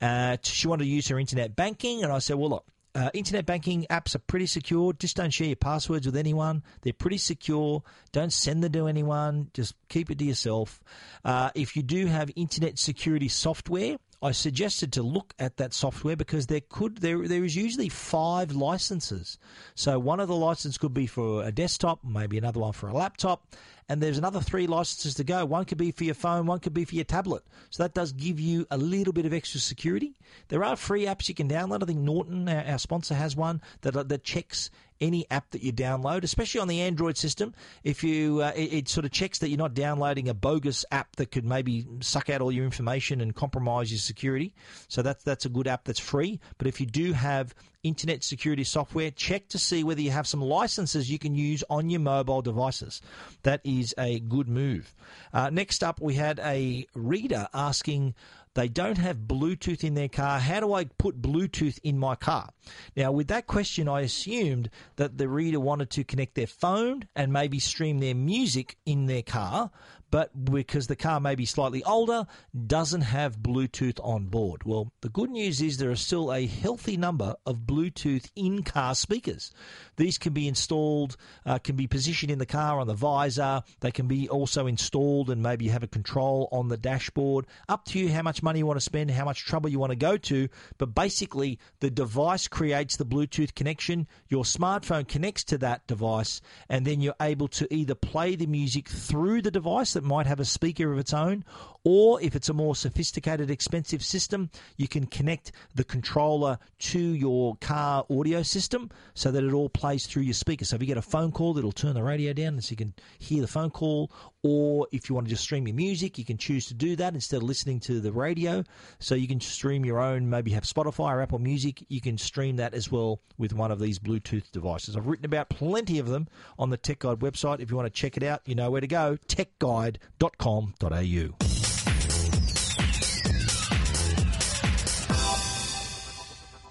Uh, 0.03 0.37
she 0.43 0.69
wanted 0.69 0.85
to 0.85 0.91
use 0.91 1.09
her 1.09 1.19
internet 1.19 1.57
banking, 1.57 2.05
and 2.05 2.13
I 2.13 2.19
said, 2.19 2.37
well, 2.37 2.51
look, 2.51 2.67
uh, 2.95 3.09
internet 3.15 3.47
banking 3.47 3.87
apps 3.89 4.15
are 4.15 4.19
pretty 4.19 4.45
secure. 4.45 4.93
Just 4.93 5.17
don't 5.17 5.33
share 5.33 5.47
your 5.47 5.57
passwords 5.57 6.05
with 6.05 6.17
anyone. 6.17 6.63
They're 6.83 6.93
pretty 6.93 7.17
secure. 7.17 7.83
Don't 8.13 8.35
send 8.35 8.63
them 8.63 8.73
to 8.73 8.87
anyone. 8.87 9.49
Just 9.55 9.75
keep 9.89 10.11
it 10.11 10.19
to 10.19 10.25
yourself. 10.27 10.83
Uh, 11.25 11.49
if 11.55 11.75
you 11.75 11.83
do 11.83 12.05
have 12.05 12.31
internet 12.37 12.79
security 12.79 13.29
software, 13.29 13.97
I 14.23 14.31
suggested 14.31 14.93
to 14.93 15.03
look 15.03 15.35
at 15.41 15.57
that 15.57 15.75
software 15.75 16.15
because 16.15 16.47
there 16.47 16.61
could 16.61 16.99
there 16.99 17.27
there 17.27 17.45
is 17.45 17.57
usually 17.57 17.89
five 17.89 18.53
licenses. 18.53 19.37
So 19.75 19.99
one 19.99 20.21
of 20.21 20.29
the 20.29 20.37
licenses 20.37 20.79
could 20.79 20.95
be 20.95 21.07
for 21.07 21.45
a 21.45 21.51
desktop, 21.51 22.05
maybe 22.05 22.39
another 22.39 22.61
one 22.61 22.73
for 22.73 22.89
a 22.89 22.93
laptop, 22.93 23.45
and 23.89 24.01
there's 24.01 24.19
another 24.19 24.41
three 24.41 24.69
licenses 24.69 25.15
to 25.15 25.25
go. 25.25 25.45
One 25.45 25.65
could 25.65 25.79
be 25.79 25.91
for 25.91 26.05
your 26.05 26.15
phone, 26.15 26.47
one 26.47 26.61
could 26.61 26.73
be 26.73 26.85
for 26.85 26.95
your 26.95 27.05
tablet. 27.05 27.43
So 27.71 27.83
that 27.83 27.95
does 27.95 28.13
give 28.13 28.39
you 28.39 28.65
a 28.71 28.79
little 28.79 29.13
bit 29.13 29.27
of 29.27 29.33
extra 29.33 29.59
security. 29.59 30.15
There 30.49 30.63
are 30.63 30.77
free 30.77 31.07
apps 31.07 31.29
you 31.29 31.35
can 31.35 31.49
download. 31.49 31.83
I 31.83 31.87
think 31.87 31.99
Norton, 31.99 32.49
our, 32.49 32.79
sponsor, 32.79 33.15
has 33.15 33.35
one 33.35 33.61
that 33.81 34.09
that 34.09 34.25
checks 34.25 34.71
any 35.03 35.27
app 35.31 35.51
that 35.51 35.63
you 35.63 35.73
download, 35.73 36.23
especially 36.23 36.61
on 36.61 36.69
the 36.69 36.81
Android 36.81 37.19
system. 37.19 37.53
If 37.83 38.03
you, 38.05 38.41
uh, 38.41 38.53
it, 38.55 38.73
it, 38.73 38.89
sort 38.89 39.05
of 39.05 39.11
checks 39.11 39.41
that 39.41 39.49
you're 39.49 39.59
not 39.59 39.75
downloading 39.75 40.29
a 40.29 40.35
bogus 40.35 40.85
app 40.91 41.17
that 41.17 41.33
could 41.33 41.45
maybe 41.45 41.87
suck 42.01 42.31
out 42.31 42.41
all 42.41 42.53
your 42.53 42.65
information 42.65 43.21
and 43.21 43.35
compromise 43.35 43.91
your 43.91 43.99
security. 43.99 44.55
So 44.89 45.03
that's 45.03 45.25
that's 45.25 45.45
a 45.45 45.49
good 45.51 45.67
app 45.67 45.85
that's 45.85 45.99
free. 45.99 46.41
But 46.57 46.69
if 46.69 46.81
you 46.81 46.87
do 46.87 47.13
have 47.13 47.55
internet 47.83 48.23
security 48.23 48.63
software, 48.63 49.11
check 49.11 49.49
to 49.49 49.59
see 49.59 49.83
whether 49.83 50.01
you 50.01 50.13
have 50.13 50.27
some 50.27 50.41
licenses 50.41 51.11
you 51.11 51.19
can 51.19 51.35
use 51.35 51.65
on 51.69 51.91
your 51.91 52.01
mobile 52.01 52.41
devices. 52.41 53.03
That 53.43 53.61
is 53.65 53.95
a 53.99 54.21
good 54.21 54.49
move. 54.49 54.95
Uh, 55.33 55.51
next 55.51 55.83
up, 55.83 56.01
we 56.01 56.15
had 56.15 56.39
a 56.39 56.87
reader 56.95 57.49
asking 57.53 58.15
they 58.55 58.69
don't 58.69 58.99
have 58.99 59.19
Bluetooth 59.19 59.83
in 59.83 59.95
their 59.95 60.09
car. 60.09 60.39
How 60.39 60.61
do 60.61 60.75
I 60.75 60.85
put 60.85 61.23
Bluetooth 61.23 61.79
in 61.83 61.99
my 61.99 62.15
car? 62.15 62.51
Now, 62.97 63.13
with 63.13 63.29
that 63.29 63.47
question, 63.47 63.89
I 63.89 64.01
assumed 64.01 64.69
that 64.97 65.17
the 65.19 65.29
reader 65.29 65.61
wanted 65.61 65.91
to 65.91 66.05
connect 66.05 66.35
their 66.35 66.47
phone 66.47 67.09
and 67.17 67.33
maybe 67.33 67.59
stream 67.59 67.99
their 68.01 68.15
music 68.15 68.77
in 68.85 69.07
their 69.07 69.23
car, 69.23 69.71
but 70.13 70.45
because 70.45 70.89
the 70.89 70.95
car 70.95 71.21
may 71.21 71.35
be 71.35 71.47
slightly 71.47 71.83
older, 71.85 72.27
doesn't 72.67 73.01
have 73.01 73.39
Bluetooth 73.39 73.99
on 74.05 74.27
board. 74.27 74.63
Well, 74.63 74.93
the 75.01 75.09
good 75.09 75.31
news 75.31 75.63
is 75.63 75.79
there 75.79 75.91
are 75.91 75.97
still 75.97 76.35
a 76.35 76.47
healthy 76.47 76.99
number 76.99 77.35
of 77.47 77.61
Bluetooth 77.61 78.31
in 78.37 78.63
car 78.63 78.95
speakers. 78.95 79.53
These 79.97 80.19
can 80.19 80.35
be 80.35 80.47
installed, 80.47 81.17
uh, 81.47 81.59
can 81.59 81.77
be 81.77 81.87
positioned 81.87 82.31
in 82.31 82.39
the 82.39 82.45
car 82.45 82.79
on 82.79 82.89
the 82.89 82.95
visor. 82.95 83.63
They 83.81 83.91
can 83.91 84.07
be 84.07 84.29
also 84.29 84.67
installed 84.67 85.31
and 85.31 85.43
maybe 85.43 85.69
have 85.69 85.83
a 85.83 85.89
control 85.89 86.47
on 86.53 86.69
the 86.69 86.77
dashboard. 86.77 87.47
Up 87.71 87.87
to 87.87 87.99
you 87.99 88.11
how 88.11 88.23
much 88.23 88.43
money 88.43 88.59
you 88.59 88.67
want 88.67 88.77
to 88.77 88.85
spend, 88.85 89.11
how 89.11 89.25
much 89.25 89.47
trouble 89.47 89.71
you 89.71 89.79
want 89.79 89.93
to 89.93 89.97
go 89.97 90.19
to. 90.19 90.49
But 90.77 90.95
basically, 90.95 91.59
the 91.81 91.91
device 91.91 92.49
creates 92.49 92.99
the 92.99 93.07
Bluetooth 93.07 93.55
connection. 93.55 94.07
Your 94.29 94.45
smartphone 94.45 95.09
connects 95.09 95.45
to 95.45 95.59
that 95.59 95.87
device, 95.87 96.43
and 96.69 96.87
then 96.87 97.01
you're 97.01 97.15
able 97.19 97.49
to 97.49 97.75
either 97.75 97.95
play 97.95 98.37
the 98.37 98.47
music 98.47 98.91
through 98.91 99.41
the 99.41 99.51
device 99.51 99.97
that 100.03 100.09
might 100.09 100.27
have 100.27 100.41
a 100.41 100.45
speaker 100.45 100.93
of 100.93 100.99
its 100.99 101.15
own, 101.15 101.45
or 101.85 102.21
if 102.21 102.37
it's 102.37 102.49
a 102.49 102.53
more 102.53 102.77
sophisticated, 102.77 103.51
expensive 103.51 104.05
system, 104.05 104.51
you 104.77 104.87
can 104.87 105.07
connect 105.07 105.53
the 105.75 105.85
controller 105.85 106.59
to 106.79 107.01
your 107.01 107.57
car 107.57 108.05
audio 108.11 108.43
system 108.43 108.91
so 109.15 109.31
that 109.31 109.43
it 109.43 109.53
all 109.53 109.69
plays 109.69 110.07
through 110.07 110.23
your 110.23 110.35
speaker. 110.35 110.65
So 110.65 110.77
if 110.77 110.83
you 110.83 110.87
get 110.87 110.97
a 110.97 111.03
phone 111.03 111.33
call, 111.33 111.57
it'll 111.59 111.73
turn 111.73 111.95
the 111.95 112.03
radio 112.03 112.33
down 112.33 112.61
so 112.61 112.71
you 112.71 112.77
can 112.77 112.95
hear 113.19 113.41
the 113.41 113.49
phone 113.49 113.71
call. 113.71 114.13
Or 114.45 114.89
if 114.91 115.09
you 115.09 115.15
want 115.15 115.29
to 115.29 115.31
just 115.31 115.45
stream 115.45 115.69
your 115.69 115.77
music, 115.77 116.19
you 116.19 116.25
can 116.25 116.37
choose 116.37 116.67
to 116.67 116.75
do 116.75 116.97
that 116.97 117.15
instead 117.15 117.39
of 117.39 117.43
listening 117.45 117.79
to 117.81 118.01
the 118.01 118.13
radio. 118.13 118.65
So 118.99 119.15
you 119.15 119.29
can 119.29 119.41
stream 119.41 119.85
your 119.85 120.01
own, 120.01 120.29
maybe 120.29 120.51
have 120.53 120.65
Spotify 120.65 121.13
or 121.13 121.23
Apple 121.23 121.39
Music. 121.39 121.85
You 121.89 122.01
can 122.01 122.19
stream 122.19 122.57
that 122.57 122.75
as 122.75 122.91
well 122.91 123.21
with 123.39 123.53
one 123.53 123.71
of 123.71 123.79
these 123.79 124.01
Bluetooth 124.01 124.51
devices. 124.51 124.97
I've 124.97 125.07
written 125.07 125.27
about 125.27 125.49
plenty 125.49 125.99
of 126.01 126.09
them 126.09 126.27
on 126.59 126.71
the 126.71 126.77
Tech 126.77 127.01
Guide 127.01 127.21
website. 127.21 127.61
If 127.61 127.71
you 127.71 127.77
want 127.77 127.87
to 127.87 128.01
check 128.01 128.17
it 128.17 128.25
out, 128.25 128.43
you 128.45 128.57
know 128.57 128.71
where 128.71 128.81
to 128.81 128.89
go 128.89 129.17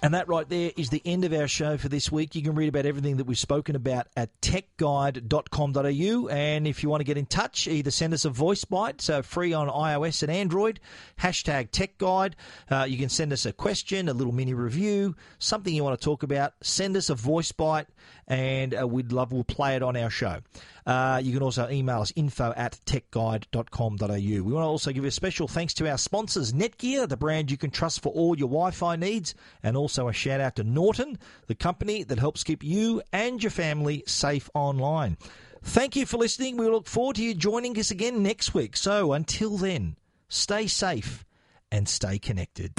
And 0.04 0.14
that 0.14 0.26
right 0.26 0.48
there 0.48 0.72
is 0.76 0.90
the 0.90 1.00
end 1.04 1.24
of 1.24 1.32
our 1.32 1.46
show 1.46 1.76
for 1.76 1.88
this 1.88 2.10
week. 2.10 2.34
You 2.34 2.42
can 2.42 2.56
read 2.56 2.68
about 2.68 2.86
everything 2.86 3.18
that 3.18 3.24
we've 3.24 3.38
spoken 3.38 3.76
about 3.76 4.08
at 4.16 4.40
techguide.com.au. 4.40 6.28
And 6.28 6.66
if 6.66 6.82
you 6.82 6.88
want 6.88 7.02
to 7.02 7.04
get 7.04 7.16
in 7.16 7.26
touch, 7.26 7.68
either 7.68 7.92
send 7.92 8.12
us 8.12 8.24
a 8.24 8.30
voice 8.30 8.64
bite, 8.64 9.00
so 9.00 9.22
free 9.22 9.52
on 9.52 9.68
iOS 9.68 10.24
and 10.24 10.32
Android, 10.32 10.80
hashtag 11.20 11.70
techguide. 11.70 12.32
Uh, 12.68 12.82
you 12.82 12.98
can 12.98 13.10
send 13.10 13.32
us 13.32 13.46
a 13.46 13.52
question, 13.52 14.08
a 14.08 14.12
little 14.12 14.32
mini 14.32 14.54
review, 14.54 15.14
something 15.38 15.72
you 15.72 15.84
want 15.84 15.96
to 15.96 16.04
talk 16.04 16.24
about. 16.24 16.54
Send 16.62 16.96
us 16.96 17.08
a 17.08 17.14
voice 17.14 17.52
bite, 17.52 17.86
and 18.26 18.76
uh, 18.76 18.88
we'd 18.88 19.12
love, 19.12 19.30
we'll 19.30 19.44
play 19.44 19.76
it 19.76 19.84
on 19.84 19.96
our 19.96 20.10
show. 20.10 20.40
Uh, 20.86 21.20
you 21.22 21.32
can 21.32 21.42
also 21.42 21.68
email 21.68 22.00
us 22.00 22.12
info 22.16 22.52
at 22.56 22.78
techguide.com.au. 22.86 24.06
We 24.08 24.40
want 24.40 24.64
to 24.64 24.68
also 24.68 24.92
give 24.92 25.04
a 25.04 25.10
special 25.10 25.48
thanks 25.48 25.74
to 25.74 25.88
our 25.88 25.98
sponsors, 25.98 26.52
Netgear, 26.52 27.08
the 27.08 27.16
brand 27.16 27.50
you 27.50 27.56
can 27.56 27.70
trust 27.70 28.02
for 28.02 28.12
all 28.12 28.36
your 28.36 28.48
Wi 28.48 28.70
Fi 28.72 28.96
needs, 28.96 29.34
and 29.62 29.76
also 29.76 30.08
a 30.08 30.12
shout 30.12 30.40
out 30.40 30.56
to 30.56 30.64
Norton, 30.64 31.18
the 31.46 31.54
company 31.54 32.02
that 32.04 32.18
helps 32.18 32.44
keep 32.44 32.64
you 32.64 33.02
and 33.12 33.42
your 33.42 33.50
family 33.50 34.02
safe 34.06 34.50
online. 34.54 35.16
Thank 35.62 35.94
you 35.94 36.06
for 36.06 36.16
listening. 36.16 36.56
We 36.56 36.68
look 36.68 36.86
forward 36.86 37.16
to 37.16 37.22
you 37.22 37.34
joining 37.34 37.78
us 37.78 37.90
again 37.90 38.22
next 38.22 38.52
week. 38.52 38.76
So 38.76 39.12
until 39.12 39.56
then, 39.56 39.96
stay 40.28 40.66
safe 40.66 41.24
and 41.70 41.88
stay 41.88 42.18
connected. 42.18 42.72